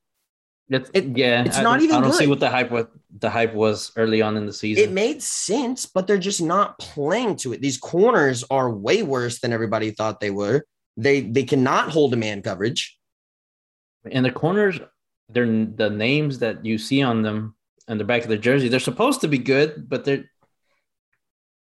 It's 0.68 0.90
It- 0.92 1.16
yeah. 1.16 1.44
it's 1.44 1.56
I- 1.56 1.62
not 1.62 1.80
even 1.80 1.96
I 1.96 2.00
don't 2.02 2.12
see 2.12 2.26
what 2.26 2.40
the 2.40 2.50
hype 2.50 2.70
was. 2.70 2.86
The 3.20 3.30
hype 3.30 3.54
was 3.54 3.90
early 3.96 4.20
on 4.20 4.36
in 4.36 4.44
the 4.44 4.52
season. 4.52 4.84
It 4.84 4.90
made 4.92 5.22
sense, 5.22 5.86
but 5.86 6.06
they're 6.06 6.18
just 6.18 6.42
not 6.42 6.78
playing 6.78 7.36
to 7.36 7.54
it. 7.54 7.62
These 7.62 7.78
corners 7.78 8.44
are 8.50 8.70
way 8.70 9.02
worse 9.02 9.40
than 9.40 9.50
everybody 9.52 9.92
thought 9.92 10.20
they 10.20 10.30
were. 10.30 10.64
They 10.98 11.22
they 11.22 11.44
cannot 11.44 11.90
hold 11.90 12.12
a 12.12 12.16
man 12.16 12.42
coverage. 12.42 12.96
and 14.10 14.24
the 14.24 14.30
corners, 14.30 14.78
they're 15.30 15.46
the 15.46 15.90
names 15.90 16.38
that 16.38 16.64
you 16.64 16.78
see 16.78 17.02
on 17.02 17.22
them 17.22 17.54
on 17.88 17.98
the 17.98 18.04
back 18.04 18.22
of 18.22 18.28
their 18.28 18.38
jersey. 18.38 18.68
They're 18.68 18.78
supposed 18.80 19.20
to 19.22 19.28
be 19.28 19.38
good, 19.38 19.88
but 19.88 20.04
they're 20.04 20.24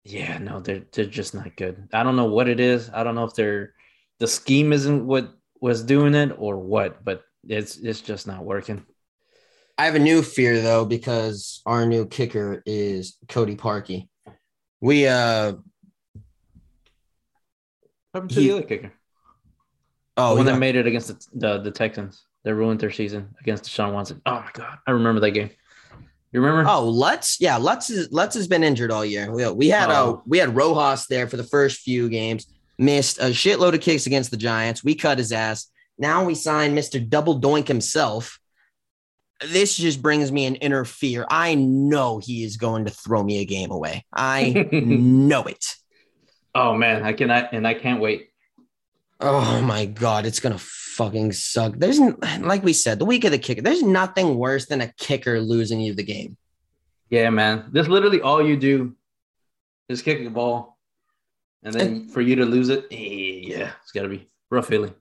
yeah, 0.08 0.38
no, 0.38 0.60
they're 0.60 0.84
they're 0.92 1.04
just 1.04 1.34
not 1.34 1.54
good. 1.56 1.88
I 1.92 2.02
don't 2.02 2.16
know 2.16 2.24
what 2.26 2.48
it 2.48 2.60
is. 2.60 2.90
I 2.92 3.04
don't 3.04 3.14
know 3.14 3.24
if 3.24 3.34
they're 3.34 3.74
the 4.18 4.26
scheme 4.26 4.72
isn't 4.72 5.06
what 5.06 5.30
was 5.60 5.82
doing 5.82 6.14
it 6.14 6.32
or 6.38 6.56
what, 6.58 7.04
but 7.04 7.22
it's 7.46 7.76
it's 7.76 8.00
just 8.00 8.26
not 8.26 8.44
working. 8.44 8.84
I 9.76 9.84
have 9.84 9.94
a 9.94 9.98
new 10.00 10.22
fear 10.22 10.60
though 10.62 10.84
because 10.84 11.60
our 11.66 11.84
new 11.86 12.06
kicker 12.06 12.62
is 12.64 13.16
Cody 13.28 13.54
Parkey. 13.54 14.08
We 14.80 15.06
uh 15.06 15.54
happened 18.14 18.30
to 18.32 18.40
He- 18.40 18.48
the 18.48 18.56
other 18.56 18.66
kicker? 18.66 18.92
oh 20.16 20.30
the 20.30 20.36
one 20.36 20.46
he 20.46 20.52
that 20.52 20.58
made 20.58 20.74
it 20.76 20.86
against 20.86 21.08
the, 21.08 21.26
the, 21.34 21.58
the 21.64 21.70
Texans. 21.70 22.24
They 22.44 22.52
ruined 22.52 22.80
their 22.80 22.90
season 22.90 23.34
against 23.40 23.64
Deshaun 23.64 23.92
Watson. 23.92 24.22
Oh 24.24 24.40
my 24.40 24.50
god, 24.54 24.78
I 24.86 24.92
remember 24.92 25.20
that 25.20 25.32
game. 25.32 25.50
You 26.32 26.40
remember? 26.42 26.70
Oh, 26.70 26.86
Lutz, 26.86 27.40
yeah, 27.40 27.56
Lutz 27.56 27.88
is 27.90 28.12
Lutz 28.12 28.34
has 28.34 28.46
been 28.46 28.62
injured 28.62 28.90
all 28.90 29.04
year. 29.04 29.32
We, 29.32 29.48
we 29.50 29.68
had 29.68 29.90
uh 29.90 30.04
Oh. 30.06 30.22
we 30.26 30.38
had 30.38 30.54
Rosas 30.54 31.06
there 31.06 31.26
for 31.26 31.36
the 31.38 31.44
first 31.44 31.80
few 31.80 32.08
games, 32.08 32.46
missed 32.78 33.18
a 33.18 33.24
shitload 33.30 33.74
of 33.74 33.80
kicks 33.80 34.06
against 34.06 34.30
the 34.30 34.36
Giants. 34.36 34.84
We 34.84 34.94
cut 34.94 35.18
his 35.18 35.32
ass. 35.32 35.70
Now 35.98 36.24
we 36.24 36.34
sign 36.34 36.76
Mr. 36.76 37.06
Double 37.06 37.40
Doink 37.40 37.66
himself. 37.66 38.38
This 39.40 39.76
just 39.76 40.02
brings 40.02 40.30
me 40.30 40.46
an 40.46 40.56
inner 40.56 40.84
fear. 40.84 41.24
I 41.30 41.54
know 41.54 42.18
he 42.18 42.42
is 42.44 42.56
going 42.56 42.84
to 42.86 42.90
throw 42.90 43.22
me 43.22 43.38
a 43.38 43.44
game 43.44 43.70
away. 43.70 44.04
I 44.12 44.68
know 44.72 45.44
it. 45.44 45.64
Oh 46.54 46.74
man, 46.74 47.04
I 47.04 47.12
cannot, 47.14 47.52
and 47.52 47.66
I 47.66 47.74
can't 47.74 48.00
wait. 48.00 48.28
Oh 49.20 49.60
my 49.62 49.86
god, 49.86 50.26
it's 50.26 50.40
gonna 50.40 50.58
fucking 50.98 51.32
suck. 51.32 51.74
There's 51.76 52.00
like 52.40 52.64
we 52.64 52.72
said, 52.72 52.98
the 52.98 53.04
week 53.04 53.24
of 53.24 53.30
the 53.30 53.38
kicker. 53.38 53.62
There's 53.62 53.82
nothing 53.82 54.36
worse 54.36 54.66
than 54.66 54.80
a 54.80 54.92
kicker 54.98 55.40
losing 55.40 55.80
you 55.80 55.94
the 55.94 56.02
game. 56.02 56.36
Yeah, 57.08 57.30
man. 57.30 57.70
This 57.72 57.86
literally 57.86 58.20
all 58.20 58.44
you 58.44 58.56
do 58.56 58.96
is 59.88 60.02
kick 60.02 60.22
the 60.24 60.30
ball, 60.30 60.76
and 61.62 61.72
then 61.72 62.08
for 62.08 62.20
you 62.20 62.34
to 62.36 62.44
lose 62.44 62.68
it, 62.68 62.86
eh, 62.90 62.96
yeah, 62.96 63.70
it's 63.80 63.92
got 63.92 64.02
to 64.02 64.08
be 64.08 64.26
rough 64.50 64.66
feeling. 64.66 64.92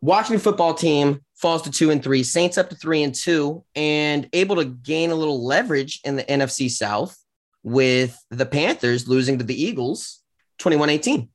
Washington 0.00 0.40
football 0.40 0.74
team 0.74 1.20
falls 1.34 1.62
to 1.62 1.70
two 1.70 1.90
and 1.90 2.02
three, 2.02 2.22
Saints 2.22 2.58
up 2.58 2.70
to 2.70 2.76
three 2.76 3.02
and 3.02 3.14
two, 3.14 3.64
and 3.74 4.28
able 4.32 4.56
to 4.56 4.64
gain 4.64 5.10
a 5.10 5.14
little 5.14 5.44
leverage 5.44 6.00
in 6.04 6.16
the 6.16 6.24
NFC 6.24 6.70
South 6.70 7.16
with 7.62 8.18
the 8.30 8.46
Panthers 8.46 9.08
losing 9.08 9.38
to 9.38 9.44
the 9.44 9.60
Eagles 9.60 10.22
21 10.58 10.88
18. 10.88 11.28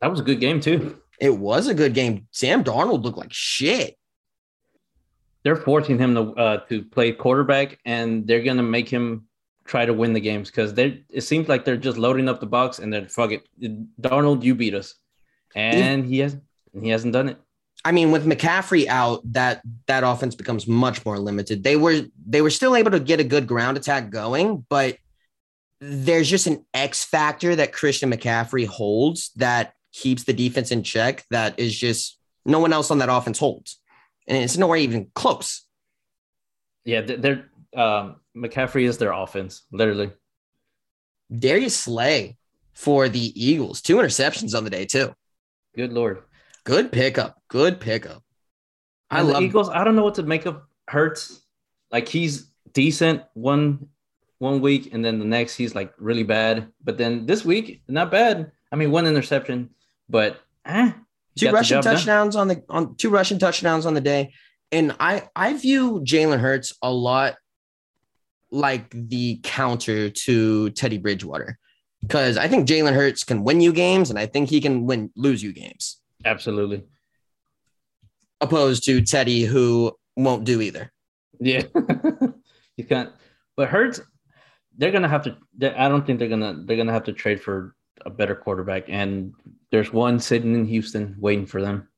That 0.00 0.10
was 0.10 0.20
a 0.20 0.22
good 0.22 0.40
game 0.40 0.60
too. 0.60 1.00
It 1.20 1.36
was 1.36 1.66
a 1.68 1.74
good 1.74 1.94
game. 1.94 2.26
Sam 2.30 2.64
Darnold 2.64 3.02
looked 3.02 3.18
like 3.18 3.32
shit. 3.32 3.96
They're 5.42 5.56
forcing 5.56 5.98
him 5.98 6.14
to 6.14 6.32
uh, 6.32 6.56
to 6.68 6.82
play 6.82 7.12
quarterback, 7.12 7.78
and 7.84 8.26
they're 8.26 8.42
gonna 8.42 8.62
make 8.62 8.88
him 8.88 9.26
try 9.64 9.84
to 9.84 9.92
win 9.92 10.12
the 10.12 10.20
games 10.20 10.50
because 10.50 10.74
they 10.74 11.04
it 11.08 11.22
seems 11.22 11.48
like 11.48 11.64
they're 11.64 11.76
just 11.76 11.98
loading 11.98 12.28
up 12.28 12.40
the 12.40 12.46
box 12.46 12.78
and 12.78 12.92
then 12.92 13.06
fuck 13.08 13.32
it, 13.32 13.46
Darnold, 14.00 14.42
you 14.42 14.54
beat 14.54 14.74
us, 14.74 14.94
and 15.54 16.04
he 16.04 16.18
has 16.18 16.36
he 16.80 16.88
hasn't 16.88 17.12
done 17.12 17.28
it. 17.28 17.38
I 17.84 17.92
mean, 17.92 18.10
with 18.10 18.26
McCaffrey 18.26 18.86
out, 18.88 19.20
that 19.32 19.62
that 19.86 20.02
offense 20.02 20.34
becomes 20.34 20.66
much 20.66 21.04
more 21.04 21.18
limited. 21.18 21.62
They 21.62 21.76
were 21.76 22.02
they 22.26 22.42
were 22.42 22.50
still 22.50 22.74
able 22.74 22.90
to 22.90 23.00
get 23.00 23.20
a 23.20 23.24
good 23.24 23.46
ground 23.46 23.76
attack 23.76 24.10
going, 24.10 24.66
but 24.68 24.96
there's 25.80 26.28
just 26.28 26.46
an 26.46 26.64
X 26.74 27.04
factor 27.04 27.54
that 27.54 27.72
Christian 27.72 28.10
McCaffrey 28.10 28.66
holds 28.66 29.30
that 29.36 29.74
keeps 29.96 30.24
the 30.24 30.32
defense 30.32 30.70
in 30.70 30.82
check. 30.82 31.24
That 31.30 31.58
is 31.58 31.76
just 31.76 32.18
no 32.44 32.60
one 32.60 32.72
else 32.72 32.90
on 32.90 32.98
that 32.98 33.08
offense 33.08 33.38
holds, 33.38 33.80
and 34.28 34.36
it's 34.38 34.56
nowhere 34.56 34.78
even 34.78 35.10
close. 35.14 35.64
Yeah, 36.84 37.00
they- 37.00 37.16
they're 37.16 37.50
um, 37.74 38.16
McCaffrey 38.36 38.84
is 38.84 38.96
their 38.98 39.12
offense, 39.12 39.62
literally. 39.72 40.10
Darius 41.36 41.76
Slay 41.76 42.36
for 42.72 43.08
the 43.08 43.32
Eagles, 43.34 43.82
two 43.82 43.96
interceptions 43.96 44.56
on 44.56 44.64
the 44.64 44.70
day 44.70 44.84
too. 44.86 45.14
Good 45.74 45.92
lord. 45.92 46.22
Good 46.64 46.92
pickup. 46.92 47.40
Good 47.48 47.80
pickup. 47.80 48.22
I 49.10 49.20
And 49.20 49.28
love 49.28 49.42
Eagles. 49.42 49.68
I 49.68 49.84
don't 49.84 49.96
know 49.96 50.04
what 50.04 50.14
to 50.16 50.22
make 50.22 50.46
of 50.46 50.62
Hurts. 50.88 51.42
Like 51.90 52.08
he's 52.08 52.50
decent 52.72 53.22
one 53.34 53.88
one 54.38 54.60
week, 54.60 54.92
and 54.92 55.04
then 55.04 55.18
the 55.18 55.24
next 55.24 55.54
he's 55.56 55.74
like 55.74 55.92
really 55.98 56.22
bad. 56.24 56.68
But 56.84 56.98
then 56.98 57.26
this 57.26 57.44
week, 57.44 57.82
not 57.88 58.10
bad. 58.10 58.52
I 58.72 58.76
mean, 58.76 58.90
one 58.90 59.06
interception, 59.06 59.70
but 60.08 60.40
eh, 60.64 60.92
two 61.36 61.50
rushing 61.50 61.76
job 61.76 61.84
done. 61.84 61.94
touchdowns 61.94 62.36
on 62.36 62.48
the 62.48 62.62
on 62.68 62.96
two 62.96 63.10
rushing 63.10 63.38
touchdowns 63.38 63.86
on 63.86 63.94
the 63.94 64.00
day. 64.00 64.32
And 64.72 64.94
I 65.00 65.28
I 65.36 65.56
view 65.56 66.00
Jalen 66.00 66.40
Hurts 66.40 66.74
a 66.82 66.92
lot 66.92 67.36
like 68.50 68.90
the 68.90 69.40
counter 69.42 70.10
to 70.10 70.70
Teddy 70.70 70.98
Bridgewater. 70.98 71.58
Because 72.02 72.36
I 72.36 72.46
think 72.46 72.68
Jalen 72.68 72.94
Hurts 72.94 73.24
can 73.24 73.42
win 73.42 73.60
you 73.60 73.72
games 73.72 74.10
and 74.10 74.18
I 74.18 74.26
think 74.26 74.48
he 74.48 74.60
can 74.60 74.86
win 74.86 75.10
lose 75.16 75.42
you 75.42 75.52
games, 75.52 76.00
Absolutely. 76.24 76.84
opposed 78.40 78.84
to 78.84 79.00
Teddy, 79.00 79.44
who 79.44 79.92
won't 80.16 80.44
do 80.44 80.60
either. 80.60 80.92
Yeah, 81.40 81.62
you 82.76 82.84
can't. 82.84 83.12
But 83.56 83.68
Hurts, 83.70 84.00
they're 84.76 84.92
gonna 84.92 85.08
have 85.08 85.22
to. 85.24 85.36
they- 85.56 85.74
I 85.74 85.88
don't 85.88 86.06
think 86.06 86.18
they're 86.18 86.28
gonna. 86.28 86.62
They're 86.64 86.76
gonna 86.76 86.92
have 86.92 87.04
to 87.04 87.12
trade 87.12 87.42
for 87.42 87.74
a 88.04 88.10
better 88.10 88.34
quarterback, 88.34 88.84
and 88.88 89.34
there's 89.70 89.92
one 89.92 90.20
sitting 90.20 90.54
in 90.54 90.64
Houston 90.66 91.16
waiting 91.18 91.46
for 91.46 91.60
them. 91.62 91.88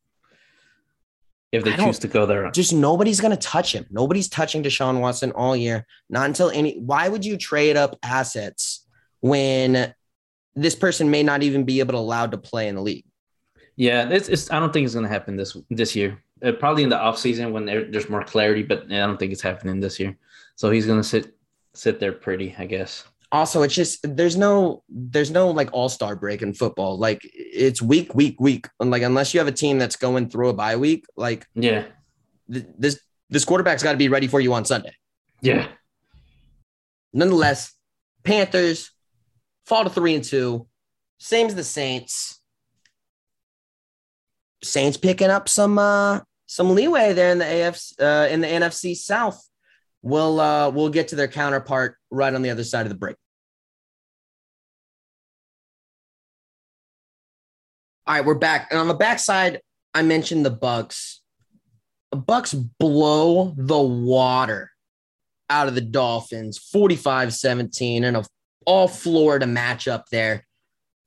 if 1.53 1.65
they 1.65 1.75
choose 1.77 1.99
to 2.01 2.09
go 2.09 2.27
there. 2.27 2.51
just 2.51 2.73
nobody's 2.73 3.21
going 3.21 3.37
to 3.37 3.49
touch 3.49 3.75
him. 3.75 3.87
Nobody's 3.91 4.29
touching 4.29 4.63
Deshaun 4.63 5.01
Watson 5.01 5.33
all 5.33 5.57
year. 5.57 5.87
Not 6.11 6.27
until 6.27 6.51
any. 6.51 6.79
Why 6.79 7.09
would 7.09 7.25
you 7.25 7.37
trade 7.37 7.77
up 7.77 7.99
assets 8.03 8.87
when 9.21 9.95
this 10.55 10.75
person 10.75 11.11
may 11.11 11.23
not 11.23 11.43
even 11.43 11.65
be 11.65 11.81
able 11.81 11.93
to 11.93 11.99
allowed 11.99 12.33
to 12.33 12.39
play 12.39 12.69
in 12.69 12.75
the 12.75 12.83
league? 12.83 13.05
Yeah, 13.77 14.09
it's, 14.09 14.29
it's 14.29 14.51
I 14.51 14.59
don't 14.59 14.73
think 14.73 14.85
it's 14.85 14.95
going 14.95 15.07
to 15.07 15.13
happen 15.13 15.37
this 15.37 15.57
this 15.71 15.95
year. 15.95 16.23
Uh, 16.43 16.53
probably 16.53 16.83
in 16.83 16.89
the 16.89 16.99
off 16.99 17.19
season 17.19 17.53
when 17.53 17.65
there, 17.65 17.91
there's 17.91 18.09
more 18.09 18.25
clarity, 18.25 18.63
but 18.63 18.85
I 18.85 18.99
don't 18.99 19.19
think 19.19 19.33
it's 19.33 19.43
happening 19.43 19.81
this 19.81 19.99
year. 19.99 20.17
So 20.57 20.71
he's 20.71 20.87
going 20.87 21.01
to 21.01 21.09
sit 21.09 21.37
sit 21.75 22.01
there 22.01 22.13
pretty, 22.13 22.55
I 22.59 22.67
guess. 22.67 23.05
Also, 23.31 23.63
it's 23.63 23.75
just 23.75 23.99
there's 24.17 24.37
no 24.37 24.83
there's 24.89 25.31
no 25.31 25.51
like 25.51 25.69
all 25.73 25.89
star 25.91 26.17
break 26.17 26.41
in 26.41 26.55
football. 26.55 26.97
Like 26.99 27.21
it's 27.35 27.83
week 27.83 28.15
week 28.15 28.41
week. 28.41 28.67
And 28.81 28.91
like 28.91 29.03
unless 29.03 29.35
you 29.35 29.41
have 29.41 29.49
a 29.49 29.53
team 29.53 29.79
that's 29.79 29.97
going 29.97 30.31
through 30.31 30.49
a 30.49 30.55
bye 30.55 30.77
week, 30.77 31.05
like 31.17 31.47
Yeah, 31.55 31.85
th- 32.51 32.65
this 32.79 33.01
this 33.29 33.45
quarterback's 33.45 33.83
got 33.83 33.93
to 33.93 33.99
be 33.99 34.09
ready 34.09 34.27
for 34.29 34.41
you 34.41 34.55
on 34.55 34.65
Sunday. 34.65 34.93
yeah. 35.43 35.69
nonetheless, 37.13 37.75
Panthers 38.25 38.91
fall 39.67 39.85
to 39.85 39.91
three 39.91 40.15
and 40.15 40.25
two. 40.25 40.67
Same 41.19 41.47
as 41.49 41.55
the 41.55 41.65
Saints. 41.65 42.41
Saints 44.63 44.97
picking 44.97 45.31
up 45.31 45.49
some 45.49 45.79
uh 45.79 46.21
some 46.47 46.75
leeway 46.75 47.13
there 47.13 47.31
in 47.31 47.39
the 47.39 47.45
AFC 47.45 47.93
uh 48.01 48.29
in 48.29 48.41
the 48.41 48.47
NFC 48.49 48.97
South. 48.97 49.48
We'll 50.03 50.41
uh 50.41 50.71
we'll 50.71 50.91
get 50.91 51.09
to 51.09 51.17
their 51.17 51.29
counterpart 51.29 51.97
right 52.11 52.33
on 52.33 52.43
the 52.43 52.51
other 52.51 52.65
side 52.65 52.87
of 52.87 52.91
the 52.91 52.99
break. 52.99 53.17
All 58.07 58.15
right, 58.15 58.25
we're 58.25 58.35
back. 58.35 58.69
And 58.71 58.81
on 58.81 58.89
the 58.89 58.95
backside, 58.95 59.61
I 59.93 60.03
mentioned 60.03 60.47
the 60.47 60.51
Bucs. 60.51 61.17
The 62.11 62.19
Bucs 62.19 62.71
blow 62.79 63.53
the 63.57 63.79
water 63.79 64.71
out 65.51 65.69
of 65.69 65.75
the 65.75 65.83
Dolphins 65.83 66.59
45 66.59 67.35
17 67.35 68.05
and 68.05 68.17
a 68.17 68.25
all 68.65 68.87
Florida 68.87 69.47
matchup 69.47 70.05
there. 70.11 70.47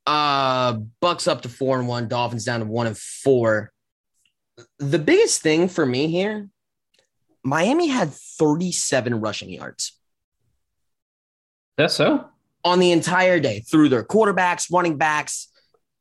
Uh, 0.08 0.80
Bucs 1.02 1.28
up 1.28 1.42
to 1.42 1.50
four 1.50 1.80
and 1.80 1.88
one, 1.88 2.08
Dolphins 2.08 2.46
down 2.46 2.60
to 2.60 2.66
one 2.66 2.88
and 2.88 2.98
four. 2.98 3.72
The 4.80 5.00
biggest 5.00 5.42
thing 5.42 5.68
for 5.68 5.86
me 5.86 6.08
here 6.08 6.50
Miami 7.44 7.88
had 7.88 8.12
37 8.12 9.20
rushing 9.20 9.50
yards 9.50 9.98
That's 11.78 11.94
so. 11.96 12.26
on 12.64 12.80
the 12.80 12.92
entire 12.92 13.40
day 13.40 13.62
through 13.62 13.90
their 13.90 14.04
quarterbacks, 14.04 14.72
running 14.72 14.98
backs, 14.98 15.48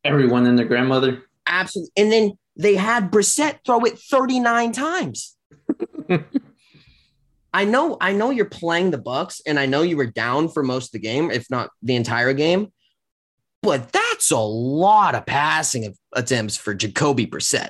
Everyone 0.03 0.45
and 0.47 0.57
their 0.57 0.65
grandmother. 0.65 1.23
absolutely. 1.47 1.91
And 1.97 2.11
then 2.11 2.31
they 2.57 2.75
had 2.75 3.11
Brissett 3.11 3.59
throw 3.65 3.79
it 3.85 3.97
39 3.99 4.71
times. 4.71 5.35
I 7.53 7.65
know, 7.65 7.97
I 7.99 8.13
know 8.13 8.29
you're 8.29 8.45
playing 8.45 8.91
the 8.91 8.97
Bucs, 8.97 9.41
and 9.45 9.59
I 9.59 9.65
know 9.65 9.81
you 9.81 9.97
were 9.97 10.05
down 10.07 10.47
for 10.47 10.63
most 10.63 10.87
of 10.87 10.91
the 10.93 10.99
game, 10.99 11.29
if 11.31 11.49
not 11.49 11.69
the 11.83 11.95
entire 11.95 12.33
game. 12.33 12.71
But 13.61 13.91
that's 13.91 14.31
a 14.31 14.37
lot 14.39 15.15
of 15.15 15.25
passing 15.25 15.93
attempts 16.13 16.55
for 16.57 16.73
Jacoby 16.73 17.27
Brissett. 17.27 17.69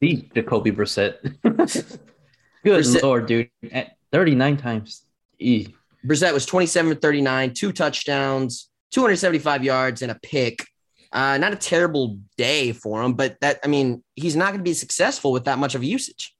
The 0.00 0.28
Jacoby 0.34 0.70
Brissett. 0.70 1.16
Good 1.72 2.84
Brissett- 2.84 3.02
lord, 3.02 3.26
dude. 3.26 3.50
At 3.72 3.96
39 4.12 4.56
times. 4.56 5.02
E. 5.38 5.68
Brissett 6.06 6.32
was 6.32 6.46
27 6.46 6.96
39, 6.96 7.54
two 7.54 7.72
touchdowns, 7.72 8.70
275 8.92 9.64
yards, 9.64 10.02
and 10.02 10.10
a 10.12 10.14
pick. 10.16 10.66
Uh, 11.12 11.38
not 11.38 11.52
a 11.52 11.56
terrible 11.56 12.18
day 12.36 12.72
for 12.72 13.02
him, 13.02 13.14
but 13.14 13.36
that 13.40 13.60
I 13.64 13.68
mean, 13.68 14.02
he's 14.16 14.34
not 14.36 14.48
going 14.48 14.58
to 14.58 14.64
be 14.64 14.74
successful 14.74 15.32
with 15.32 15.44
that 15.44 15.58
much 15.58 15.74
of 15.74 15.84
usage. 15.84 16.34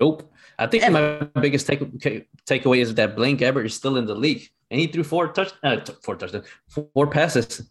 Nope. 0.00 0.32
I 0.58 0.66
think 0.66 0.90
my 0.90 1.28
biggest 1.40 1.66
take, 1.66 1.80
takeaway 2.46 2.78
is 2.78 2.94
that 2.94 3.14
Blaine 3.16 3.36
Gabbert 3.36 3.66
is 3.66 3.74
still 3.74 3.96
in 3.96 4.06
the 4.06 4.14
league, 4.14 4.48
and 4.70 4.80
he 4.80 4.86
threw 4.86 5.02
four 5.04 5.28
touch, 5.32 5.52
uh, 5.62 5.80
four 6.02 6.16
touchdowns, 6.16 6.46
four 6.94 7.06
passes. 7.08 7.62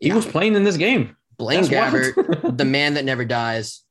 He 0.00 0.08
Yeah. 0.08 0.16
was 0.16 0.26
playing 0.26 0.54
in 0.54 0.64
this 0.64 0.76
game. 0.76 1.16
Blaine 1.38 1.60
wild. 1.60 1.70
Gabbert, 1.72 2.56
the 2.58 2.64
man 2.64 2.94
that 2.94 3.04
never 3.04 3.24
dies. 3.24 3.83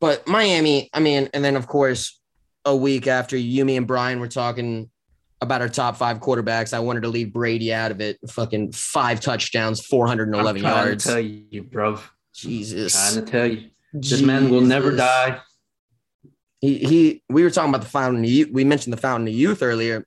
But 0.00 0.26
Miami, 0.28 0.90
I 0.92 1.00
mean, 1.00 1.28
and 1.32 1.44
then 1.44 1.56
of 1.56 1.66
course, 1.66 2.20
a 2.64 2.74
week 2.74 3.06
after 3.06 3.36
you, 3.36 3.64
me, 3.64 3.76
and 3.76 3.86
Brian 3.86 4.20
were 4.20 4.28
talking 4.28 4.90
about 5.40 5.60
our 5.60 5.68
top 5.68 5.96
five 5.96 6.20
quarterbacks, 6.20 6.72
I 6.74 6.80
wanted 6.80 7.02
to 7.02 7.08
leave 7.08 7.32
Brady 7.32 7.72
out 7.72 7.90
of 7.90 8.00
it. 8.00 8.18
Fucking 8.28 8.72
five 8.72 9.20
touchdowns, 9.20 9.84
411 9.86 10.64
I'm 10.64 10.86
yards. 10.86 11.04
to 11.04 11.10
tell 11.10 11.20
you, 11.20 11.62
bro. 11.62 11.98
Jesus. 12.34 12.92
Trying 12.92 13.24
to 13.24 13.30
tell 13.30 13.46
you, 13.46 13.70
this 13.92 14.20
man 14.20 14.50
will 14.50 14.60
never 14.60 14.94
die. 14.94 15.40
He, 16.60 16.78
he, 16.78 17.22
we 17.28 17.42
were 17.42 17.50
talking 17.50 17.70
about 17.70 17.82
the 17.82 17.90
fountain 17.90 18.24
of 18.24 18.30
youth. 18.30 18.50
We 18.50 18.64
mentioned 18.64 18.92
the 18.92 19.00
fountain 19.00 19.28
of 19.28 19.34
youth 19.34 19.62
earlier. 19.62 20.06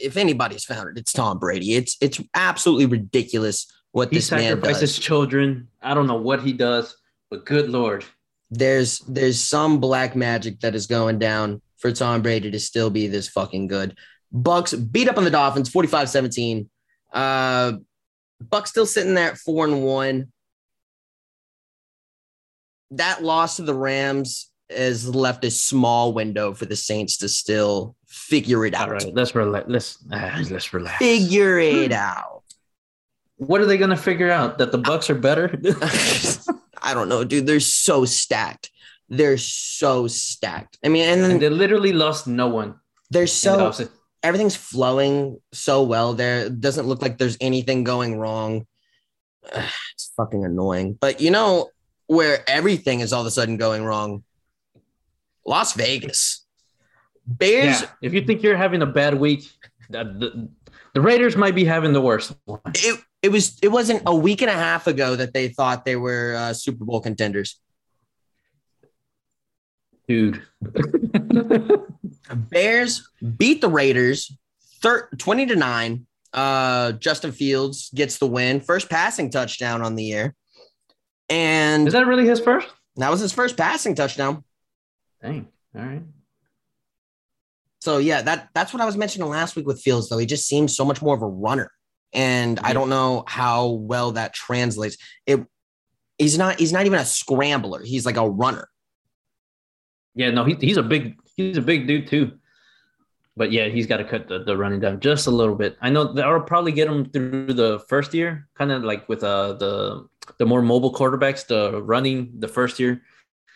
If 0.00 0.16
anybody's 0.16 0.64
found 0.64 0.88
it, 0.88 1.00
it's 1.00 1.12
Tom 1.12 1.38
Brady. 1.38 1.74
It's, 1.74 1.96
it's 2.00 2.20
absolutely 2.34 2.86
ridiculous 2.86 3.70
what 3.92 4.10
He 4.10 4.16
this 4.16 4.30
man 4.30 4.38
does. 4.38 4.46
He 4.46 4.54
sacrifices 4.54 4.98
children. 4.98 5.68
I 5.82 5.94
don't 5.94 6.06
know 6.06 6.20
what 6.20 6.42
he 6.42 6.52
does, 6.52 6.96
but 7.30 7.44
good 7.44 7.68
lord, 7.70 8.04
there's 8.50 8.98
there's 9.00 9.40
some 9.40 9.80
black 9.80 10.16
magic 10.16 10.60
that 10.60 10.74
is 10.74 10.86
going 10.86 11.18
down 11.18 11.62
for 11.78 11.92
Tom 11.92 12.22
Brady 12.22 12.50
to 12.50 12.60
still 12.60 12.90
be 12.90 13.06
this 13.06 13.28
fucking 13.28 13.68
good. 13.68 13.96
Bucs 14.34 14.90
beat 14.92 15.08
up 15.08 15.18
on 15.18 15.24
the 15.24 15.30
Dolphins 15.30 15.70
45-17. 15.70 16.66
Uh 17.12 17.72
Bucs 18.42 18.68
still 18.68 18.86
sitting 18.86 19.14
there 19.14 19.32
at 19.32 19.38
4 19.38 19.66
and 19.66 19.82
1. 19.82 20.32
That 22.92 23.22
loss 23.22 23.56
to 23.56 23.62
the 23.62 23.74
Rams 23.74 24.50
has 24.70 25.08
left 25.14 25.44
a 25.44 25.50
small 25.50 26.12
window 26.12 26.54
for 26.54 26.64
the 26.64 26.76
Saints 26.76 27.18
to 27.18 27.28
still 27.28 27.96
figure 28.06 28.64
it 28.64 28.74
out. 28.74 28.88
all 28.88 28.94
right, 28.94 29.14
let's 29.14 29.34
relax. 29.34 29.68
Let's 29.68 29.98
ah, 30.12 30.40
let's 30.50 30.72
relax. 30.72 30.98
Figure 30.98 31.58
it 31.58 31.92
out. 31.92 32.42
What 33.36 33.60
are 33.60 33.66
they 33.66 33.78
gonna 33.78 33.96
figure 33.96 34.30
out? 34.30 34.58
That 34.58 34.72
the 34.72 34.78
Bucs 34.78 35.10
are 35.10 35.14
better? 35.14 35.48
I 36.82 36.94
don't 36.94 37.08
know, 37.08 37.24
dude. 37.24 37.46
They're 37.46 37.60
so 37.60 38.04
stacked. 38.04 38.70
They're 39.08 39.38
so 39.38 40.06
stacked. 40.06 40.78
I 40.84 40.88
mean, 40.88 41.08
and 41.08 41.22
then 41.22 41.30
and 41.32 41.42
they 41.42 41.48
literally 41.48 41.92
lost 41.92 42.26
no 42.26 42.48
one. 42.48 42.76
they're 43.10 43.22
in 43.22 43.26
the 43.26 43.72
so 43.72 43.88
everything's 44.22 44.56
flowing 44.56 45.40
so 45.52 45.82
well 45.82 46.14
there. 46.14 46.46
It 46.46 46.60
doesn't 46.60 46.86
look 46.86 47.02
like 47.02 47.18
there's 47.18 47.36
anything 47.40 47.84
going 47.84 48.18
wrong. 48.18 48.66
It's 49.94 50.12
fucking 50.16 50.44
annoying. 50.44 50.96
But 50.98 51.20
you 51.20 51.30
know 51.30 51.70
where 52.06 52.42
everything 52.48 53.00
is 53.00 53.12
all 53.12 53.20
of 53.20 53.26
a 53.26 53.30
sudden 53.30 53.56
going 53.56 53.84
wrong? 53.84 54.24
Las 55.46 55.74
Vegas. 55.74 56.44
Bears, 57.26 57.82
Yeah, 57.82 57.88
if 58.02 58.14
you 58.14 58.24
think 58.24 58.42
you're 58.42 58.56
having 58.56 58.82
a 58.82 58.86
bad 58.86 59.14
week, 59.14 59.48
the, 59.88 60.04
the, 60.04 60.48
the 60.94 61.00
Raiders 61.00 61.36
might 61.36 61.54
be 61.54 61.64
having 61.64 61.92
the 61.92 62.00
worst 62.00 62.34
one. 62.46 62.60
it, 62.74 63.00
it 63.22 63.30
was 63.30 63.58
it 63.62 63.68
wasn't 63.68 64.02
a 64.06 64.14
week 64.14 64.42
and 64.42 64.50
a 64.50 64.54
half 64.54 64.86
ago 64.86 65.16
that 65.16 65.32
they 65.34 65.48
thought 65.48 65.84
they 65.84 65.96
were 65.96 66.34
uh, 66.36 66.52
Super 66.52 66.84
Bowl 66.84 67.00
contenders. 67.00 67.60
Dude. 70.08 70.42
Bears 72.34 73.08
beat 73.36 73.60
the 73.60 73.68
Raiders 73.68 74.36
thir- 74.82 75.08
20 75.18 75.46
to 75.46 75.56
9. 75.56 76.06
Uh, 76.32 76.92
Justin 76.92 77.32
Fields 77.32 77.90
gets 77.94 78.18
the 78.18 78.26
win, 78.26 78.60
first 78.60 78.88
passing 78.88 79.30
touchdown 79.30 79.82
on 79.82 79.94
the 79.96 80.04
year. 80.04 80.34
And 81.28 81.86
Is 81.86 81.92
that 81.92 82.06
really 82.06 82.26
his 82.26 82.40
first? 82.40 82.68
that 82.96 83.10
was 83.10 83.20
his 83.20 83.32
first 83.32 83.56
passing 83.56 83.94
touchdown. 83.94 84.44
Dang. 85.22 85.46
All 85.76 85.82
right. 85.82 86.02
So 87.80 87.98
yeah, 87.98 88.22
that 88.22 88.48
that's 88.52 88.72
what 88.72 88.82
I 88.82 88.84
was 88.84 88.96
mentioning 88.96 89.28
last 89.28 89.56
week 89.56 89.66
with 89.66 89.80
Fields, 89.80 90.08
though. 90.08 90.18
He 90.18 90.26
just 90.26 90.46
seems 90.46 90.76
so 90.76 90.84
much 90.84 91.00
more 91.00 91.14
of 91.14 91.22
a 91.22 91.26
runner. 91.26 91.70
And 92.12 92.58
I 92.60 92.72
don't 92.72 92.88
know 92.88 93.24
how 93.26 93.68
well 93.68 94.12
that 94.12 94.34
translates. 94.34 94.96
It 95.26 95.44
he's 96.18 96.38
not 96.38 96.58
he's 96.58 96.72
not 96.72 96.86
even 96.86 96.98
a 96.98 97.04
scrambler. 97.04 97.82
He's 97.82 98.06
like 98.06 98.16
a 98.16 98.28
runner. 98.28 98.68
Yeah, 100.14 100.30
no, 100.30 100.44
he, 100.44 100.56
he's 100.60 100.76
a 100.76 100.82
big 100.82 101.16
he's 101.36 101.56
a 101.56 101.62
big 101.62 101.86
dude 101.86 102.08
too. 102.08 102.32
But 103.36 103.52
yeah, 103.52 103.68
he's 103.68 103.86
got 103.86 103.98
to 103.98 104.04
cut 104.04 104.28
the, 104.28 104.44
the 104.44 104.56
running 104.56 104.80
down 104.80 105.00
just 105.00 105.26
a 105.26 105.30
little 105.30 105.54
bit. 105.54 105.76
I 105.80 105.88
know 105.88 106.12
that'll 106.12 106.42
probably 106.42 106.72
get 106.72 106.88
him 106.88 107.08
through 107.08 107.54
the 107.54 107.78
first 107.88 108.12
year, 108.12 108.48
kind 108.54 108.72
of 108.72 108.82
like 108.82 109.08
with 109.08 109.22
uh 109.24 109.54
the 109.54 110.06
the 110.38 110.46
more 110.46 110.62
mobile 110.62 110.92
quarterbacks, 110.92 111.46
the 111.46 111.82
running 111.82 112.32
the 112.38 112.48
first 112.48 112.78
year 112.78 113.02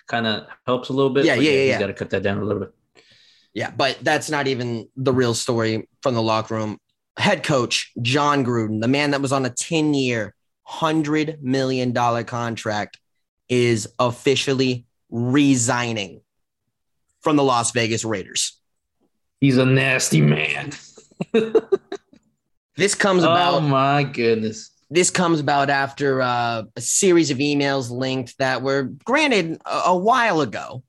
kind 0.07 0.27
of 0.27 0.47
helps 0.67 0.89
a 0.89 0.93
little 0.93 1.13
bit. 1.13 1.25
Yeah, 1.25 1.35
yeah, 1.35 1.41
yeah, 1.41 1.51
He's 1.51 1.69
yeah. 1.71 1.79
got 1.81 1.87
to 1.89 1.95
cut 1.95 2.11
that 2.11 2.23
down 2.23 2.39
a 2.39 2.45
little 2.45 2.61
bit. 2.61 2.73
Yeah, 3.53 3.71
but 3.71 3.99
that's 4.03 4.31
not 4.31 4.49
even 4.49 4.89
the 4.97 5.13
real 5.13 5.35
story 5.35 5.89
from 6.03 6.15
the 6.15 6.23
locker 6.23 6.55
room. 6.55 6.79
Head 7.17 7.45
coach 7.45 7.93
Jon 8.03 8.45
Gruden, 8.45 8.81
the 8.81 8.89
man 8.89 9.13
that 9.13 9.21
was 9.21 9.33
on 9.33 9.45
a 9.45 9.51
10 9.51 9.95
year, 9.95 10.35
$100 10.69 11.43
million 11.43 11.95
contract, 12.25 12.99
is 13.49 13.89
officially 13.99 14.87
resigning 15.11 16.21
from 17.21 17.37
the 17.37 17.45
Las 17.45 17.71
Vegas 17.71 18.05
Raiders. 18.05 18.59
He's 19.41 19.59
a 19.59 19.67
nasty 19.67 20.21
man. 20.21 20.73
This 22.77 22.95
comes 22.95 23.23
about. 23.23 23.55
oh 23.55 23.61
my 23.61 24.03
goodness. 24.03 24.71
this 24.91 25.11
comes 25.11 25.41
about 25.41 25.71
after 25.71 26.21
uh, 26.21 26.65
a 26.75 26.81
series 26.81 27.31
of 27.31 27.39
emails 27.39 27.91
linked 27.91 28.37
that 28.39 28.63
were 28.63 28.85
granted 29.05 29.61
a, 29.65 29.83
a 29.87 29.97
while 29.97 30.41
ago, 30.41 30.83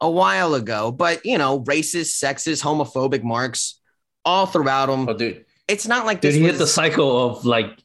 a 0.00 0.10
while 0.10 0.54
ago, 0.54 0.90
but 0.90 1.24
you 1.24 1.38
know, 1.38 1.60
racist, 1.60 2.22
sexist, 2.22 2.62
homophobic 2.62 3.22
marks 3.22 3.80
all 4.24 4.46
throughout 4.46 4.86
them. 4.86 5.08
Oh, 5.08 5.16
dude, 5.16 5.44
It's 5.68 5.86
not 5.86 6.06
like 6.06 6.20
this 6.20 6.34
he 6.34 6.42
was, 6.42 6.52
hit 6.52 6.58
the 6.58 6.66
cycle 6.66 7.26
of 7.26 7.44
like 7.44 7.78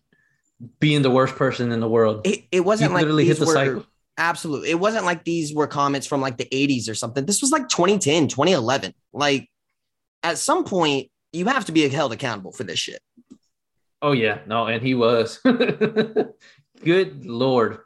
being 0.80 1.02
the 1.02 1.12
worst 1.12 1.36
person 1.36 1.72
in 1.72 1.80
the 1.80 1.90
world. 1.90 2.22
it, 2.26 2.46
it 2.52 2.62
wasn't 2.62 2.92
He 2.92 2.96
like 2.96 3.02
literally 3.02 3.26
hit 3.26 3.38
the 3.38 3.46
were, 3.46 3.54
cycle. 3.54 3.86
Absolutely. 4.18 4.70
It 4.70 4.80
wasn't 4.80 5.06
like 5.06 5.24
these 5.24 5.54
were 5.54 5.68
comments 5.68 6.08
from 6.08 6.22
like 6.22 6.38
the 6.38 6.46
80s 6.46 6.90
or 6.90 6.96
something. 6.96 7.26
This 7.26 7.42
was 7.42 7.52
like 7.52 7.68
2010, 7.68 8.28
2011. 8.28 8.94
Like 9.12 9.50
at 10.22 10.38
some 10.38 10.64
point, 10.64 11.10
you 11.32 11.46
have 11.48 11.66
to 11.66 11.72
be 11.72 11.88
held 11.90 12.14
accountable 12.14 12.52
for 12.52 12.64
this 12.64 12.80
shit. 12.80 13.02
Oh 14.02 14.12
yeah, 14.12 14.40
no, 14.46 14.68
and 14.68 14.82
he 14.82 14.96
was. 14.96 15.40
Good 16.84 17.26
lord, 17.26 17.80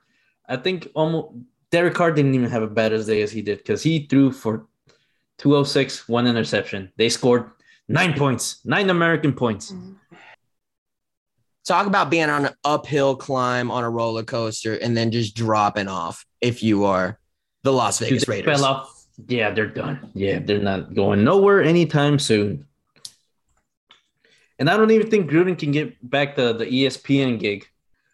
I 0.48 0.58
think 0.58 0.88
almost 0.96 1.36
Derek 1.72 1.94
Carr 1.94 2.12
didn't 2.12 2.34
even 2.34 2.50
have 2.50 2.64
a 2.64 2.68
bad 2.68 2.94
as 2.94 3.06
day 3.06 3.22
as 3.22 3.32
he 3.32 3.42
did 3.42 3.60
because 3.60 3.84
he 3.84 4.08
threw 4.08 4.32
for 4.32 4.68
206, 5.38 6.10
one 6.10 6.26
interception. 6.26 6.92
They 6.98 7.10
scored 7.10 7.52
nine 7.88 8.14
points, 8.14 8.60
nine 8.66 8.90
American 8.90 9.34
points. 9.34 9.72
Mm-hmm. 9.72 9.94
Talk 11.66 11.86
about 11.86 12.10
being 12.10 12.30
on 12.30 12.46
an 12.46 12.54
uphill 12.64 13.18
climb 13.18 13.70
on 13.72 13.84
a 13.84 13.90
roller 13.90 14.24
coaster 14.24 14.76
and 14.76 14.96
then 14.96 15.12
just 15.12 15.36
dropping 15.36 15.90
off 15.90 16.26
if 16.40 16.64
you 16.64 16.86
are 16.86 17.20
the 17.64 17.74
Las 17.74 18.00
Vegas 18.00 18.26
they 18.26 18.36
Raiders. 18.38 18.60
fell 18.60 18.66
off. 18.66 19.06
Yeah, 19.28 19.52
they're 19.52 19.68
done. 19.68 20.12
Yeah, 20.14 20.40
they're 20.40 20.60
not 20.60 20.94
going 20.94 21.26
nowhere 21.26 21.62
anytime 21.62 22.20
soon. 22.20 22.66
And 24.60 24.70
I 24.70 24.78
don't 24.78 24.92
even 24.92 25.10
think 25.10 25.30
Gruden 25.30 25.60
can 25.60 25.72
get 25.72 26.10
back 26.10 26.36
the, 26.36 26.54
the 26.54 26.66
ESPN 26.66 27.40
gig. 27.40 27.66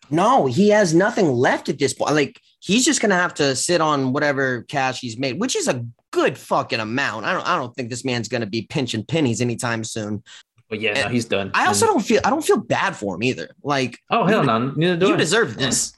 No, 0.10 0.48
he 0.48 0.70
has 0.70 0.94
nothing 0.94 1.28
left 1.28 1.70
at 1.70 1.80
this 1.80 1.94
point. 1.94 2.16
Like 2.16 2.40
he's 2.60 2.86
just 2.86 3.02
gonna 3.02 3.16
have 3.16 3.34
to 3.36 3.56
sit 3.56 3.82
on 3.82 4.14
whatever 4.14 4.64
cash 4.64 5.00
he's 5.00 5.18
made, 5.18 5.40
which 5.40 5.56
is 5.56 5.68
a 5.68 5.86
good 6.14 6.38
fucking 6.38 6.80
amount. 6.80 7.26
I 7.26 7.34
don't 7.34 7.46
I 7.46 7.58
don't 7.58 7.76
think 7.76 7.90
this 7.90 8.06
man's 8.06 8.30
gonna 8.30 8.46
be 8.46 8.62
pinching 8.62 9.04
pennies 9.04 9.42
anytime 9.42 9.84
soon. 9.84 10.24
But 10.70 10.80
yeah, 10.80 10.94
no, 11.04 11.10
he's 11.10 11.26
done. 11.26 11.52
I 11.54 11.66
also 11.68 11.86
And- 11.88 11.96
don't 11.96 12.02
feel 12.06 12.22
I 12.24 12.30
don't 12.30 12.46
feel 12.46 12.58
bad 12.58 12.96
for 12.96 13.16
him 13.16 13.24
either. 13.24 13.50
Like 13.64 14.00
Oh 14.10 14.26
hell 14.26 14.44
no, 14.44 14.72
neither 14.72 14.98
do 14.98 15.08
you 15.08 15.14
I. 15.16 15.18
deserve 15.18 15.50
mm. 15.52 15.58
this. 15.58 15.94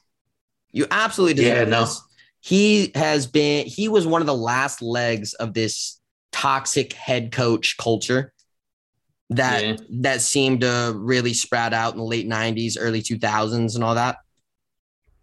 You 0.72 0.88
absolutely 0.90 1.36
deserve 1.36 1.68
Yeah, 1.70 1.76
no. 1.76 1.82
this. 1.82 2.02
He 2.40 2.92
has 2.96 3.28
been 3.28 3.68
he 3.68 3.88
was 3.88 4.08
one 4.08 4.22
of 4.22 4.28
the 4.28 4.36
last 4.36 4.82
legs 4.82 5.34
of 5.36 5.54
this 5.54 6.00
toxic 6.32 6.94
head 6.94 7.32
coach 7.32 7.78
culture 7.78 8.34
that 9.30 9.64
Yeah. 9.64 9.76
that 10.02 10.22
seemed 10.22 10.62
to 10.62 10.94
really 10.96 11.34
sprout 11.34 11.74
out 11.74 11.94
in 11.94 12.00
the 12.00 12.06
late 12.06 12.28
90s, 12.28 12.76
early 12.80 13.02
2000s 13.02 13.76
and 13.76 13.84
all 13.84 13.96
that. 13.96 14.18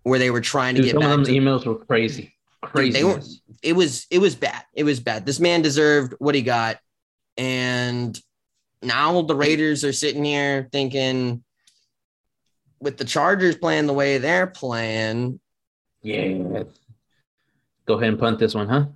Where 0.05 0.19
they 0.19 0.31
were 0.31 0.41
trying 0.41 0.75
to 0.77 0.83
Dude, 0.83 0.93
get 0.93 1.01
some 1.01 1.03
back 1.11 1.19
of 1.21 1.27
to 1.27 1.33
them 1.33 1.45
emails 1.45 1.65
were 1.65 1.77
crazy. 1.85 2.32
Crazy. 2.63 2.93
they 2.93 3.05
were- 3.05 3.21
it 3.63 3.75
was 3.75 4.07
it 4.11 4.19
was 4.19 4.35
bad. 4.35 4.65
It 4.75 4.85
was 4.85 4.99
bad. 5.01 5.25
This 5.27 5.39
man 5.41 5.63
deserved 5.63 6.15
what 6.19 6.35
he 6.35 6.43
got. 6.43 6.79
And 7.37 8.19
now 8.83 9.23
the 9.23 9.37
Raiders 9.37 9.85
are 9.85 9.93
sitting 9.93 10.25
here 10.25 10.69
thinking 10.73 11.45
with 12.81 12.97
the 12.99 13.05
Chargers 13.05 13.57
playing 13.57 13.87
the 13.87 13.93
way 13.93 14.19
they're 14.19 14.47
playing. 14.49 15.39
yeah. 16.03 16.65
Go 17.87 17.95
ahead 17.95 18.11
and 18.11 18.19
punt 18.19 18.39
this 18.39 18.55
one, 18.55 18.69
huh? 18.69 18.87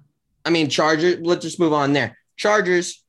I 0.45 0.51
mean, 0.51 0.69
Chargers, 0.69 1.19
let's 1.21 1.43
just 1.45 1.59
move 1.59 1.73
on 1.73 1.93
there. 1.93 2.17
Chargers 2.37 3.03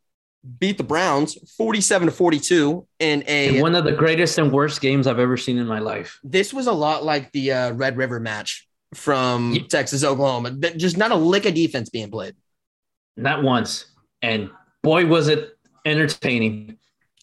beat 0.59 0.77
the 0.77 0.83
Browns 0.83 1.35
47 1.57 2.07
to 2.07 2.11
42 2.11 2.87
in 2.99 3.23
a 3.27 3.55
In 3.57 3.61
one 3.61 3.75
of 3.75 3.83
the 3.83 3.91
greatest 3.91 4.37
and 4.39 4.51
worst 4.51 4.81
games 4.81 5.05
I've 5.07 5.19
ever 5.19 5.37
seen 5.37 5.57
in 5.57 5.67
my 5.67 5.79
life. 5.79 6.19
this 6.23 6.53
was 6.53 6.67
a 6.67 6.71
lot 6.71 7.03
like 7.03 7.31
the 7.31 7.51
uh, 7.51 7.73
Red 7.73 7.97
River 7.97 8.19
match 8.19 8.66
from 8.93 9.53
Yeah. 9.53 9.63
Texas, 9.67 10.03
Oklahoma. 10.03 10.51
Just 10.77 10.97
not 10.97 11.11
a 11.11 11.15
lick 11.15 11.45
of 11.45 11.53
defense 11.53 11.89
being 11.89 12.09
played. 12.11 12.35
Not 13.15 13.43
once. 13.43 13.85
And 14.21 14.49
boy, 14.83 15.05
was 15.05 15.27
it 15.27 15.57
entertaining. 15.85 16.77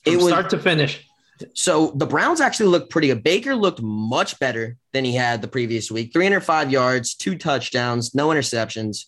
From 0.04 0.12
It 0.12 0.16
was- 0.16 0.26
start 0.28 0.50
to 0.50 0.58
finish. 0.58 1.06
So 1.54 1.92
the 1.96 2.06
Browns 2.06 2.40
actually 2.40 2.66
looked 2.68 2.90
pretty 2.90 3.08
good. 3.08 3.22
Baker 3.24 3.56
looked 3.56 3.80
much 3.82 4.38
better 4.38 4.76
than 4.92 5.04
he 5.04 5.14
had 5.14 5.42
the 5.42 5.48
previous 5.48 5.90
week 5.90 6.12
305 6.12 6.70
yards, 6.70 7.14
two 7.14 7.36
touchdowns, 7.36 8.14
no 8.14 8.28
interceptions. 8.28 9.06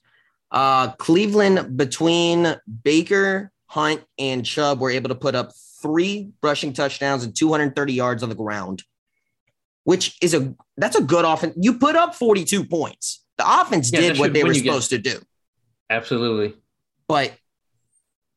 Uh, 0.50 0.88
Cleveland, 0.92 1.76
between 1.76 2.56
Baker, 2.82 3.52
Hunt, 3.66 4.02
and 4.18 4.44
Chubb, 4.44 4.80
were 4.80 4.90
able 4.90 5.08
to 5.08 5.14
put 5.14 5.34
up 5.34 5.52
three 5.82 6.30
rushing 6.42 6.72
touchdowns 6.72 7.22
and 7.24 7.34
230 7.36 7.92
yards 7.92 8.22
on 8.22 8.28
the 8.28 8.34
ground, 8.34 8.82
which 9.86 10.18
is 10.20 10.34
a 10.34 10.52
that's 10.76 10.96
a 10.96 11.02
good 11.02 11.24
offense. 11.24 11.54
You 11.56 11.78
put 11.78 11.94
up 11.94 12.16
42 12.16 12.64
points. 12.64 13.24
The 13.38 13.44
offense 13.60 13.92
Yeah, 13.92 14.00
did 14.00 14.18
what 14.18 14.26
should 14.26 14.34
they 14.34 14.42
were 14.42 14.52
supposed 14.52 14.90
to 14.90 14.98
do. 14.98 15.20
Absolutely. 15.88 16.56
But 17.06 17.34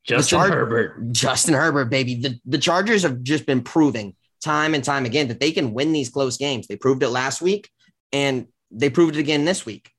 Justin 0.03 0.37
Char- 0.37 0.51
Herbert. 0.51 1.11
Justin 1.11 1.55
Herbert, 1.55 1.85
baby. 1.85 2.21
The, 2.21 2.39
the 2.45 2.59
Chargers 2.59 3.01
have 3.01 3.23
just 3.23 3.47
been 3.47 3.61
proving 3.61 4.15
time 4.43 4.75
and 4.75 4.83
time 4.83 5.05
again 5.05 5.27
that 5.29 5.39
they 5.39 5.51
can 5.51 5.73
win 5.73 5.91
these 5.91 6.09
close 6.09 6.37
games. 6.37 6.67
They 6.67 6.75
proved 6.75 7.01
it 7.01 7.09
last 7.09 7.41
week 7.41 7.67
and 8.13 8.45
they 8.69 8.91
proved 8.91 9.15
it 9.15 9.19
again 9.19 9.43
this 9.45 9.65
week. 9.65 9.89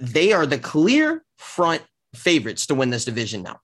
They 0.00 0.32
are 0.32 0.46
the 0.46 0.58
clear 0.58 1.24
front 1.36 1.82
favorites 2.14 2.66
to 2.68 2.76
win 2.76 2.90
this 2.90 3.04
division 3.04 3.42
now. 3.42 3.58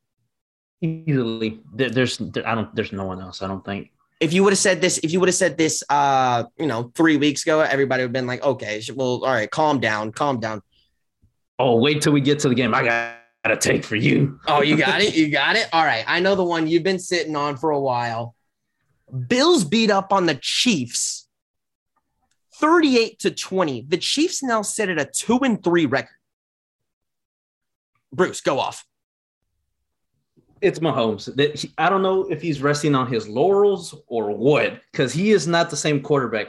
Easily. 0.82 1.60
There's 1.72 2.20
I 2.20 2.56
don't 2.56 2.74
there's 2.74 2.92
no 2.92 3.04
one 3.04 3.20
else, 3.20 3.42
I 3.42 3.46
don't 3.46 3.64
think. 3.64 3.92
If 4.20 4.34
you 4.34 4.44
would 4.44 4.52
have 4.52 4.58
said 4.58 4.80
this, 4.80 4.98
if 4.98 5.12
you 5.12 5.20
would 5.20 5.30
have 5.30 5.34
said 5.34 5.56
this, 5.56 5.82
uh, 5.88 6.44
you 6.58 6.66
know, 6.66 6.92
three 6.94 7.16
weeks 7.16 7.42
ago, 7.42 7.60
everybody 7.60 8.02
would 8.02 8.08
have 8.08 8.12
been 8.12 8.26
like, 8.26 8.42
okay, 8.42 8.82
well, 8.94 9.24
all 9.24 9.32
right, 9.32 9.50
calm 9.50 9.80
down, 9.80 10.12
calm 10.12 10.40
down. 10.40 10.60
Oh, 11.58 11.76
wait 11.76 12.02
till 12.02 12.12
we 12.12 12.20
get 12.20 12.38
to 12.40 12.48
the 12.48 12.54
game. 12.54 12.74
I 12.74 12.84
got 12.84 13.16
a 13.44 13.56
take 13.56 13.84
for 13.84 13.96
you. 13.96 14.38
Oh, 14.46 14.62
you 14.62 14.76
got 14.76 15.00
it. 15.00 15.14
You 15.20 15.30
got 15.30 15.56
it. 15.56 15.68
All 15.72 15.84
right. 15.84 16.04
I 16.06 16.20
know 16.20 16.34
the 16.34 16.44
one 16.44 16.66
you've 16.66 16.82
been 16.82 16.98
sitting 16.98 17.36
on 17.36 17.56
for 17.56 17.70
a 17.70 17.80
while. 17.80 18.34
Bills 19.28 19.64
beat 19.64 19.90
up 19.90 20.12
on 20.12 20.26
the 20.26 20.38
Chiefs 20.40 21.28
38 22.60 23.18
to 23.20 23.30
20. 23.30 23.86
The 23.88 23.96
Chiefs 23.96 24.42
now 24.42 24.62
sit 24.62 24.88
at 24.88 25.00
a 25.00 25.04
two 25.04 25.38
and 25.38 25.62
three 25.62 25.86
record. 25.86 26.16
Bruce, 28.12 28.40
go 28.40 28.58
off. 28.58 28.84
It's 30.60 30.78
Mahomes. 30.78 31.34
That 31.36 31.64
I 31.78 31.88
don't 31.88 32.02
know 32.02 32.30
if 32.30 32.42
he's 32.42 32.60
resting 32.62 32.94
on 32.94 33.06
his 33.06 33.28
laurels 33.28 33.94
or 34.06 34.30
what, 34.30 34.80
because 34.92 35.12
he 35.12 35.30
is 35.30 35.46
not 35.46 35.70
the 35.70 35.76
same 35.76 36.00
quarterback. 36.00 36.48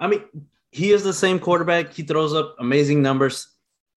I 0.00 0.08
mean, 0.08 0.22
he 0.70 0.92
is 0.92 1.04
the 1.04 1.12
same 1.12 1.38
quarterback. 1.38 1.92
He 1.92 2.02
throws 2.02 2.34
up 2.34 2.56
amazing 2.58 3.02
numbers, 3.02 3.48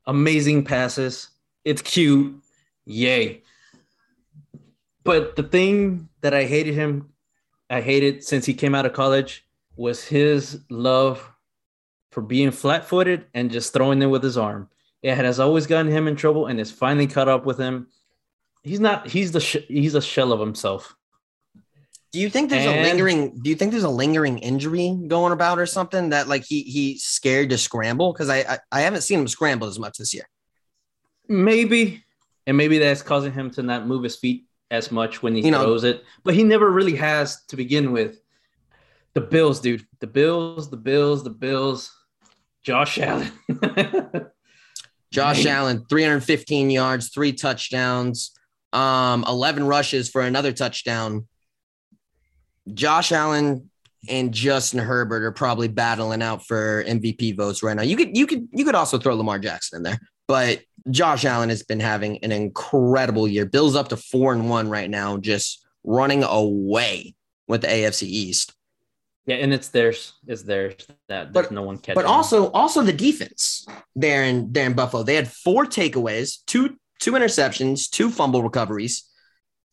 amazing 0.05 0.65
passes. 0.65 1.29
It's 1.63 1.81
cute. 1.81 2.35
Yay. 2.85 3.41
But 5.03 5.35
the 5.35 5.43
thing 5.43 6.09
that 6.21 6.33
I 6.33 6.43
hated 6.43 6.73
him, 6.73 7.09
I 7.69 7.81
hated 7.81 8.23
since 8.23 8.45
he 8.45 8.53
came 8.53 8.75
out 8.75 8.85
of 8.85 8.93
college, 8.93 9.45
was 9.75 10.03
his 10.03 10.61
love 10.69 11.31
for 12.11 12.21
being 12.21 12.51
flat 12.51 12.85
footed 12.85 13.25
and 13.33 13.51
just 13.51 13.73
throwing 13.73 14.01
it 14.01 14.05
with 14.05 14.23
his 14.23 14.37
arm. 14.37 14.69
It 15.01 15.15
has 15.15 15.39
always 15.39 15.67
gotten 15.67 15.91
him 15.91 16.07
in 16.07 16.15
trouble 16.15 16.47
and 16.47 16.59
it's 16.59 16.71
finally 16.71 17.07
caught 17.07 17.27
up 17.27 17.45
with 17.45 17.57
him. 17.57 17.87
He's 18.65 18.79
not, 18.81 19.07
he's 19.07 19.31
the, 19.31 19.39
sh- 19.39 19.65
he's 19.67 19.95
a 19.95 20.01
shell 20.01 20.33
of 20.33 20.39
himself. 20.39 20.95
Do 22.11 22.19
you 22.19 22.29
think 22.29 22.49
there's 22.49 22.65
a 22.65 22.81
lingering 22.81 23.41
do 23.41 23.49
you 23.49 23.57
think 23.57 23.71
there's 23.71 23.83
a 23.83 23.89
lingering 23.89 24.37
injury 24.39 24.97
going 25.07 25.33
about 25.33 25.59
or 25.59 25.65
something 25.65 26.11
that 26.11 26.29
like 26.29 26.45
he 26.45 26.61
he's 26.63 27.03
scared 27.03 27.49
to 27.49 27.57
scramble? 27.57 28.13
Because 28.13 28.29
I, 28.29 28.37
I 28.39 28.59
I 28.71 28.81
haven't 28.81 29.01
seen 29.01 29.19
him 29.19 29.27
scramble 29.27 29.67
as 29.67 29.77
much 29.77 29.97
this 29.97 30.13
year. 30.13 30.23
Maybe. 31.27 32.05
And 32.47 32.55
maybe 32.55 32.77
that's 32.77 33.01
causing 33.01 33.33
him 33.33 33.51
to 33.51 33.63
not 33.63 33.85
move 33.85 34.01
his 34.03 34.15
feet 34.15 34.45
as 34.71 34.91
much 34.93 35.21
when 35.21 35.35
he 35.35 35.41
You 35.41 35.51
know- 35.51 35.63
throws 35.63 35.83
it. 35.83 36.03
But 36.23 36.35
he 36.35 36.43
never 36.43 36.71
really 36.71 36.95
has 36.95 37.43
to 37.47 37.57
begin 37.57 37.91
with. 37.91 38.17
The 39.13 39.21
Bills, 39.21 39.59
dude. 39.59 39.85
The 39.99 40.07
Bills, 40.07 40.69
the 40.69 40.77
Bills, 40.77 41.21
the 41.23 41.29
Bills. 41.31 41.93
Josh 42.63 42.97
Allen. 42.97 43.31
Josh 45.11 45.45
Allen, 45.45 45.85
315 45.89 46.69
yards, 46.69 47.09
three 47.09 47.31
touchdowns, 47.31 48.31
um, 48.73 49.23
11 49.27 49.65
rushes 49.65 50.09
for 50.09 50.21
another 50.21 50.51
touchdown. 50.51 51.27
Josh 52.73 53.11
Allen 53.11 53.69
and 54.09 54.33
Justin 54.33 54.79
Herbert 54.79 55.23
are 55.23 55.31
probably 55.31 55.67
battling 55.67 56.21
out 56.21 56.45
for 56.45 56.83
MVP 56.83 57.35
votes 57.37 57.63
right 57.63 57.75
now. 57.75 57.83
You 57.83 57.95
could 57.95 58.15
you 58.15 58.27
could 58.27 58.47
you 58.51 58.65
could 58.65 58.75
also 58.75 58.97
throw 58.97 59.15
Lamar 59.15 59.39
Jackson 59.39 59.77
in 59.77 59.83
there, 59.83 59.99
but 60.27 60.61
Josh 60.89 61.25
Allen 61.25 61.49
has 61.49 61.63
been 61.63 61.79
having 61.79 62.23
an 62.23 62.31
incredible 62.31 63.27
year. 63.27 63.45
Bill's 63.45 63.75
up 63.75 63.89
to 63.89 63.97
four 63.97 64.33
and 64.33 64.49
one 64.49 64.69
right 64.69 64.89
now, 64.89 65.17
just 65.17 65.65
running 65.83 66.23
away 66.23 67.15
with 67.47 67.61
the 67.61 67.67
AFC 67.67 68.03
East. 68.03 68.53
yeah, 69.25 69.37
and 69.37 69.53
it's 69.53 69.69
theirs. 69.69 70.13
It's 70.27 70.43
theirs. 70.43 70.75
That 71.07 71.33
there's 71.33 71.51
no 71.51 71.63
one 71.63 71.77
catching. 71.77 71.95
But 71.95 72.05
also, 72.05 72.51
also 72.51 72.81
the 72.81 72.93
defense 72.93 73.65
there 73.95 74.23
in 74.23 74.51
there 74.51 74.65
in 74.65 74.73
Buffalo. 74.73 75.03
They 75.03 75.15
had 75.15 75.27
four 75.27 75.65
takeaways, 75.65 76.37
two 76.45 76.77
two 76.99 77.13
interceptions, 77.13 77.89
two 77.89 78.09
fumble 78.09 78.43
recoveries. 78.43 79.03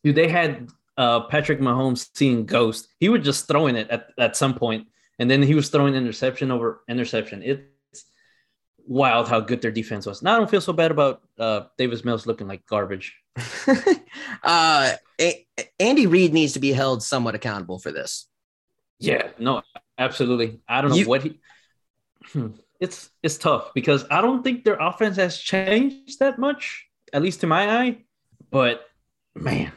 dude, 0.03 0.15
they 0.15 0.27
had 0.27 0.69
uh, 0.97 1.21
Patrick 1.21 1.59
Mahomes 1.59 2.07
seeing 2.15 2.45
ghost. 2.45 2.87
He 2.99 3.09
was 3.09 3.23
just 3.23 3.47
throwing 3.47 3.75
it 3.75 3.89
at, 3.89 4.07
at 4.19 4.35
some 4.37 4.53
point 4.53 4.87
and 5.19 5.29
then 5.29 5.41
he 5.41 5.55
was 5.55 5.69
throwing 5.69 5.95
interception 5.95 6.51
over 6.51 6.81
interception. 6.89 7.41
It's 7.43 8.05
wild 8.85 9.27
how 9.29 9.39
good 9.39 9.61
their 9.61 9.71
defense 9.71 10.05
was. 10.05 10.21
Now 10.21 10.35
I 10.35 10.37
don't 10.37 10.49
feel 10.49 10.61
so 10.61 10.73
bad 10.73 10.91
about 10.91 11.21
uh, 11.39 11.61
Davis 11.77 12.03
Mills 12.03 12.27
looking 12.27 12.47
like 12.47 12.65
garbage. 12.67 13.15
uh, 14.43 14.91
A- 15.21 15.45
Andy 15.79 16.07
Reid 16.07 16.33
needs 16.33 16.53
to 16.53 16.59
be 16.59 16.71
held 16.73 17.01
somewhat 17.03 17.35
accountable 17.35 17.79
for 17.79 17.91
this. 17.91 18.27
Yeah, 18.99 19.29
no, 19.39 19.61
absolutely. 19.97 20.59
I 20.67 20.81
don't 20.81 20.91
know 20.91 20.97
You- 20.97 21.07
what 21.07 21.23
he. 21.23 21.39
Hmm, 22.31 22.49
It's 22.79 23.09
it's 23.21 23.37
tough 23.37 23.73
because 23.73 24.05
I 24.11 24.21
don't 24.21 24.43
think 24.43 24.63
their 24.63 24.77
offense 24.79 25.15
has 25.17 25.37
changed 25.37 26.19
that 26.19 26.37
much, 26.39 26.85
at 27.13 27.21
least 27.21 27.41
to 27.41 27.47
my 27.47 27.69
eye. 27.81 27.97
But 28.51 28.85
man, 29.35 29.71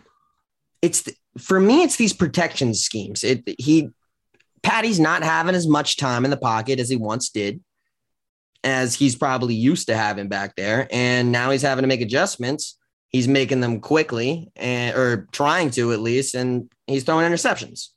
It's 0.83 1.03
th- 1.03 1.17
for 1.39 1.61
me, 1.61 1.83
it's 1.83 1.97
these 1.97 2.13
protection 2.13 2.75
schemes. 2.75 3.23
It 3.23 3.45
he 3.59 3.91
Patty's 4.63 4.99
not 4.99 5.23
having 5.23 5.55
as 5.55 5.69
much 5.69 5.97
time 5.97 6.25
in 6.25 6.31
the 6.31 6.37
pocket 6.37 6.81
as 6.81 6.89
he 6.89 6.97
once 6.97 7.31
did, 7.31 7.63
as 8.65 8.95
he's 8.95 9.15
probably 9.15 9.55
used 9.55 9.87
to 9.89 9.97
having 9.97 10.29
back 10.29 10.57
there, 10.57 10.89
and 10.91 11.31
now 11.31 11.51
he's 11.51 11.63
having 11.63 11.83
to 11.83 11.89
make 11.89 12.01
adjustments. 12.01 12.77
He's 13.09 13.29
making 13.29 13.61
them 13.61 13.81
quickly, 13.81 14.51
and 14.57 14.97
or 14.97 15.29
trying 15.31 15.71
to 15.73 15.93
at 15.93 16.01
least, 16.01 16.35
and 16.35 16.71
he's 16.87 17.05
throwing 17.05 17.31
interceptions. 17.31 17.89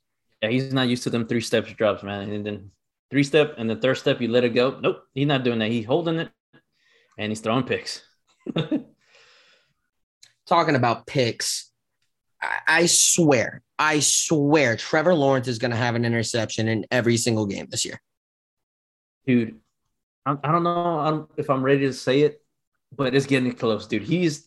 yeah, 0.42 0.50
he's 0.50 0.72
not 0.72 0.88
used 0.88 1.02
to 1.02 1.10
them 1.10 1.26
three 1.26 1.40
steps 1.40 1.72
drops, 1.72 2.02
man. 2.02 2.30
And 2.30 2.46
then 2.46 2.70
three 3.10 3.24
step 3.24 3.54
and 3.58 3.68
the 3.68 3.76
third 3.76 3.96
step, 3.96 4.20
you 4.20 4.28
let 4.28 4.44
it 4.44 4.50
go. 4.50 4.78
Nope, 4.80 5.02
he's 5.12 5.26
not 5.26 5.42
doing 5.44 5.58
that. 5.58 5.70
He's 5.70 5.84
holding 5.86 6.20
it, 6.20 6.30
and 7.18 7.30
he's 7.32 7.40
throwing 7.40 7.64
picks. 7.64 8.02
talking 10.50 10.74
about 10.76 11.06
picks, 11.06 11.70
I, 12.42 12.58
I 12.82 12.86
swear, 12.86 13.62
I 13.78 14.00
swear, 14.00 14.76
Trevor 14.76 15.14
Lawrence 15.14 15.48
is 15.48 15.58
going 15.58 15.70
to 15.70 15.76
have 15.78 15.94
an 15.94 16.04
interception 16.04 16.68
in 16.68 16.84
every 16.90 17.16
single 17.16 17.46
game 17.46 17.68
this 17.70 17.84
year. 17.86 17.98
dude. 19.26 19.58
I, 20.26 20.36
I 20.44 20.52
don't 20.52 20.62
know 20.64 20.98
I'm- 20.98 21.26
if 21.38 21.48
I'm 21.48 21.62
ready 21.62 21.86
to 21.86 21.94
say 21.94 22.20
it, 22.22 22.42
but 22.94 23.14
it's 23.14 23.24
getting 23.26 23.52
close, 23.52 23.86
dude. 23.86 24.02
He's 24.02 24.46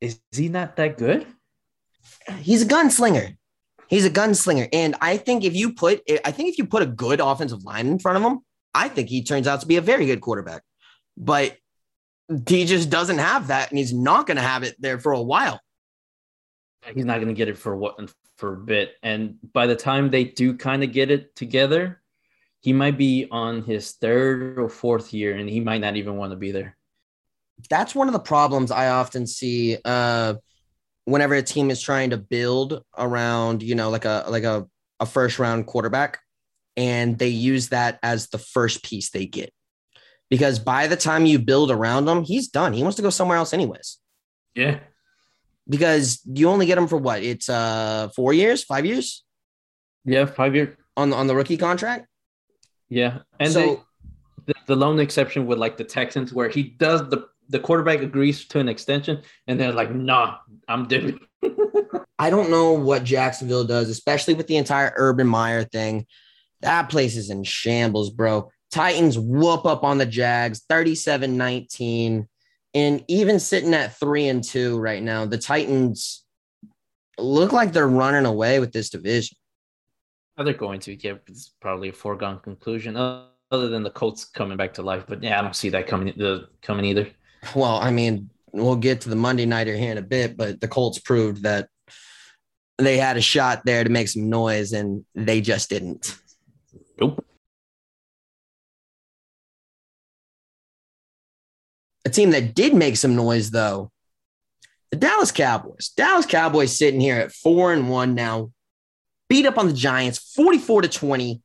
is 0.00 0.20
he 0.32 0.48
not 0.48 0.74
that 0.76 0.98
good? 0.98 1.24
He's 2.40 2.62
a 2.62 2.66
gunslinger. 2.66 3.36
He's 3.88 4.04
a 4.04 4.10
gunslinger, 4.10 4.68
and 4.72 4.96
I 5.00 5.18
think 5.18 5.44
if 5.44 5.54
you 5.54 5.72
put, 5.74 6.02
I 6.24 6.30
think 6.32 6.48
if 6.48 6.58
you 6.58 6.66
put 6.66 6.82
a 6.82 6.86
good 6.86 7.20
offensive 7.20 7.62
line 7.64 7.86
in 7.86 7.98
front 7.98 8.16
of 8.18 8.24
him, 8.24 8.40
I 8.74 8.88
think 8.88 9.08
he 9.08 9.22
turns 9.22 9.46
out 9.46 9.60
to 9.60 9.66
be 9.66 9.76
a 9.76 9.80
very 9.80 10.04
good 10.06 10.20
quarterback. 10.20 10.62
But 11.16 11.56
he 12.46 12.64
just 12.64 12.90
doesn't 12.90 13.18
have 13.18 13.48
that, 13.48 13.70
and 13.70 13.78
he's 13.78 13.92
not 13.92 14.26
going 14.26 14.36
to 14.36 14.42
have 14.42 14.62
it 14.62 14.76
there 14.78 14.98
for 14.98 15.12
a 15.12 15.22
while. 15.22 15.60
He's 16.94 17.04
not 17.04 17.16
going 17.16 17.28
to 17.28 17.34
get 17.34 17.48
it 17.48 17.58
for 17.58 17.76
what 17.76 18.12
for 18.36 18.54
a 18.54 18.58
bit, 18.58 18.94
and 19.02 19.36
by 19.52 19.66
the 19.66 19.76
time 19.76 20.10
they 20.10 20.24
do 20.24 20.56
kind 20.56 20.82
of 20.82 20.92
get 20.92 21.10
it 21.10 21.34
together, 21.36 22.02
he 22.60 22.72
might 22.72 22.98
be 22.98 23.28
on 23.30 23.62
his 23.62 23.92
third 23.92 24.58
or 24.58 24.68
fourth 24.68 25.12
year, 25.12 25.36
and 25.36 25.48
he 25.48 25.60
might 25.60 25.80
not 25.80 25.96
even 25.96 26.16
want 26.16 26.32
to 26.32 26.36
be 26.36 26.50
there. 26.50 26.76
that's 27.70 27.94
one 27.94 28.08
of 28.08 28.12
the 28.12 28.18
problems 28.18 28.70
I 28.70 28.88
often 28.88 29.26
see 29.26 29.78
uh, 29.84 30.34
whenever 31.04 31.34
a 31.34 31.42
team 31.42 31.70
is 31.70 31.80
trying 31.80 32.10
to 32.10 32.16
build 32.16 32.82
around, 32.96 33.62
you 33.62 33.74
know, 33.74 33.90
like 33.90 34.04
a 34.04 34.24
like 34.28 34.44
a, 34.44 34.66
a 35.00 35.06
first 35.06 35.38
round 35.38 35.66
quarterback, 35.66 36.20
and 36.76 37.18
they 37.18 37.28
use 37.28 37.68
that 37.68 37.98
as 38.02 38.28
the 38.28 38.38
first 38.38 38.82
piece 38.82 39.10
they 39.10 39.26
get. 39.26 39.52
Because 40.30 40.58
by 40.58 40.86
the 40.86 40.96
time 40.96 41.26
you 41.26 41.38
build 41.38 41.70
around 41.70 42.08
him, 42.08 42.24
he's 42.24 42.48
done. 42.48 42.72
He 42.72 42.82
wants 42.82 42.96
to 42.96 43.02
go 43.02 43.10
somewhere 43.10 43.36
else 43.36 43.52
anyways. 43.52 43.98
Yeah, 44.54 44.78
Because 45.68 46.20
you 46.24 46.48
only 46.48 46.66
get 46.66 46.78
him 46.78 46.86
for 46.86 46.96
what? 46.96 47.22
It's 47.22 47.48
uh 47.48 48.08
four 48.14 48.32
years, 48.32 48.62
five 48.62 48.86
years 48.86 49.24
yeah, 50.04 50.26
five 50.26 50.54
year. 50.54 50.76
on 50.96 51.10
the 51.10 51.16
on 51.16 51.26
the 51.26 51.34
rookie 51.34 51.56
contract. 51.56 52.06
Yeah, 52.88 53.20
and 53.40 53.52
so 53.52 53.82
they, 54.46 54.52
the, 54.52 54.54
the 54.66 54.76
lone 54.76 55.00
exception 55.00 55.46
with 55.46 55.58
like 55.58 55.76
the 55.76 55.84
Texans, 55.84 56.32
where 56.32 56.48
he 56.48 56.62
does 56.62 57.08
the 57.08 57.26
the 57.48 57.58
quarterback 57.58 58.00
agrees 58.00 58.44
to 58.48 58.60
an 58.60 58.68
extension, 58.68 59.22
and 59.46 59.58
they're 59.58 59.72
like, 59.72 59.94
"Nah, 59.94 60.36
I'm 60.68 60.86
dipping." 60.86 61.18
I 62.18 62.30
don't 62.30 62.50
know 62.50 62.72
what 62.72 63.04
Jacksonville 63.04 63.64
does, 63.64 63.88
especially 63.88 64.34
with 64.34 64.46
the 64.46 64.56
entire 64.56 64.92
Urban 64.96 65.26
Meyer 65.26 65.64
thing. 65.64 66.06
That 66.60 66.88
place 66.88 67.16
is 67.16 67.30
in 67.30 67.44
shambles, 67.44 68.10
bro. 68.10 68.50
Titans 68.74 69.16
whoop 69.16 69.66
up 69.66 69.84
on 69.84 69.98
the 69.98 70.06
Jags 70.06 70.64
37 70.68 71.36
19. 71.36 72.26
And 72.74 73.04
even 73.06 73.38
sitting 73.38 73.72
at 73.72 73.96
three 74.00 74.26
and 74.26 74.42
two 74.42 74.80
right 74.80 75.00
now, 75.00 75.26
the 75.26 75.38
Titans 75.38 76.24
look 77.16 77.52
like 77.52 77.72
they're 77.72 77.86
running 77.86 78.26
away 78.26 78.58
with 78.58 78.72
this 78.72 78.90
division. 78.90 79.36
Are 80.36 80.44
They're 80.44 80.54
going 80.54 80.80
to. 80.80 80.96
Yeah, 80.96 81.14
it's 81.28 81.52
probably 81.60 81.90
a 81.90 81.92
foregone 81.92 82.40
conclusion. 82.40 82.96
Other 82.96 83.68
than 83.68 83.84
the 83.84 83.90
Colts 83.90 84.24
coming 84.24 84.56
back 84.56 84.74
to 84.74 84.82
life, 84.82 85.04
but 85.06 85.22
yeah, 85.22 85.38
I 85.38 85.42
don't 85.42 85.54
see 85.54 85.68
that 85.68 85.86
coming. 85.86 86.12
The 86.16 86.48
coming 86.60 86.86
either. 86.86 87.06
Well, 87.54 87.76
I 87.76 87.92
mean, 87.92 88.28
we'll 88.52 88.74
get 88.74 89.02
to 89.02 89.08
the 89.08 89.14
Monday 89.14 89.46
nighter 89.46 89.76
here 89.76 89.92
in 89.92 89.98
a 89.98 90.02
bit, 90.02 90.36
but 90.36 90.60
the 90.60 90.66
Colts 90.66 90.98
proved 90.98 91.44
that 91.44 91.68
they 92.78 92.96
had 92.96 93.16
a 93.16 93.20
shot 93.20 93.62
there 93.64 93.84
to 93.84 93.90
make 93.90 94.08
some 94.08 94.28
noise 94.28 94.72
and 94.72 95.04
they 95.14 95.40
just 95.40 95.70
didn't. 95.70 96.18
Nope. 96.98 97.24
A 102.04 102.10
team 102.10 102.30
that 102.30 102.54
did 102.54 102.74
make 102.74 102.96
some 102.96 103.16
noise, 103.16 103.50
though, 103.50 103.90
the 104.90 104.96
Dallas 104.96 105.32
Cowboys. 105.32 105.92
Dallas 105.96 106.26
Cowboys 106.26 106.76
sitting 106.76 107.00
here 107.00 107.16
at 107.16 107.32
four 107.32 107.72
and 107.72 107.88
one 107.88 108.14
now, 108.14 108.52
beat 109.28 109.46
up 109.46 109.58
on 109.58 109.66
the 109.66 109.72
Giants 109.72 110.18
44 110.34 110.82
to 110.82 110.88
20. 110.88 111.42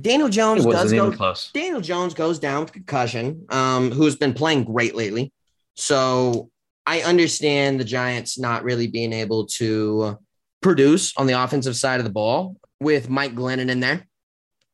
Daniel 0.00 0.28
Jones 0.28 0.64
does 0.66 0.92
go 0.92 1.12
close. 1.12 1.50
Daniel 1.52 1.80
Jones 1.80 2.14
goes 2.14 2.38
down 2.38 2.62
with 2.62 2.72
concussion, 2.72 3.46
um, 3.50 3.90
who's 3.90 4.16
been 4.16 4.34
playing 4.34 4.64
great 4.64 4.94
lately. 4.94 5.32
So 5.74 6.50
I 6.86 7.02
understand 7.02 7.78
the 7.78 7.84
Giants 7.84 8.38
not 8.38 8.64
really 8.64 8.86
being 8.86 9.12
able 9.12 9.46
to 9.58 10.18
produce 10.60 11.16
on 11.16 11.26
the 11.26 11.42
offensive 11.42 11.76
side 11.76 12.00
of 12.00 12.04
the 12.04 12.12
ball 12.12 12.56
with 12.80 13.08
Mike 13.08 13.34
Glennon 13.34 13.70
in 13.70 13.80
there. 13.80 14.06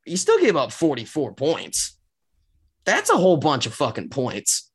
You 0.07 0.17
still 0.17 0.41
gave 0.41 0.57
up 0.57 0.73
44 0.73 1.35
points. 1.35 1.99
That's 2.85 3.11
a 3.11 3.17
whole 3.17 3.37
bunch 3.37 3.67
of 3.67 3.75
fucking 3.75 4.11
points. 4.11 4.71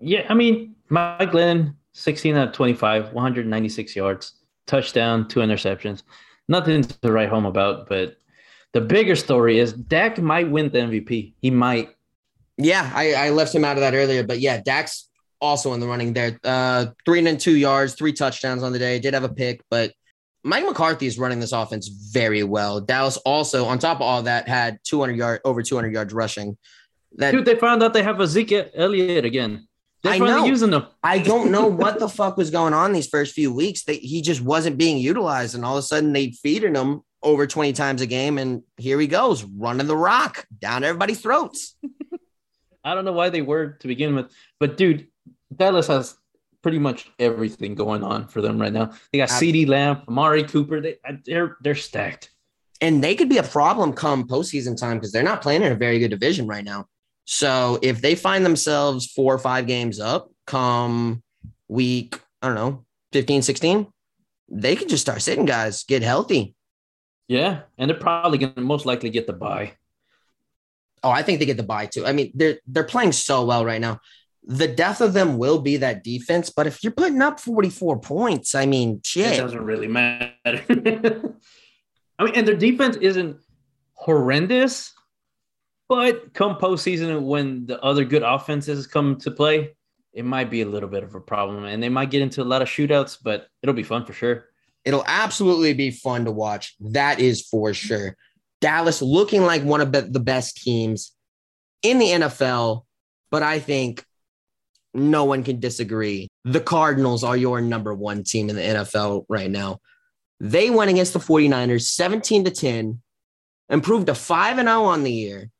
Yeah, 0.00 0.26
I 0.28 0.34
mean, 0.34 0.74
Mike 0.88 1.30
Glennon, 1.30 1.74
16 1.92 2.36
out 2.36 2.48
of 2.48 2.54
25, 2.54 3.12
196 3.12 3.96
yards, 3.96 4.32
touchdown, 4.66 5.28
two 5.28 5.40
interceptions. 5.40 6.02
Nothing 6.48 6.82
to 6.82 7.12
write 7.12 7.28
home 7.28 7.46
about, 7.46 7.88
but 7.88 8.16
the 8.72 8.80
bigger 8.80 9.16
story 9.16 9.58
is 9.58 9.72
Dak 9.72 10.18
might 10.18 10.50
win 10.50 10.70
the 10.70 10.78
MVP. 10.78 11.34
He 11.40 11.50
might. 11.50 11.90
Yeah, 12.56 12.90
I, 12.94 13.14
I 13.14 13.30
left 13.30 13.54
him 13.54 13.64
out 13.64 13.76
of 13.76 13.80
that 13.80 13.94
earlier, 13.94 14.24
but 14.24 14.40
yeah, 14.40 14.60
Dak's 14.60 15.08
also 15.40 15.72
in 15.72 15.80
the 15.80 15.86
running 15.86 16.12
there. 16.12 16.38
Uh, 16.44 16.86
three 17.04 17.26
and 17.26 17.40
two 17.40 17.56
yards, 17.56 17.94
three 17.94 18.12
touchdowns 18.12 18.62
on 18.62 18.72
the 18.72 18.78
day. 18.78 18.98
Did 18.98 19.14
have 19.14 19.24
a 19.24 19.28
pick, 19.28 19.62
but 19.70 19.92
Mike 20.42 20.64
McCarthy 20.64 21.06
is 21.06 21.18
running 21.18 21.40
this 21.40 21.52
offense 21.52 21.88
very 21.88 22.42
well. 22.42 22.80
Dallas 22.80 23.16
also, 23.18 23.64
on 23.64 23.78
top 23.78 23.96
of 23.96 24.02
all 24.02 24.22
that, 24.22 24.46
had 24.46 24.78
200 24.84 25.16
yard 25.16 25.40
over 25.44 25.62
200 25.62 25.92
yards 25.92 26.12
rushing. 26.12 26.56
That 27.16 27.30
Dude, 27.30 27.44
they 27.44 27.54
found 27.54 27.82
out 27.82 27.92
they 27.92 28.02
have 28.02 28.20
a 28.20 28.26
Zeke 28.26 28.70
Elliott 28.74 29.24
again. 29.24 29.68
They're 30.02 30.14
I 30.14 30.18
know. 30.18 30.44
using 30.44 30.70
them. 30.70 30.86
I 31.02 31.18
don't 31.18 31.50
know 31.50 31.66
what 31.82 31.98
the 31.98 32.08
fuck 32.08 32.36
was 32.36 32.50
going 32.50 32.74
on 32.74 32.92
these 32.92 33.06
first 33.06 33.34
few 33.34 33.52
weeks. 33.52 33.84
They, 33.84 33.96
he 33.96 34.20
just 34.20 34.42
wasn't 34.42 34.76
being 34.76 34.98
utilized, 34.98 35.54
and 35.54 35.64
all 35.64 35.78
of 35.78 35.84
a 35.84 35.86
sudden 35.86 36.12
they 36.12 36.32
feeding 36.32 36.74
him 36.74 37.02
over 37.22 37.46
20 37.46 37.72
times 37.72 38.02
a 38.02 38.06
game, 38.06 38.36
and 38.36 38.62
here 38.76 39.00
he 39.00 39.06
goes 39.06 39.44
running 39.44 39.86
the 39.86 39.96
rock 39.96 40.46
down 40.58 40.84
everybody's 40.84 41.20
throats. 41.20 41.76
I 42.84 42.94
don't 42.94 43.06
know 43.06 43.12
why 43.12 43.30
they 43.30 43.40
were 43.40 43.78
to 43.80 43.88
begin 43.88 44.14
with, 44.14 44.30
but 44.60 44.76
dude, 44.76 45.08
Dallas 45.54 45.86
has 45.86 46.16
pretty 46.62 46.78
much 46.78 47.10
everything 47.18 47.74
going 47.74 48.02
on 48.02 48.28
for 48.28 48.42
them 48.42 48.60
right 48.60 48.72
now. 48.72 48.92
They 49.10 49.18
got 49.18 49.30
CeeDee 49.30 49.66
Lamb, 49.66 50.02
Amari 50.06 50.44
Cooper. 50.44 50.82
They 50.82 50.96
uh, 51.08 51.14
they're 51.24 51.56
they're 51.62 51.74
stacked. 51.74 52.30
and 52.82 53.02
they 53.02 53.14
could 53.14 53.30
be 53.30 53.38
a 53.38 53.42
problem 53.42 53.94
come 53.94 54.28
postseason 54.28 54.76
time 54.76 54.98
because 54.98 55.12
they're 55.12 55.22
not 55.22 55.40
playing 55.40 55.62
in 55.62 55.72
a 55.72 55.76
very 55.76 55.98
good 55.98 56.10
division 56.10 56.46
right 56.46 56.64
now. 56.64 56.86
So 57.24 57.78
if 57.82 58.00
they 58.00 58.14
find 58.14 58.44
themselves 58.44 59.06
four 59.06 59.34
or 59.34 59.38
five 59.38 59.66
games 59.66 59.98
up 60.00 60.30
come 60.46 61.22
week, 61.68 62.20
I 62.42 62.46
don't 62.48 62.54
know, 62.56 62.84
15, 63.12 63.42
16, 63.42 63.86
they 64.50 64.76
can 64.76 64.88
just 64.88 65.00
start 65.02 65.22
sitting 65.22 65.46
guys, 65.46 65.84
get 65.84 66.02
healthy. 66.02 66.54
Yeah, 67.28 67.62
and 67.78 67.88
they're 67.88 67.98
probably 67.98 68.36
gonna 68.38 68.60
most 68.60 68.84
likely 68.84 69.08
get 69.10 69.26
the 69.26 69.32
buy. 69.32 69.72
Oh, 71.02 71.10
I 71.10 71.22
think 71.22 71.38
they 71.38 71.46
get 71.46 71.56
the 71.56 71.62
buy 71.62 71.86
too. 71.86 72.04
I 72.06 72.12
mean, 72.12 72.32
they're 72.34 72.58
they're 72.66 72.84
playing 72.84 73.12
so 73.12 73.44
well 73.46 73.64
right 73.64 73.80
now. 73.80 74.00
The 74.46 74.68
death 74.68 75.00
of 75.00 75.14
them 75.14 75.38
will 75.38 75.58
be 75.58 75.78
that 75.78 76.04
defense, 76.04 76.50
but 76.50 76.66
if 76.66 76.82
you're 76.84 76.92
putting 76.92 77.22
up 77.22 77.40
44 77.40 78.00
points, 78.00 78.54
I 78.54 78.66
mean, 78.66 78.96
It 78.98 79.06
shit. 79.06 79.36
doesn't 79.38 79.64
really 79.64 79.88
matter. 79.88 80.28
I 82.18 82.24
mean, 82.24 82.34
and 82.34 82.46
their 82.46 82.56
defense 82.56 82.96
isn't 82.96 83.38
horrendous, 83.94 84.92
but 85.88 86.32
come 86.32 86.56
postseason 86.56 87.22
when 87.22 87.66
the 87.66 87.80
other 87.82 88.04
good 88.04 88.22
offenses 88.22 88.86
come 88.86 89.16
to 89.16 89.30
play, 89.30 89.74
it 90.12 90.24
might 90.24 90.50
be 90.50 90.62
a 90.62 90.66
little 90.66 90.88
bit 90.88 91.02
of 91.02 91.14
a 91.14 91.20
problem, 91.20 91.64
and 91.64 91.82
they 91.82 91.88
might 91.88 92.10
get 92.10 92.22
into 92.22 92.42
a 92.42 92.44
lot 92.44 92.62
of 92.62 92.68
shootouts. 92.68 93.18
But 93.22 93.48
it'll 93.62 93.74
be 93.74 93.82
fun 93.82 94.04
for 94.04 94.12
sure. 94.12 94.46
It'll 94.84 95.04
absolutely 95.06 95.72
be 95.74 95.90
fun 95.90 96.24
to 96.26 96.30
watch. 96.30 96.74
That 96.80 97.18
is 97.20 97.42
for 97.42 97.74
sure. 97.74 98.16
Dallas 98.60 99.02
looking 99.02 99.42
like 99.42 99.62
one 99.62 99.80
of 99.80 99.92
the 99.92 100.20
best 100.20 100.58
teams 100.62 101.12
in 101.82 101.98
the 101.98 102.06
NFL, 102.06 102.84
but 103.30 103.42
I 103.42 103.58
think 103.58 104.04
no 104.94 105.24
one 105.24 105.42
can 105.42 105.58
disagree. 105.58 106.28
The 106.44 106.60
Cardinals 106.60 107.24
are 107.24 107.36
your 107.36 107.60
number 107.60 107.92
one 107.92 108.22
team 108.22 108.48
in 108.48 108.56
the 108.56 108.62
NFL 108.62 109.24
right 109.28 109.50
now. 109.50 109.80
They 110.40 110.70
went 110.70 110.90
against 110.90 111.12
the 111.12 111.18
49ers 111.18 111.82
17 111.82 112.44
to 112.44 112.50
10, 112.50 113.02
improved 113.68 114.06
to 114.06 114.14
5 114.14 114.58
and 114.58 114.68
0 114.68 114.84
on 114.84 115.02
the 115.02 115.12
year. 115.12 115.50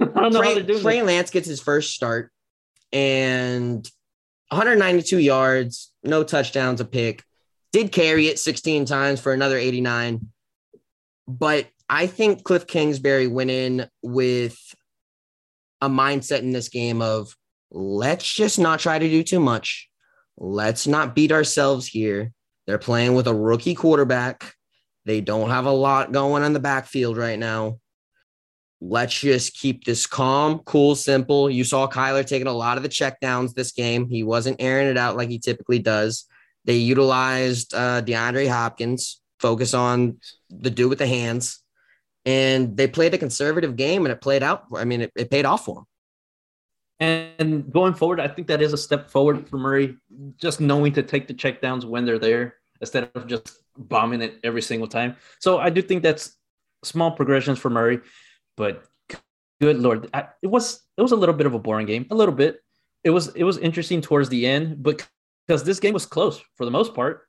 I 0.00 0.04
don't 0.04 0.32
know 0.32 0.42
how 0.42 0.54
they're 0.54 0.62
doing 0.62 0.82
Trey. 0.82 1.02
Lance 1.02 1.30
gets 1.30 1.48
his 1.48 1.60
first 1.60 1.94
start 1.94 2.30
and 2.92 3.88
192 4.48 5.18
yards, 5.18 5.92
no 6.04 6.22
touchdowns, 6.22 6.80
a 6.80 6.84
pick. 6.84 7.24
Did 7.72 7.90
carry 7.90 8.28
it 8.28 8.38
16 8.38 8.84
times 8.84 9.20
for 9.20 9.32
another 9.32 9.58
89. 9.58 10.28
But 11.26 11.66
I 11.88 12.06
think 12.06 12.44
Cliff 12.44 12.66
Kingsbury 12.66 13.26
went 13.26 13.50
in 13.50 13.88
with 14.02 14.56
a 15.80 15.88
mindset 15.88 16.40
in 16.40 16.52
this 16.52 16.68
game 16.68 17.02
of 17.02 17.36
let's 17.70 18.32
just 18.32 18.58
not 18.58 18.78
try 18.78 18.98
to 18.98 19.08
do 19.08 19.24
too 19.24 19.40
much. 19.40 19.88
Let's 20.36 20.86
not 20.86 21.14
beat 21.14 21.32
ourselves 21.32 21.86
here. 21.86 22.32
They're 22.66 22.78
playing 22.78 23.14
with 23.14 23.26
a 23.26 23.34
rookie 23.34 23.74
quarterback. 23.74 24.54
They 25.04 25.20
don't 25.20 25.50
have 25.50 25.66
a 25.66 25.72
lot 25.72 26.12
going 26.12 26.44
on 26.44 26.52
the 26.52 26.60
backfield 26.60 27.16
right 27.16 27.38
now. 27.38 27.78
Let's 28.80 29.18
just 29.18 29.54
keep 29.54 29.84
this 29.84 30.06
calm, 30.06 30.58
cool, 30.60 30.94
simple. 30.94 31.48
You 31.48 31.64
saw 31.64 31.88
Kyler 31.88 32.26
taking 32.26 32.48
a 32.48 32.52
lot 32.52 32.76
of 32.76 32.82
the 32.82 32.88
checkdowns 32.88 33.54
this 33.54 33.72
game. 33.72 34.08
He 34.08 34.22
wasn't 34.22 34.60
airing 34.60 34.88
it 34.88 34.98
out 34.98 35.16
like 35.16 35.30
he 35.30 35.38
typically 35.38 35.78
does. 35.78 36.26
They 36.64 36.76
utilized 36.76 37.74
uh, 37.74 38.02
DeAndre 38.02 38.48
Hopkins, 38.48 39.20
focus 39.38 39.74
on 39.74 40.18
the 40.50 40.70
do 40.70 40.88
with 40.88 40.98
the 40.98 41.06
hands, 41.06 41.60
and 42.24 42.76
they 42.76 42.86
played 42.86 43.14
a 43.14 43.18
conservative 43.18 43.76
game 43.76 44.04
and 44.04 44.12
it 44.12 44.20
played 44.20 44.42
out. 44.42 44.64
I 44.74 44.84
mean, 44.84 45.02
it, 45.02 45.12
it 45.16 45.30
paid 45.30 45.44
off 45.44 45.64
for 45.64 45.76
them. 45.76 45.84
And 47.00 47.72
going 47.72 47.94
forward, 47.94 48.20
I 48.20 48.28
think 48.28 48.48
that 48.48 48.62
is 48.62 48.72
a 48.72 48.78
step 48.78 49.10
forward 49.10 49.48
for 49.48 49.58
Murray, 49.58 49.96
just 50.38 50.60
knowing 50.60 50.92
to 50.92 51.02
take 51.02 51.26
the 51.26 51.34
checkdowns 51.34 51.84
when 51.84 52.04
they're 52.04 52.18
there 52.18 52.56
instead 52.80 53.10
of 53.14 53.26
just 53.26 53.58
bombing 53.76 54.22
it 54.22 54.38
every 54.44 54.62
single 54.62 54.88
time. 54.88 55.16
So 55.40 55.58
I 55.58 55.70
do 55.70 55.82
think 55.82 56.02
that's 56.02 56.36
small 56.84 57.10
progressions 57.10 57.58
for 57.58 57.68
Murray, 57.68 58.00
but 58.56 58.84
good 59.60 59.78
lord, 59.78 60.08
I, 60.14 60.28
it 60.42 60.48
was 60.48 60.80
it 60.96 61.02
was 61.02 61.12
a 61.12 61.16
little 61.16 61.34
bit 61.34 61.46
of 61.46 61.54
a 61.54 61.58
boring 61.58 61.86
game, 61.86 62.06
a 62.10 62.14
little 62.14 62.34
bit. 62.34 62.60
It 63.02 63.10
was 63.10 63.28
it 63.34 63.44
was 63.44 63.58
interesting 63.58 64.00
towards 64.00 64.28
the 64.28 64.46
end, 64.46 64.82
but 64.82 65.06
because 65.46 65.64
this 65.64 65.78
game 65.80 65.92
was 65.94 66.06
close 66.06 66.40
for 66.56 66.64
the 66.64 66.70
most 66.70 66.94
part. 66.94 67.28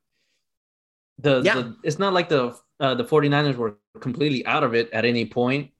The, 1.19 1.41
Yeah. 1.43 1.55
the 1.55 1.75
it's 1.83 1.99
not 1.99 2.13
like 2.13 2.29
the 2.29 2.55
uh, 2.79 2.95
the 2.95 3.03
49ers 3.05 3.55
were 3.55 3.77
completely 4.01 4.45
out 4.45 4.63
of 4.63 4.73
it 4.75 4.89
at 4.91 5.05
any 5.05 5.25
point, 5.25 5.71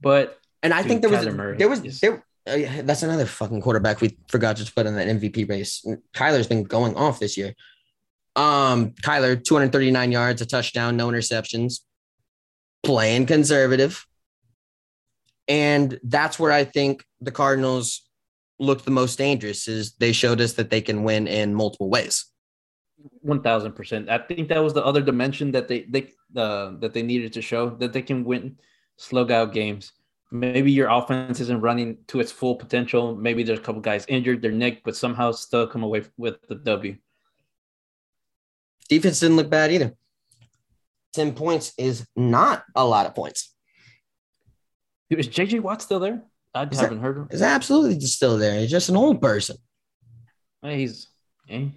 but 0.00 0.38
And 0.62 0.72
I 0.72 0.80
Dude, 0.82 0.88
think 0.88 1.02
there 1.02 1.10
was 1.10 1.26
Murray 1.26 1.56
there 1.58 1.68
was 1.68 1.82
there. 2.00 2.24
uh, 2.48 2.54
yeah, 2.54 2.82
that's 2.82 3.02
another 3.02 3.26
fucking 3.26 3.60
quarterback 3.60 4.00
we 4.00 4.16
forgot 4.28 4.56
to 4.56 4.72
put 4.72 4.86
in 4.86 4.96
that 4.96 5.08
MVP 5.08 5.48
race. 5.48 5.84
Kyler's 6.14 6.46
been 6.46 6.64
going 6.64 6.96
off 6.96 7.20
this 7.20 7.36
year. 7.36 7.54
Um, 8.34 8.92
Kyler, 9.04 9.36
239 9.44 10.10
yards, 10.10 10.40
a 10.40 10.46
touchdown, 10.46 10.96
no 10.96 11.08
interceptions, 11.08 11.80
playing 12.82 13.26
conservative. 13.26 14.06
And 15.48 15.98
that's 16.04 16.38
where 16.38 16.52
I 16.52 16.64
think 16.64 17.04
the 17.20 17.30
Cardinals 17.30 18.02
looked 18.58 18.84
the 18.84 18.90
most 18.90 19.18
dangerous 19.18 19.66
is 19.66 19.92
they 19.94 20.12
showed 20.12 20.40
us 20.40 20.52
that 20.54 20.70
they 20.70 20.80
can 20.80 21.02
win 21.02 21.26
in 21.26 21.54
multiple 21.54 21.90
ways. 21.90 22.26
One 23.20 23.42
thousand 23.42 23.72
percent. 23.72 24.08
I 24.08 24.18
think 24.18 24.48
that 24.48 24.62
was 24.62 24.74
the 24.74 24.84
other 24.84 25.02
dimension 25.02 25.50
that 25.52 25.66
they 25.66 25.82
they 25.82 26.12
uh, 26.36 26.72
that 26.78 26.92
they 26.94 27.02
needed 27.02 27.32
to 27.32 27.42
show 27.42 27.70
that 27.70 27.92
they 27.92 28.02
can 28.02 28.24
win 28.24 28.56
slug 28.96 29.32
out 29.32 29.52
games. 29.52 29.92
Maybe 30.30 30.70
your 30.72 30.88
offense 30.88 31.40
isn't 31.40 31.60
running 31.60 31.98
to 32.06 32.20
its 32.20 32.32
full 32.32 32.54
potential. 32.54 33.14
Maybe 33.14 33.42
there's 33.42 33.58
a 33.58 33.62
couple 33.62 33.82
guys 33.82 34.06
injured, 34.08 34.40
they're 34.40 34.50
nicked, 34.50 34.84
but 34.84 34.96
somehow 34.96 35.32
still 35.32 35.66
come 35.66 35.82
away 35.82 36.04
with 36.16 36.40
the 36.48 36.54
W. 36.54 36.96
Defense 38.88 39.20
didn't 39.20 39.36
look 39.36 39.50
bad 39.50 39.72
either. 39.72 39.94
10 41.12 41.34
points 41.34 41.74
is 41.76 42.06
not 42.16 42.64
a 42.74 42.84
lot 42.84 43.04
of 43.04 43.14
points. 43.14 43.54
Is 45.18 45.28
JJ 45.28 45.60
Watt 45.60 45.82
still 45.82 46.00
there? 46.00 46.22
I 46.54 46.64
Is 46.64 46.80
haven't 46.80 47.00
heard 47.00 47.16
him. 47.16 47.28
It's 47.30 47.42
absolutely 47.42 48.00
still 48.00 48.36
there. 48.36 48.60
He's 48.60 48.70
just 48.70 48.88
an 48.88 48.96
old 48.96 49.20
person. 49.20 49.56
Hey, 50.60 50.78
He's 50.78 51.08
eh? 51.48 51.68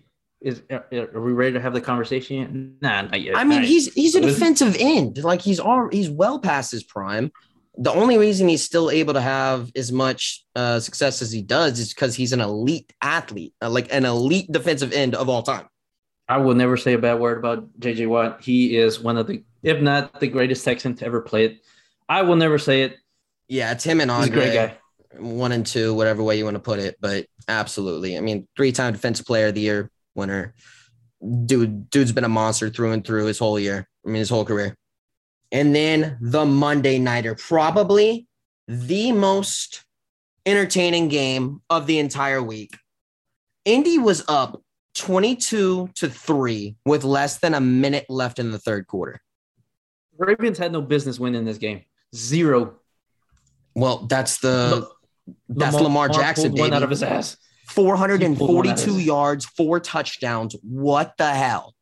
is 0.42 0.62
are 0.70 0.86
are 0.92 1.22
we 1.22 1.34
ready 1.34 1.54
to 1.54 1.60
have 1.60 1.74
the 1.74 1.82
conversation 1.82 2.38
yet? 2.38 2.54
Nah, 2.82 3.02
not 3.10 3.22
yet. 3.22 3.36
I 3.36 3.44
mean, 3.44 3.60
right. 3.60 3.68
he's 3.68 3.92
he's 3.94 4.16
a 4.16 4.22
defensive 4.22 4.76
end. 4.80 5.24
Like 5.24 5.42
he's 5.42 5.60
all 5.60 5.90
he's 5.92 6.10
well 6.10 6.40
past 6.40 6.72
his 6.72 6.84
prime. 6.84 7.32
The 7.78 7.92
only 7.92 8.18
reason 8.18 8.48
he's 8.48 8.64
still 8.64 8.90
able 8.90 9.14
to 9.16 9.22
have 9.22 9.70
as 9.76 9.92
much 9.92 10.46
uh, 10.56 10.80
success 10.80 11.22
as 11.22 11.32
he 11.32 11.42
does 11.42 11.78
is 11.80 11.94
because 11.94 12.16
he's 12.16 12.32
an 12.32 12.40
elite 12.40 12.94
athlete, 13.02 13.54
uh, 13.62 13.70
like 13.70 13.94
an 13.94 14.06
elite 14.06 14.50
defensive 14.50 14.94
end 14.94 15.14
of 15.14 15.28
all 15.28 15.42
time. 15.42 15.68
I 16.30 16.38
will 16.38 16.56
never 16.56 16.78
say 16.78 16.94
a 16.94 16.98
bad 16.98 17.20
word 17.20 17.38
about 17.38 17.78
JJ 17.80 18.08
Watt. 18.08 18.42
He 18.42 18.78
is 18.78 19.00
one 19.00 19.18
of 19.18 19.28
the, 19.28 19.44
if 19.62 19.82
not 19.82 20.20
the 20.20 20.28
greatest 20.28 20.64
Texan 20.64 20.96
to 20.96 21.06
ever 21.06 21.22
play 21.22 21.46
it. 21.46 21.66
I 22.08 22.22
will 22.22 22.38
never 22.38 22.58
say 22.58 22.84
it. 22.84 22.98
Yeah, 23.48 23.72
it's 23.72 23.84
him 23.84 24.02
and 24.02 24.10
He's 24.12 24.20
a 24.20 24.24
Andre, 24.24 24.44
great 24.44 24.54
guy. 24.54 24.78
one 25.20 25.52
and 25.52 25.66
two, 25.66 25.94
whatever 25.94 26.24
way 26.24 26.38
you 26.38 26.44
want 26.46 26.56
to 26.56 26.60
put 26.62 26.80
it. 26.80 26.96
But 27.00 27.26
absolutely, 27.48 28.18
I 28.18 28.22
mean, 28.22 28.48
three-time 28.56 28.94
defensive 28.94 29.26
player 29.26 29.48
of 29.48 29.56
the 29.56 29.62
year 29.62 29.92
winner. 30.16 30.54
Dude, 31.46 31.90
dude's 31.90 32.12
been 32.12 32.24
a 32.24 32.30
monster 32.30 32.70
through 32.70 32.92
and 32.92 33.06
through 33.06 33.26
his 33.26 33.40
whole 33.40 33.60
year. 33.60 33.88
I 34.06 34.10
mean, 34.10 34.20
his 34.20 34.30
whole 34.30 34.46
career. 34.46 34.76
And 35.52 35.76
then 35.76 36.18
the 36.22 36.46
Monday 36.46 37.00
nighter, 37.00 37.36
probably 37.36 38.28
the 38.68 39.12
most 39.12 39.86
entertaining 40.46 41.08
game 41.08 41.62
of 41.70 41.88
the 41.88 42.00
entire 42.00 42.42
week. 42.42 42.76
Indy 43.64 43.98
was 43.98 44.24
up 44.28 44.62
22 44.96 45.90
to 45.96 46.10
3 46.10 46.76
with 46.86 47.04
less 47.04 47.40
than 47.40 47.54
a 47.54 47.60
minute 47.62 48.06
left 48.10 48.40
in 48.40 48.52
the 48.52 48.60
third 48.60 48.88
quarter. 48.88 49.22
Ravens 50.18 50.58
had 50.58 50.72
no 50.72 50.82
business 50.82 51.20
winning 51.20 51.46
this 51.46 51.58
game. 51.58 51.84
Zero. 52.16 52.76
Well, 53.76 54.08
that's 54.08 54.38
the 54.40 54.90
that's 55.50 55.76
Lamar 55.76 56.08
Lamar 56.08 56.10
Jackson, 56.10 56.52
one 56.54 56.70
baby. 56.70 56.76
out 56.76 56.84
of 56.84 56.90
his 56.90 57.04
ass. 57.04 57.38
442 57.68 59.00
yards, 59.00 59.46
four 59.46 59.80
touchdowns. 59.80 60.56
What 60.62 61.16
the 61.18 61.30
hell? 61.30 61.76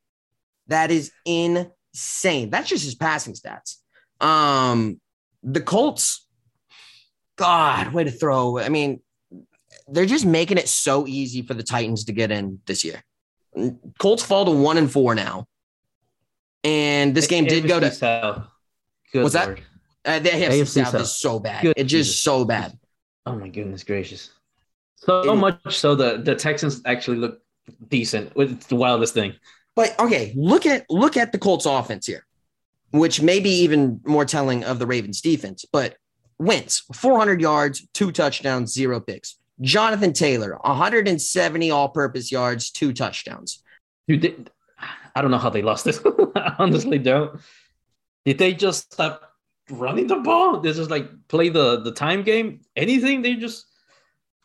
That 0.67 0.91
is 0.91 1.11
insane. 1.25 2.49
That's 2.49 2.69
just 2.69 2.85
his 2.85 2.95
passing 2.95 3.33
stats. 3.33 3.75
Um, 4.25 4.99
the 5.43 5.61
Colts, 5.61 6.25
God, 7.35 7.93
way 7.93 8.05
to 8.05 8.11
throw. 8.11 8.59
I 8.59 8.69
mean, 8.69 9.01
they're 9.87 10.05
just 10.05 10.25
making 10.25 10.57
it 10.57 10.69
so 10.69 11.05
easy 11.05 11.41
for 11.41 11.53
the 11.53 11.63
Titans 11.63 12.05
to 12.05 12.13
get 12.13 12.31
in 12.31 12.59
this 12.65 12.83
year. 12.83 13.03
Colts 13.99 14.23
fall 14.23 14.45
to 14.45 14.51
one 14.51 14.77
and 14.77 14.91
four 14.91 15.15
now. 15.15 15.47
And 16.63 17.13
this 17.13 17.27
game 17.27 17.45
did 17.45 17.67
go 17.67 17.79
to. 17.79 18.47
Good 19.11 19.21
What's 19.23 19.33
that? 19.33 19.59
Lord. 20.05 20.15
uh, 20.15 20.19
the 20.23 20.29
AFC, 20.29 20.61
AFC 20.61 20.67
South 20.67 20.87
South. 20.91 21.01
is 21.01 21.15
so 21.15 21.39
bad. 21.39 21.61
Good 21.63 21.73
it's 21.77 21.91
just 21.91 22.09
Jesus. 22.11 22.21
so 22.21 22.45
bad. 22.45 22.77
Oh 23.25 23.35
my 23.37 23.49
goodness 23.49 23.83
gracious. 23.83 24.31
So 24.97 25.31
It- 25.33 25.35
much 25.35 25.77
so 25.77 25.95
the, 25.95 26.17
the 26.17 26.35
Texans 26.35 26.81
actually 26.85 27.17
look 27.17 27.41
decent. 27.89 28.31
It's 28.35 28.65
the 28.67 28.75
wildest 28.75 29.13
thing. 29.13 29.33
But 29.75 29.97
okay, 29.99 30.33
look 30.35 30.65
at 30.65 30.85
look 30.89 31.17
at 31.17 31.31
the 31.31 31.37
Colts 31.39 31.65
offense 31.65 32.05
here, 32.05 32.25
which 32.91 33.21
may 33.21 33.39
be 33.39 33.49
even 33.61 34.01
more 34.05 34.25
telling 34.25 34.63
of 34.63 34.77
the 34.79 34.85
Ravens 34.85 35.19
defense. 35.21 35.65
But 35.71 35.95
Wentz, 36.39 36.83
400 36.93 37.41
yards, 37.41 37.87
two 37.93 38.11
touchdowns, 38.11 38.73
zero 38.73 38.99
picks. 38.99 39.37
Jonathan 39.61 40.13
Taylor, 40.13 40.57
170 40.63 41.71
all-purpose 41.71 42.31
yards, 42.31 42.69
two 42.71 42.91
touchdowns. 42.91 43.63
Dude, 44.07 44.21
they, 44.21 44.35
I 45.15 45.21
don't 45.21 45.31
know 45.31 45.37
how 45.37 45.49
they 45.51 45.61
lost 45.61 45.85
this. 45.85 46.01
I 46.35 46.55
honestly 46.59 46.97
don't. 46.97 47.39
Did 48.25 48.39
they 48.39 48.53
just 48.53 48.91
stop 48.93 49.32
running 49.69 50.07
the 50.07 50.17
ball? 50.17 50.59
This 50.59 50.77
is 50.77 50.89
like 50.89 51.07
play 51.27 51.49
the 51.49 51.81
the 51.81 51.91
time 51.91 52.23
game? 52.23 52.61
Anything? 52.75 53.21
They 53.21 53.35
just 53.35 53.65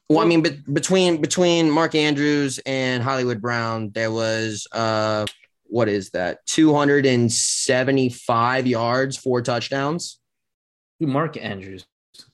Well, 0.08 0.20
I 0.20 0.24
mean, 0.24 0.42
but 0.42 0.54
between 0.72 1.20
between 1.20 1.70
Mark 1.70 1.94
Andrews 1.94 2.58
and 2.66 3.02
Hollywood 3.02 3.40
Brown, 3.40 3.90
there 3.94 4.12
was 4.12 4.66
uh 4.72 5.26
what 5.70 5.88
is 5.88 6.10
that? 6.10 6.46
275 6.46 8.66
yards, 8.66 9.18
four 9.18 9.42
touchdowns. 9.42 10.18
Dude, 10.98 11.10
Mark 11.10 11.36
Andrews. 11.36 11.84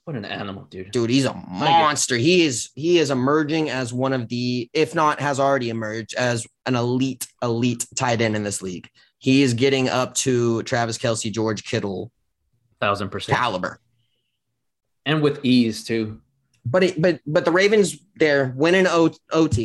What 0.05 0.16
an 0.16 0.24
animal, 0.26 0.64
dude. 0.64 0.91
dude 0.91 1.09
he's 1.09 1.24
a 1.24 1.32
monster 1.32 2.16
he 2.16 2.45
is 2.45 2.68
he 2.74 2.99
is 2.99 3.11
emerging 3.11 3.70
as 3.70 3.93
one 3.93 4.12
of 4.12 4.28
the 4.28 4.68
if 4.74 4.95
not 4.95 5.18
has 5.18 5.41
already 5.41 5.70
emerged 5.70 6.14
as 6.14 6.47
an 6.66 6.74
elite 6.74 7.26
elite 7.43 7.87
tight 7.97 8.20
end 8.20 8.37
in 8.37 8.43
this 8.43 8.61
league 8.61 8.87
he 9.18 9.43
is 9.43 9.55
getting 9.55 9.89
up 9.89 10.12
to 10.14 10.62
travis 10.64 10.99
kelce 10.99 11.32
george 11.32 11.64
kittle 11.64 12.12
Thousand 12.85 13.09
percent. 13.09 13.39
caliber 13.39 13.80
And 15.07 15.22
with 15.22 15.45
ease 15.45 15.85
too. 15.85 16.20
but 16.66 16.82
it, 16.85 17.01
but 17.01 17.20
but 17.26 17.45
the 17.45 17.51
ravens 17.51 17.97
they're 18.16 18.53
winning 18.57 18.87
o, 18.87 19.11
ot 19.32 19.59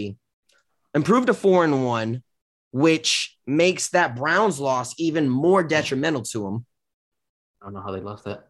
improved 0.93 1.27
to 1.27 1.33
four 1.33 1.63
and 1.65 1.85
one 1.85 2.23
which 2.71 3.37
makes 3.45 3.89
that 3.89 4.15
browns 4.15 4.59
loss 4.59 4.93
even 4.97 5.27
more 5.27 5.61
detrimental 5.63 6.21
to 6.21 6.43
them 6.43 6.65
I 7.61 7.65
don't 7.65 7.73
know 7.73 7.81
how 7.81 7.91
they 7.91 7.99
lost 7.99 8.23
that. 8.23 8.47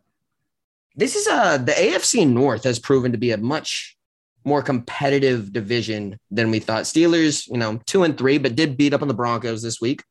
This 0.96 1.16
is 1.16 1.28
a 1.28 1.62
the 1.64 1.72
AFC 1.72 2.28
North 2.28 2.64
has 2.64 2.78
proven 2.80 3.12
to 3.12 3.18
be 3.18 3.32
a 3.32 3.38
much 3.38 3.98
more 4.46 4.62
competitive 4.62 5.52
division 5.52 6.18
than 6.32 6.52
we 6.52 6.60
thought. 6.60 6.84
Steelers, 6.84 7.48
you 7.48 7.58
know, 7.58 7.80
two 7.86 8.04
and 8.04 8.18
three, 8.18 8.38
but 8.38 8.56
did 8.56 8.78
beat 8.78 8.94
up 8.94 9.02
on 9.02 9.08
the 9.08 9.14
Broncos 9.14 9.62
this 9.62 9.82
week. 9.82 10.04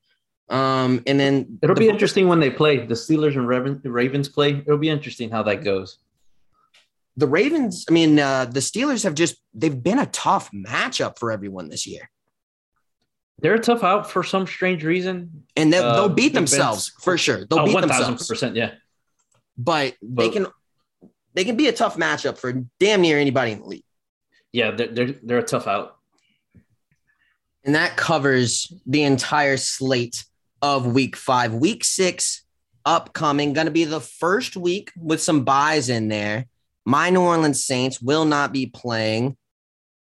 Um, 0.50 1.02
and 1.06 1.20
then 1.20 1.58
It'll 1.62 1.74
the- 1.74 1.80
be 1.80 1.88
interesting 1.88 2.26
when 2.28 2.40
they 2.40 2.50
play. 2.50 2.86
The 2.86 2.94
Steelers 2.94 3.36
and 3.36 3.46
Raven, 3.46 3.80
Ravens 3.84 4.28
play. 4.28 4.50
It'll 4.58 4.78
be 4.78 4.88
interesting 4.88 5.30
how 5.30 5.42
that 5.44 5.62
goes. 5.64 5.98
the 7.16 7.26
Ravens, 7.26 7.84
I 7.88 7.92
mean, 7.92 8.18
uh, 8.18 8.44
the 8.46 8.60
Steelers 8.60 9.02
have 9.02 9.14
just 9.14 9.36
they've 9.52 9.82
been 9.82 9.98
a 9.98 10.06
tough 10.06 10.50
matchup 10.52 11.18
for 11.18 11.32
everyone 11.32 11.68
this 11.68 11.84
year. 11.86 12.08
They're 13.40 13.54
a 13.54 13.60
tough 13.60 13.82
out 13.84 14.10
for 14.10 14.22
some 14.22 14.46
strange 14.46 14.84
reason. 14.84 15.44
And 15.56 15.72
they'll, 15.72 15.84
Uh, 15.84 15.94
they'll 15.94 16.08
beat 16.08 16.32
themselves 16.32 16.92
for 17.00 17.18
sure. 17.18 17.44
They'll 17.46 17.60
oh, 17.60 17.66
beat 17.66 17.74
1000 17.74 17.88
themselves. 17.88 18.26
percent. 18.28 18.56
Yeah. 18.56 18.72
But 19.56 19.96
they 20.00 20.28
can 20.30 20.46
they 21.34 21.44
can 21.44 21.56
be 21.56 21.68
a 21.68 21.72
tough 21.72 21.96
matchup 21.96 22.38
for 22.38 22.52
damn 22.80 23.00
near 23.00 23.18
anybody 23.18 23.52
in 23.52 23.60
the 23.60 23.66
league. 23.66 23.84
Yeah. 24.52 24.70
They're, 24.72 24.88
they're 24.88 25.14
they're 25.22 25.38
a 25.38 25.42
tough 25.44 25.66
out. 25.66 25.96
And 27.64 27.74
that 27.74 27.96
covers 27.96 28.72
the 28.86 29.02
entire 29.02 29.56
slate 29.56 30.24
of 30.62 30.86
week 30.86 31.16
five. 31.16 31.54
Week 31.54 31.84
six 31.84 32.42
upcoming, 32.84 33.52
going 33.52 33.66
to 33.66 33.72
be 33.72 33.84
the 33.84 34.00
first 34.00 34.56
week 34.56 34.90
with 34.96 35.22
some 35.22 35.44
buys 35.44 35.88
in 35.88 36.08
there. 36.08 36.46
My 36.84 37.10
New 37.10 37.20
Orleans 37.20 37.64
Saints 37.64 38.00
will 38.00 38.24
not 38.24 38.52
be 38.52 38.66
playing, 38.66 39.36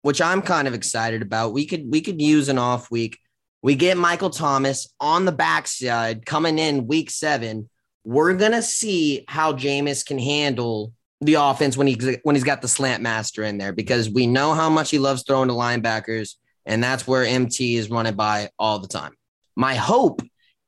which 0.02 0.22
I'm 0.22 0.42
kind 0.42 0.68
of 0.68 0.74
excited 0.74 1.22
about. 1.22 1.54
We 1.54 1.66
could 1.66 1.92
we 1.92 2.02
could 2.02 2.22
use 2.22 2.48
an 2.48 2.58
off 2.58 2.90
week. 2.90 3.18
We 3.62 3.76
get 3.76 3.98
Michael 3.98 4.30
Thomas 4.30 4.88
on 5.02 5.26
the 5.26 5.34
backside 5.34 6.26
coming 6.26 6.58
in 6.58 6.88
week 6.88 7.12
seven. 7.12 7.70
We're 8.06 8.34
gonna 8.36 8.62
see 8.62 9.26
how 9.28 9.54
Jameis 9.54 10.06
can 10.06 10.20
handle 10.20 10.94
the 11.22 11.34
offense 11.34 11.76
when 11.76 11.88
he 11.88 11.98
when 12.24 12.36
he's 12.36 12.46
got 12.46 12.62
the 12.62 12.70
slant 12.70 13.04
master 13.04 13.44
in 13.44 13.58
there 13.58 13.74
because 13.74 14.10
we 14.10 14.26
know 14.26 14.54
how 14.54 14.70
much 14.70 14.90
he 14.90 15.00
loves 15.00 15.24
throwing 15.24 15.50
to 15.50 15.54
linebackers 15.54 16.36
and 16.66 16.84
that's 16.84 17.08
where 17.08 17.26
MT 17.26 17.76
is 17.76 17.90
running 17.90 18.16
by 18.16 18.50
all 18.58 18.80
the 18.80 18.88
time. 18.88 19.14
My 19.56 19.76
hope 19.76 20.22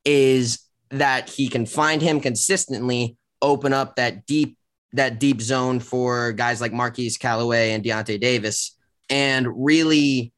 is 0.06 0.60
that 0.90 1.30
he 1.30 1.48
can 1.48 1.66
find 1.66 2.02
him 2.02 2.20
consistently, 2.20 3.18
open 3.42 3.74
up 3.74 3.96
that 3.96 4.26
deep 4.26 4.58
that 4.94 5.20
deep 5.20 5.42
zone 5.42 5.80
for 5.80 6.34
guys 6.34 6.60
like 6.60 6.74
Marquise 6.74 7.18
Callaway 7.18 7.72
and 7.72 7.84
Deonte 7.84 8.20
Davis, 8.20 8.78
and 9.10 9.48
really, 9.64 10.34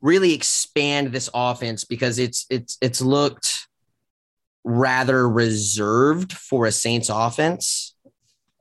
really 0.00 0.32
expand 0.32 1.12
this 1.12 1.28
offense 1.34 1.84
because 1.84 2.18
it's 2.18 2.46
it's 2.48 2.78
it's 2.80 3.00
looked 3.00 3.68
rather 4.64 5.28
reserved 5.28 6.32
for 6.32 6.66
a 6.66 6.72
Saints 6.72 7.10
offense. 7.12 7.94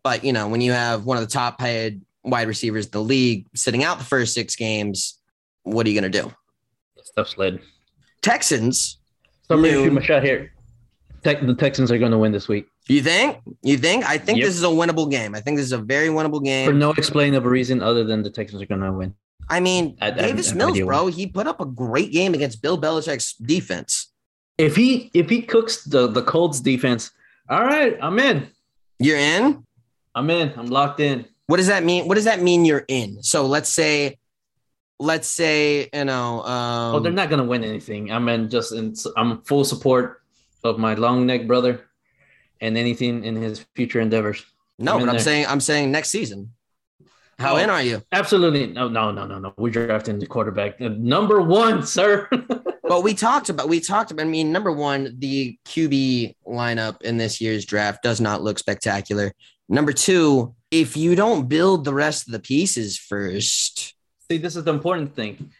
But 0.04 0.24
you 0.24 0.34
know, 0.34 0.48
when 0.48 0.62
you 0.62 0.72
have 0.72 1.06
one 1.06 1.18
of 1.18 1.24
the 1.24 1.32
top 1.32 1.58
paid 1.58 2.02
wide 2.24 2.48
receivers 2.48 2.86
in 2.86 2.92
the 2.92 3.02
league 3.02 3.48
sitting 3.56 3.84
out 3.84 3.98
the 3.98 4.06
first 4.06 4.34
six 4.34 4.56
games, 4.56 5.20
what 5.64 5.86
are 5.86 5.90
you 5.90 6.00
going 6.00 6.12
to 6.12 6.22
do? 6.22 6.32
Stuff 7.02 7.30
slid. 7.30 7.60
Texans, 8.22 8.99
So 9.50 9.58
I'm 9.58 9.64
to 9.64 9.72
shoot 9.72 9.94
my 9.94 10.02
shot 10.02 10.24
here. 10.24 10.52
Tech, 11.24 11.42
the 11.46 11.56
Texans 11.56 11.92
are 11.92 11.98
going 11.98 12.12
to 12.12 12.18
win 12.18 12.32
this 12.32 12.48
week 12.48 12.68
you 12.88 13.02
think? 13.02 13.38
You 13.62 13.78
think? 13.78 14.08
I 14.10 14.18
think 14.18 14.40
Yep. 14.40 14.48
this 14.48 14.56
is 14.56 14.64
a 14.64 14.68
winnable 14.68 15.10
game. 15.10 15.36
I 15.36 15.42
think 15.42 15.58
this 15.58 15.66
is 15.66 15.72
a 15.74 15.78
very 15.78 16.08
winnable 16.08 16.44
game 16.44 16.68
for 16.68 16.74
no 16.74 16.92
explainable 16.92 17.50
reason 17.50 17.82
other 17.82 18.04
than 18.04 18.24
the 18.24 18.30
Texans 18.30 18.62
are 18.62 18.66
going 18.66 18.82
to 18.82 18.92
win. 18.92 19.14
I 19.50 19.60
mean, 19.60 19.98
I- 20.02 20.08
I 20.08 20.12
Davis 20.12 20.52
I 20.52 20.56
no 20.56 20.66
Mills, 20.72 20.80
bro, 20.82 21.08
he 21.08 21.28
put 21.28 21.46
up 21.48 21.60
a 21.62 21.66
great 21.66 22.12
game 22.12 22.34
against 22.34 22.62
Bill 22.62 22.80
Belichick's 22.80 23.34
defense. 23.34 24.12
If 24.58 24.76
he 24.76 25.10
if 25.14 25.30
he 25.30 25.42
cooks 25.42 25.84
the 25.86 26.08
the 26.08 26.22
Colts 26.22 26.60
defense, 26.60 27.12
all 27.50 27.64
right, 27.64 27.98
I'm 28.02 28.20
in. 28.20 28.48
You're 29.00 29.18
in? 29.18 29.64
I'm 30.16 30.30
in. 30.30 30.52
I'm 30.58 30.68
locked 30.68 31.00
in. 31.00 31.26
What 31.48 31.58
does 31.58 31.68
that 31.68 31.84
mean? 31.84 32.08
What 32.08 32.16
does 32.16 32.26
that 32.26 32.42
mean 32.42 32.66
you're 32.66 32.86
in? 32.88 33.24
So 33.24 33.46
let's 33.46 33.70
say, 33.70 34.18
let's 35.00 35.28
say, 35.28 35.90
you 35.94 36.06
know, 36.06 36.44
um, 36.44 36.96
oh, 36.96 37.00
they're 37.00 37.12
not 37.12 37.30
going 37.30 37.42
to 37.42 37.48
win 37.48 37.64
anything. 37.64 38.12
I'm 38.12 38.28
in 38.30 38.50
just 38.50 38.72
in. 38.74 38.94
I'm 39.18 39.42
full 39.44 39.64
support 39.66 40.22
of 40.64 40.78
my 40.78 40.94
long 40.96 41.26
neck 41.26 41.48
brother, 41.48 41.86
and 42.62 42.78
anything 42.78 43.24
in 43.24 43.36
his 43.36 43.66
future 43.76 44.00
endeavors. 44.02 44.44
no, 44.78 44.94
I'm 44.94 45.00
but 45.00 45.10
I'm 45.10 45.16
there. 45.16 45.24
saying, 45.24 45.46
I'm 45.48 45.60
saying 45.62 45.92
next 45.92 46.10
season. 46.10 46.52
How 47.38 47.54
Oh. 47.56 47.58
in 47.58 47.70
are 47.70 47.82
you? 47.82 48.02
Absolutely 48.12 48.68
no, 48.68 48.90
no, 48.90 49.12
no, 49.12 49.26
no, 49.26 49.40
no. 49.40 49.54
We're 49.58 49.72
drafting 49.72 50.20
the 50.20 50.26
quarterback, 50.28 50.82
Uh, 50.82 50.90
number 50.98 51.42
one, 51.42 51.86
sir. 51.98 52.28
But 52.84 53.04
we 53.04 53.14
talked 53.14 53.48
about, 53.50 53.70
we 53.70 53.80
talked 53.80 54.12
about, 54.12 54.26
I 54.26 54.30
mean, 54.30 54.52
number 54.52 54.74
one, 54.74 55.16
the 55.20 55.58
QB 55.66 56.36
lineup 56.46 57.02
in 57.04 57.16
this 57.18 57.40
year's 57.40 57.64
draft 57.64 58.04
does 58.04 58.20
not 58.20 58.42
look 58.42 58.60
spectacular. 58.60 59.32
Number 59.70 59.94
two, 59.94 60.54
if 60.72 60.98
you 60.98 61.16
don't 61.16 61.48
build 61.48 61.86
the 61.86 61.94
rest 61.94 62.28
of 62.28 62.34
the 62.34 62.40
pieces 62.40 62.98
first, 62.98 63.94
See, 64.32 64.38
this 64.38 64.56
is 64.56 64.64
the 64.64 64.74
important 64.74 65.16
thing. 65.16 65.52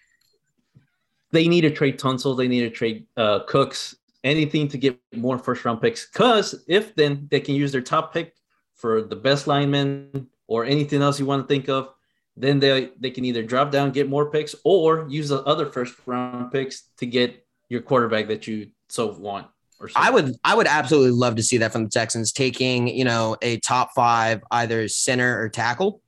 They 1.32 1.48
need 1.48 1.62
to 1.62 1.72
trade 1.72 2.00
Tunsil. 2.00 2.38
They 2.38 2.48
need 2.48 2.62
to 2.62 2.70
trade 2.70 3.08
uh, 3.18 3.40
Cooks. 3.48 3.96
Anything 4.24 4.68
to 4.68 4.78
get 4.78 5.00
more 5.16 5.40
first 5.40 5.66
round 5.66 5.82
picks. 5.82 6.08
Because 6.08 6.64
if 6.68 6.94
then 6.96 7.28
they 7.32 7.40
can 7.40 7.56
use 7.56 7.72
their 7.72 7.82
top 7.82 8.14
pick 8.14 8.36
for 8.76 9.02
the 9.02 9.16
best 9.16 9.48
lineman 9.48 10.28
or 10.48 10.66
anything 10.66 11.02
else 11.02 11.20
you 11.20 11.26
want 11.26 11.48
to 11.48 11.48
think 11.48 11.70
of, 11.70 11.94
then 12.36 12.60
they 12.60 12.92
they 13.00 13.12
can 13.12 13.26
either 13.26 13.44
drop 13.44 13.72
down, 13.72 13.92
get 13.92 14.10
more 14.10 14.30
picks, 14.30 14.56
or 14.64 15.08
use 15.10 15.30
the 15.30 15.42
other 15.44 15.66
first 15.66 15.96
round 16.06 16.52
picks 16.52 16.90
to 16.98 17.06
get 17.06 17.46
your 17.70 17.82
quarterback 17.82 18.28
that 18.28 18.46
you 18.46 18.70
so 18.88 19.08
want. 19.14 19.48
I 19.96 20.12
would 20.12 20.36
I 20.44 20.56
would 20.56 20.68
absolutely 20.68 21.12
love 21.12 21.36
to 21.36 21.44
see 21.44 21.58
that 21.58 21.72
from 21.72 21.86
the 21.86 21.90
Texans 21.90 22.32
taking, 22.32 22.88
you 22.88 23.06
know, 23.06 23.38
a 23.42 23.58
top 23.60 23.92
5 23.96 24.42
either 24.52 24.88
center 24.90 25.42
or 25.42 25.48
tackle, 25.50 26.02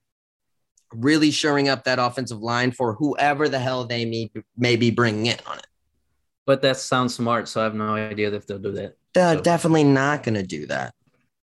really 0.94 1.32
shoring 1.32 1.70
up 1.70 1.84
that 1.86 2.00
offensive 2.00 2.40
line 2.42 2.72
for 2.72 2.94
whoever 2.94 3.48
the 3.50 3.60
hell 3.60 3.86
they 3.86 4.06
may, 4.06 4.32
may 4.58 4.76
be 4.76 4.92
bringing 4.92 5.26
in 5.28 5.38
on 5.46 5.58
it. 5.58 5.68
but 6.46 6.62
that 6.64 6.76
sounds 6.78 7.14
smart, 7.16 7.48
so 7.48 7.62
I 7.62 7.64
have 7.66 7.76
no 7.76 7.94
idea 7.96 8.32
if 8.34 8.46
they'll 8.48 8.58
do 8.60 8.72
that. 8.74 8.98
They're 9.14 9.36
So- 9.38 9.42
definitely 9.42 9.84
not 9.86 10.24
going 10.24 10.36
to 10.36 10.44
do 10.44 10.66
that. 10.68 10.94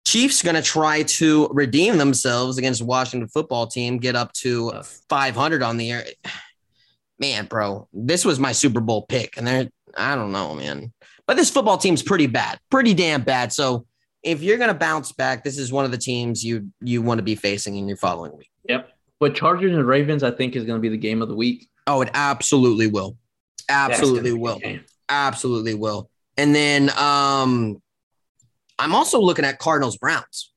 Chiefs 0.06 0.42
going 0.42 0.56
to 0.56 0.62
try 0.62 1.04
to 1.04 1.48
redeem 1.52 1.98
themselves 1.98 2.58
against 2.58 2.82
Washington 2.82 3.28
football 3.28 3.68
team, 3.68 3.98
get 3.98 4.16
up 4.16 4.32
to 4.34 4.70
Uh, 4.72 4.84
500 5.10 5.62
on 5.64 5.78
the 5.78 5.92
air. 5.92 6.06
Man, 7.20 7.46
bro, 7.46 7.88
this 7.94 8.26
was 8.26 8.40
my 8.40 8.52
Super 8.52 8.80
Bowl 8.82 9.06
pick, 9.08 9.38
and 9.38 9.46
they're 9.48 9.70
I 9.98 10.16
don't 10.16 10.32
know, 10.34 10.54
man. 10.56 10.92
But 11.26 11.38
this 11.38 11.50
football 11.50 11.78
team's 11.78 12.04
pretty 12.04 12.28
bad, 12.28 12.60
pretty 12.70 12.94
damn 12.94 13.24
bad. 13.24 13.54
So 13.54 13.86
if 14.24 14.42
you're 14.44 14.58
going 14.58 14.68
to 14.68 14.74
bounce 14.74 15.12
back, 15.14 15.44
this 15.44 15.58
is 15.58 15.72
one 15.72 15.86
of 15.86 15.92
the 15.92 15.98
teams 15.98 16.44
you 16.44 16.70
you 16.82 17.02
want 17.02 17.20
to 17.20 17.24
be 17.24 17.36
facing 17.36 17.76
in 17.78 17.88
your 17.88 17.98
following 17.98 18.36
week. 18.38 18.50
Yep. 18.68 18.90
But 19.26 19.34
Chargers 19.36 19.74
and 19.74 19.88
Ravens, 19.88 20.22
I 20.22 20.30
think, 20.30 20.56
is 20.56 20.66
going 20.66 20.78
to 20.78 20.82
be 20.82 20.90
the 20.90 20.98
game 20.98 21.24
of 21.24 21.28
the 21.30 21.36
week. 21.36 21.68
Oh, 21.88 22.02
it 22.02 22.10
absolutely 22.14 22.86
will, 22.88 23.18
absolutely 23.70 24.32
That's 24.32 24.54
gonna 24.54 24.60
be 24.70 24.74
will. 24.78 24.80
absolutely 25.10 25.74
will. 25.74 26.10
And 26.38 26.54
then 26.54 26.90
um 26.98 27.82
I'm 28.78 28.94
also 28.94 29.20
looking 29.20 29.46
at 29.46 29.58
Cardinals 29.60 29.98
Browns 29.98 30.52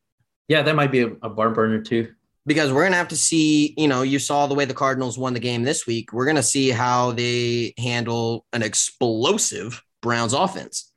Yeah, 0.48 0.62
that 0.62 0.74
might 0.76 0.90
be 0.92 1.00
a, 1.00 1.08
a 1.22 1.28
barn 1.30 1.54
burner 1.54 1.80
too. 1.82 2.12
because 2.46 2.72
we're 2.72 2.84
gonna 2.84 2.96
have 2.96 3.08
to 3.08 3.16
see, 3.16 3.74
you 3.78 3.88
know, 3.88 4.02
you 4.02 4.18
saw 4.18 4.46
the 4.46 4.54
way 4.54 4.64
the 4.66 4.74
Cardinals 4.74 5.16
won 5.18 5.32
the 5.34 5.40
game 5.40 5.62
this 5.62 5.86
week. 5.86 6.12
We're 6.12 6.26
gonna 6.26 6.42
see 6.42 6.70
how 6.70 7.12
they 7.12 7.74
handle 7.78 8.44
an 8.52 8.62
explosive 8.62 9.82
Browns 10.02 10.32
offense. 10.34 10.92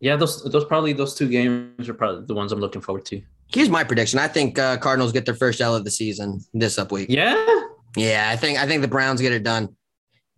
Yeah, 0.00 0.16
those 0.16 0.44
those 0.44 0.64
probably 0.66 0.92
those 0.92 1.14
two 1.14 1.28
games 1.28 1.88
are 1.88 1.94
probably 1.94 2.26
the 2.26 2.34
ones 2.34 2.52
I'm 2.52 2.60
looking 2.60 2.82
forward 2.82 3.04
to. 3.06 3.22
Here's 3.52 3.70
my 3.70 3.82
prediction. 3.82 4.18
I 4.18 4.28
think 4.28 4.58
uh, 4.58 4.76
Cardinals 4.76 5.12
get 5.12 5.24
their 5.24 5.34
first 5.34 5.60
L 5.60 5.74
of 5.74 5.84
the 5.84 5.90
season 5.90 6.40
this 6.52 6.78
up 6.78 6.92
week. 6.92 7.08
Yeah, 7.10 7.34
Yeah, 7.96 8.28
I 8.30 8.36
think 8.36 8.58
I 8.58 8.66
think 8.66 8.82
the 8.82 8.88
Browns 8.88 9.20
get 9.20 9.32
it 9.32 9.42
done. 9.42 9.74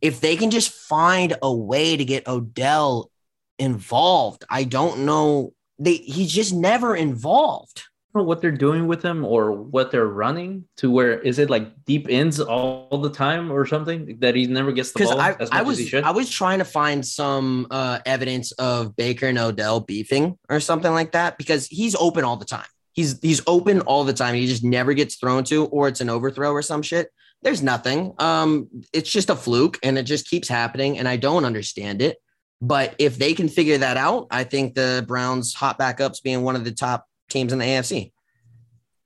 If 0.01 0.21
they 0.21 0.37
can 0.37 0.51
just 0.51 0.73
find 0.73 1.37
a 1.43 1.53
way 1.53 1.97
to 1.97 2.05
get 2.05 2.27
Odell 2.27 3.11
involved, 3.59 4.45
I 4.49 4.65
don't 4.65 5.01
know. 5.05 5.53
They 5.79 5.95
he's 5.97 6.33
just 6.33 6.55
never 6.55 6.95
involved. 6.95 7.83
I 8.13 8.19
don't 8.19 8.25
know 8.25 8.29
what 8.29 8.41
they're 8.41 8.51
doing 8.51 8.89
with 8.89 9.05
him 9.05 9.25
or 9.25 9.53
what 9.53 9.93
they're 9.93 10.07
running 10.07 10.65
to 10.79 10.91
where 10.91 11.21
is 11.21 11.39
it 11.39 11.49
like 11.49 11.85
deep 11.85 12.07
ends 12.11 12.41
all 12.41 12.99
the 13.01 13.11
time 13.11 13.53
or 13.53 13.65
something 13.67 14.19
that 14.19 14.35
he 14.35 14.47
never 14.47 14.73
gets 14.73 14.91
the 14.91 15.05
ball 15.05 15.21
I, 15.21 15.31
as 15.33 15.39
much 15.39 15.49
I 15.53 15.61
as 15.61 15.67
was 15.67 15.79
he 15.79 15.87
should. 15.87 16.03
I 16.03 16.11
was 16.11 16.29
trying 16.29 16.59
to 16.59 16.65
find 16.65 17.07
some 17.07 17.69
uh, 17.71 18.01
evidence 18.05 18.51
of 18.53 18.97
Baker 18.97 19.27
and 19.27 19.39
Odell 19.39 19.81
beefing 19.81 20.39
or 20.49 20.59
something 20.59 20.93
like 20.93 21.13
that 21.13 21.39
because 21.39 21.67
he's 21.67 21.95
open 21.95 22.25
all 22.25 22.37
the 22.37 22.45
time. 22.45 22.67
He's 22.93 23.19
he's 23.21 23.43
open 23.47 23.81
all 23.83 24.05
the 24.05 24.13
time. 24.13 24.35
He 24.35 24.47
just 24.47 24.65
never 24.65 24.95
gets 24.95 25.17
thrown 25.17 25.45
to, 25.45 25.67
or 25.67 25.89
it's 25.89 26.01
an 26.01 26.11
overthrow 26.11 26.51
or 26.51 26.63
some 26.63 26.83
shit. 26.83 27.09
There's 27.43 27.63
nothing. 27.63 28.15
Um, 28.19 28.69
it's 28.93 29.11
just 29.11 29.31
a 29.31 29.37
fluke, 29.37 29.79
and 29.83 29.97
it 29.97 30.03
just 30.03 30.29
keeps 30.29 30.49
happening, 30.49 30.99
and 30.99 31.09
I 31.09 31.17
don't 31.17 31.45
understand 31.45 32.03
it. 32.03 32.19
But 32.61 32.95
if 32.99 33.17
they 33.17 33.33
can 33.33 33.49
figure 33.49 33.79
that 33.79 33.97
out, 33.97 34.27
I 34.31 34.45
think 34.45 34.75
the 34.75 35.05
Browns 35.07 35.55
hot 35.55 35.79
backups 35.79 36.23
being 36.23 36.43
one 36.43 36.57
of 36.57 36.65
the 36.65 36.73
top 36.73 37.07
teams 37.31 37.53
in 37.53 37.59
the 37.59 37.65
AFC. 37.65 38.13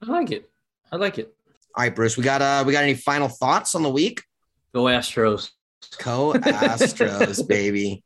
I 0.03 0.07
like 0.11 0.32
it. 0.32 0.51
I 0.91 0.97
like 0.97 1.18
it. 1.18 1.32
All 1.76 1.85
right, 1.85 1.95
Bruce, 1.95 2.16
we 2.16 2.24
got 2.24 2.43
uh 2.43 2.64
we 2.66 2.72
got 2.72 2.82
any 2.82 2.95
final 2.95 3.28
thoughts 3.28 3.74
on 3.74 3.82
the 3.82 3.91
week? 3.91 4.22
Go 4.74 4.85
Astros. 4.85 5.51
Go 6.03 6.32
Astros, 6.32 7.47
baby. 7.49 8.03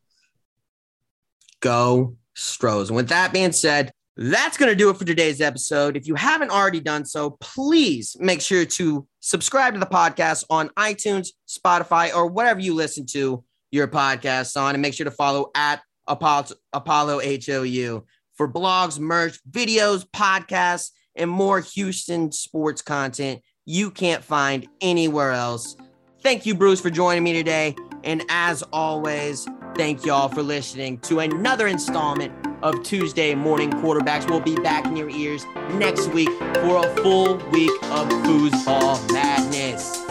Go 1.61 2.17
Stros. 2.35 2.91
And 2.91 2.97
with 2.97 3.09
that 3.09 3.33
being 3.33 3.53
said, 3.53 3.93
That's 4.21 4.57
going 4.57 4.69
to 4.69 4.75
do 4.75 4.91
it 4.91 4.97
for 4.97 5.05
today's 5.05 5.41
episode. 5.41 5.97
If 5.97 6.09
you 6.09 6.17
haven't 6.17 6.51
already 6.51 6.81
done 6.81 7.05
so, 7.05 7.39
please 7.41 8.17
make 8.19 8.41
sure 8.41 8.65
to 8.65 9.07
subscribe 9.21 9.75
to 9.75 9.81
the 9.81 9.87
podcast 9.87 10.45
on 10.51 10.71
iTunes, 10.71 11.29
Spotify, 11.49 12.13
or 12.13 12.27
whatever 12.27 12.59
you 12.59 12.75
listen 12.75 13.07
to 13.13 13.45
your 13.71 13.87
podcasts 13.87 14.61
on. 14.61 14.75
And 14.75 14.83
make 14.83 14.95
sure 14.95 15.05
to 15.05 15.13
follow 15.13 15.53
at 15.55 15.83
Apollo, 16.09 16.47
Apollo 16.73 17.21
HOU 17.21 18.05
for 18.35 18.53
blogs, 18.53 18.99
merch, 18.99 19.39
videos, 19.49 20.05
podcasts, 20.05 20.91
and 21.15 21.31
more 21.31 21.61
Houston 21.61 22.33
sports 22.33 22.83
content 22.83 23.41
you 23.67 23.91
can't 23.91 24.25
find 24.25 24.67
anywhere 24.81 25.31
else. 25.31 25.77
Thank 26.23 26.45
you, 26.45 26.57
Bruce, 26.57 26.81
for 26.81 26.91
joining 26.91 27.23
me 27.23 27.35
today. 27.35 27.77
And 28.03 28.25
as 28.31 28.63
always, 28.73 29.47
thank 29.75 30.05
y'all 30.05 30.29
for 30.29 30.43
listening 30.43 30.99
to 31.01 31.21
another 31.21 31.67
installment 31.67 32.33
of 32.63 32.83
Tuesday 32.83 33.35
Morning 33.35 33.71
Quarterbacks. 33.71 34.29
We'll 34.29 34.41
be 34.41 34.57
back 34.57 34.87
in 34.87 34.97
your 34.97 35.11
ears 35.11 35.45
next 35.73 36.09
week 36.09 36.31
for 36.31 36.85
a 36.85 36.97
full 36.97 37.37
week 37.51 37.71
of 37.85 38.09
foosball 38.09 39.13
madness. 39.13 40.08